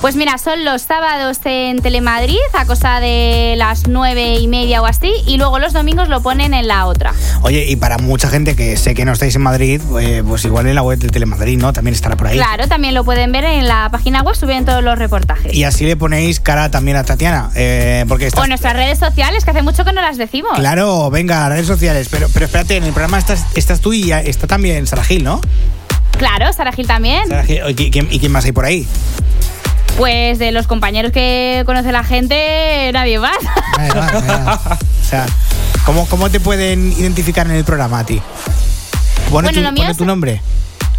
Pues 0.00 0.16
mira, 0.16 0.36
son 0.36 0.64
los 0.64 0.82
sábados 0.82 1.38
en 1.44 1.80
Telemadrid 1.80 2.36
a 2.54 2.66
cosa 2.66 2.98
de 2.98 3.54
las 3.56 3.86
nueve 3.86 4.34
y 4.34 4.48
media 4.48 4.82
o 4.82 4.86
así 4.86 5.12
y 5.28 5.36
luego 5.36 5.60
los 5.60 5.72
domingos 5.72 6.08
lo 6.08 6.20
ponen 6.20 6.54
en 6.54 6.66
la 6.66 6.86
otra. 6.86 7.12
Oye, 7.42 7.66
y 7.68 7.76
para 7.76 7.98
mucha 7.98 8.28
gente 8.28 8.56
que 8.56 8.76
sé 8.76 8.96
que 8.96 9.04
no 9.04 9.12
estáis 9.12 9.36
en 9.36 9.42
Madrid, 9.42 9.80
eh, 10.00 10.24
pues 10.26 10.44
igual 10.44 10.66
en 10.66 10.74
la 10.74 10.82
web 10.82 10.98
de 10.98 11.06
Telemadrid, 11.06 11.56
¿no? 11.56 11.72
También 11.72 11.94
estará 11.94 12.16
por 12.16 12.26
ahí. 12.26 12.36
Claro, 12.36 12.66
también 12.66 12.94
lo 12.94 13.04
pueden 13.04 13.30
ver 13.30 13.44
en 13.44 13.68
la 13.68 13.90
página 13.92 14.22
web, 14.22 14.34
suben 14.34 14.64
todos 14.64 14.82
los 14.82 14.98
reportajes. 14.98 15.54
Y 15.54 15.62
así 15.62 15.84
le 15.84 15.96
ponéis 15.96 16.40
cara 16.40 16.68
también 16.68 16.96
a 16.96 17.04
Tatiana, 17.04 17.50
eh, 17.54 18.04
porque 18.08 18.24
O 18.24 18.28
estás... 18.28 18.48
nuestras 18.48 18.72
redes 18.72 18.98
sociales, 18.98 19.44
que 19.44 19.52
hace 19.52 19.62
mucho 19.62 19.84
que 19.84 19.92
no 19.92 20.02
las 20.02 20.16
decimos. 20.16 20.58
Claro, 20.58 21.10
venga, 21.10 21.48
redes 21.48 21.68
sociales. 21.68 22.08
Pero, 22.10 22.26
pero 22.32 22.46
espérate, 22.46 22.76
en 22.76 22.82
el 22.82 22.92
programa 22.92 23.18
estás, 23.20 23.46
estás 23.54 23.80
tú 23.80 23.92
y 23.92 24.10
está 24.10 24.48
también 24.48 24.88
Sara 24.88 25.04
Gil, 25.04 25.22
¿no? 25.22 25.40
Claro, 26.18 26.52
Sara 26.52 26.72
Gil 26.72 26.86
también. 26.86 27.28
Sara 27.28 27.44
Gil, 27.44 27.60
¿y 27.68 27.90
quién, 27.90 28.08
y 28.10 28.18
quién 28.18 28.32
más 28.32 28.44
hay 28.44 28.52
por 28.52 28.64
ahí? 28.64 28.86
Pues 29.96 30.38
de 30.38 30.52
los 30.52 30.66
compañeros 30.66 31.12
que 31.12 31.62
conoce 31.66 31.92
la 31.92 32.04
gente, 32.04 32.90
nadie 32.92 33.18
más. 33.18 33.36
O 35.02 35.04
sea, 35.04 35.26
¿cómo, 35.84 36.06
¿cómo 36.08 36.30
te 36.30 36.40
pueden 36.40 36.92
identificar 36.92 37.46
en 37.46 37.52
el 37.52 37.64
programa 37.64 38.00
a 38.00 38.06
ti? 38.06 38.20
Pone, 39.30 39.48
Bueno, 39.48 39.50
tu, 39.52 39.60
lo 39.60 39.72
mío 39.72 39.82
pone 39.84 39.94
tu 39.94 40.04
nombre. 40.04 40.40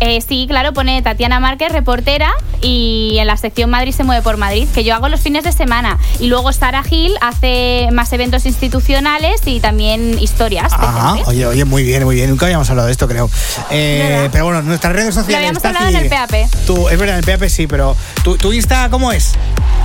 Eh, 0.05 0.19
sí, 0.19 0.47
claro, 0.49 0.73
pone 0.73 1.01
Tatiana 1.01 1.39
Márquez, 1.39 1.71
reportera, 1.71 2.33
y 2.61 3.15
en 3.19 3.27
la 3.27 3.37
sección 3.37 3.69
Madrid 3.69 3.93
se 3.93 4.03
mueve 4.03 4.21
por 4.21 4.35
Madrid, 4.35 4.67
que 4.75 4.83
yo 4.83 4.93
hago 4.93 5.07
los 5.07 5.21
fines 5.21 5.45
de 5.45 5.53
semana. 5.53 5.97
Y 6.19 6.27
luego 6.27 6.51
Sara 6.51 6.83
Gil 6.83 7.13
hace 7.21 7.87
más 7.93 8.11
eventos 8.11 8.45
institucionales 8.45 9.39
y 9.45 9.61
también 9.61 10.19
historias. 10.19 10.73
Ajá, 10.73 11.13
oye, 11.25 11.45
oye, 11.45 11.63
muy 11.63 11.83
bien, 11.83 12.03
muy 12.03 12.15
bien. 12.15 12.29
Nunca 12.29 12.47
habíamos 12.47 12.69
hablado 12.69 12.87
de 12.87 12.91
esto, 12.91 13.07
creo. 13.07 13.29
Eh, 13.71 14.27
pero 14.33 14.43
bueno, 14.43 14.61
nuestras 14.63 14.91
redes 14.91 15.15
Lo 15.15 15.21
sociales. 15.21 15.37
habíamos 15.37 15.63
Tati, 15.63 15.75
hablado 15.77 15.97
en 15.97 16.03
el 16.03 16.09
PAP. 16.09 16.65
Tú, 16.67 16.89
es 16.89 16.99
verdad, 16.99 17.17
en 17.19 17.29
el 17.29 17.39
PAP 17.39 17.47
sí, 17.49 17.67
pero 17.67 17.95
¿tu, 18.25 18.35
tu 18.37 18.51
Insta 18.51 18.89
cómo 18.89 19.13
es? 19.13 19.31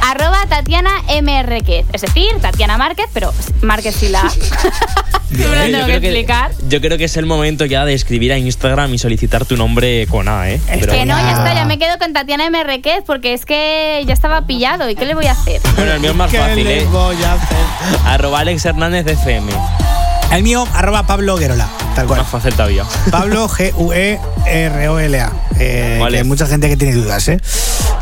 Arroba 0.02 0.38
Tatiana 0.48 0.90
Márquez. 1.22 1.86
Es 1.92 2.00
decir, 2.00 2.26
Tatiana 2.40 2.76
Márquez, 2.76 3.06
pero 3.12 3.32
Márquez 3.62 3.94
sin 3.94 4.10
la. 4.10 4.22
No 5.30 5.46
me 5.50 5.68
lo 5.68 5.78
Yo 5.80 5.84
tengo 5.84 5.86
que- 6.00 6.06
explicar. 6.08 6.52
Yo 6.68 6.80
creo 6.82 6.98
que 6.98 7.04
es 7.04 7.16
el 7.16 7.24
momento 7.24 7.64
ya 7.64 7.84
de 7.86 7.94
escribir 7.94 8.30
a 8.32 8.38
Instagram 8.38 8.92
y 8.92 8.98
solicitar 8.98 9.46
tu 9.46 9.56
nombre 9.56 10.06
con 10.06 10.28
A, 10.28 10.50
¿eh? 10.50 10.60
Pero- 10.68 10.92
Que 10.92 11.06
no, 11.06 11.16
ya 11.18 11.30
está, 11.30 11.54
ya 11.54 11.64
me 11.64 11.78
quedo 11.78 11.96
con 11.98 12.12
Tatiana 12.12 12.50
Márquez 12.50 13.02
porque 13.06 13.32
es 13.32 13.46
que 13.46 14.02
ya 14.06 14.12
estaba 14.12 14.42
pillado. 14.46 14.88
¿Y 14.90 14.94
qué 14.94 15.06
le 15.06 15.14
voy 15.14 15.26
a 15.26 15.32
hacer? 15.32 15.60
Bueno, 15.76 15.92
el 15.92 16.00
mío 16.00 16.10
es 16.10 16.16
más 16.16 16.30
¿Qué 16.30 16.38
fácil, 16.38 16.64
les 16.64 16.82
¿eh? 16.82 16.86
voy 16.92 17.16
a 17.22 17.32
hacer? 17.32 17.56
Arroba 18.04 18.40
Alex 18.40 18.66
Hernández 18.66 19.06
FM. 19.06 19.50
El 20.30 20.42
mío, 20.42 20.66
arroba 20.74 21.06
Pablo 21.06 21.36
Guerola, 21.38 21.68
tal 21.94 22.06
cual. 22.06 22.20
Más 22.20 22.28
fácil 22.28 22.52
todavía. 22.52 22.84
Pablo 23.10 23.48
G-U-E-R-O-L-A. 23.56 25.32
Eh, 25.58 25.96
Vale. 25.98 26.12
que 26.12 26.18
hay 26.22 26.28
mucha 26.28 26.46
gente 26.46 26.68
que 26.68 26.76
tiene 26.76 26.92
dudas, 26.94 27.26
¿eh? 27.28 27.40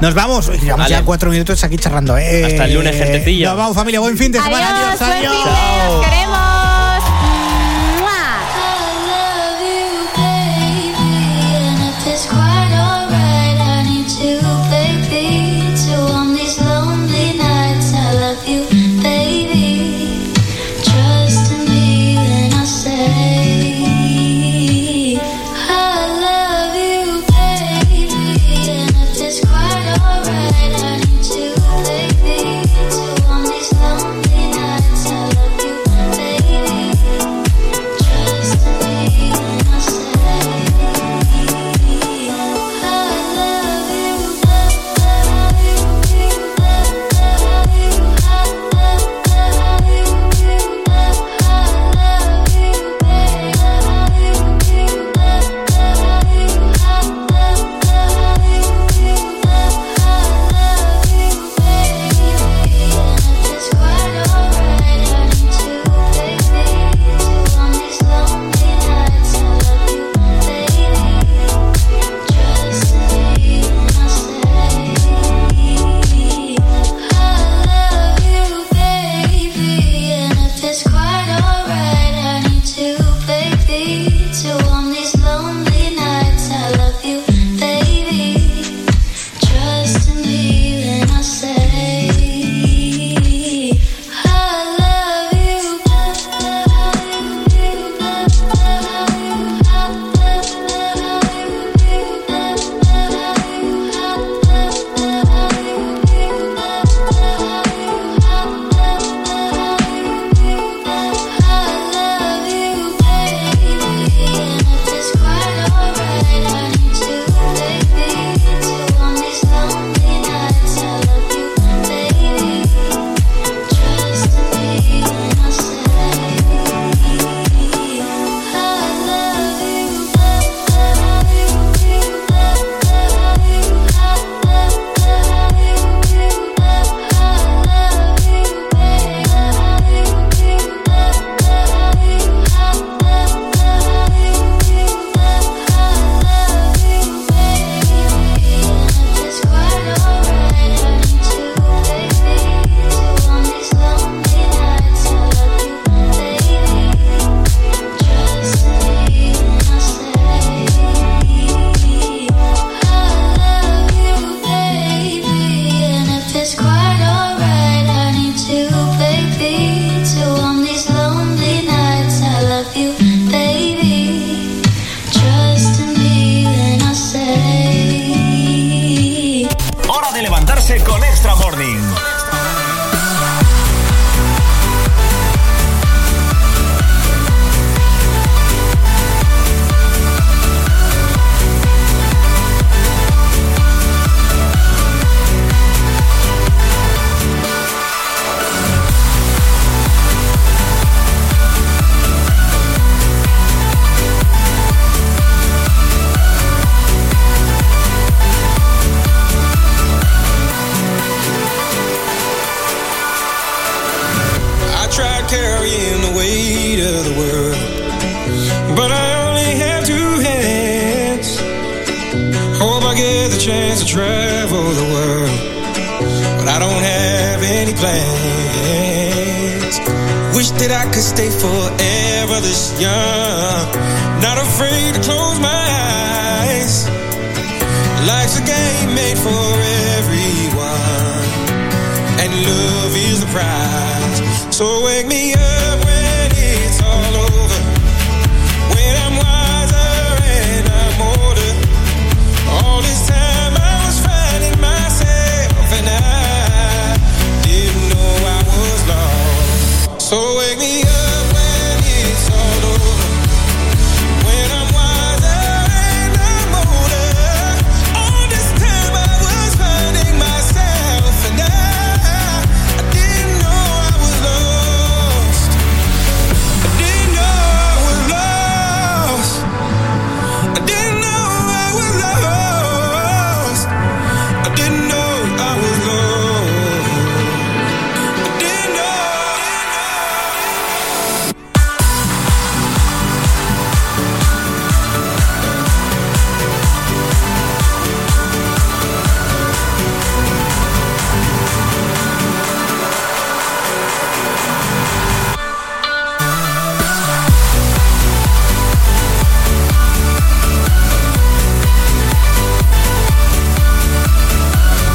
Nos 0.01 0.13
vamos. 0.15 0.49
Llevamos 0.49 0.79
Vale. 0.87 0.91
ya 0.91 1.03
cuatro 1.05 1.31
minutos 1.31 1.63
aquí 1.63 1.77
charlando, 1.79 2.19
¿eh? 2.19 2.45
Hasta 2.47 2.65
el 2.65 2.75
lunes, 2.75 2.97
gentecilla. 2.97 3.51
Nos 3.51 3.59
vamos, 3.59 3.77
familia. 3.77 4.01
Buen 4.01 4.19
fin 4.19 4.33
de 4.33 4.41
semana. 4.43 4.91
Adiós, 4.91 5.03
Adiós, 5.03 5.09
buen 5.09 5.29
adiós. 5.29 5.45
fin 5.45 5.89
de- 5.89 5.95
os 5.95 6.05
queremos. 6.05 6.56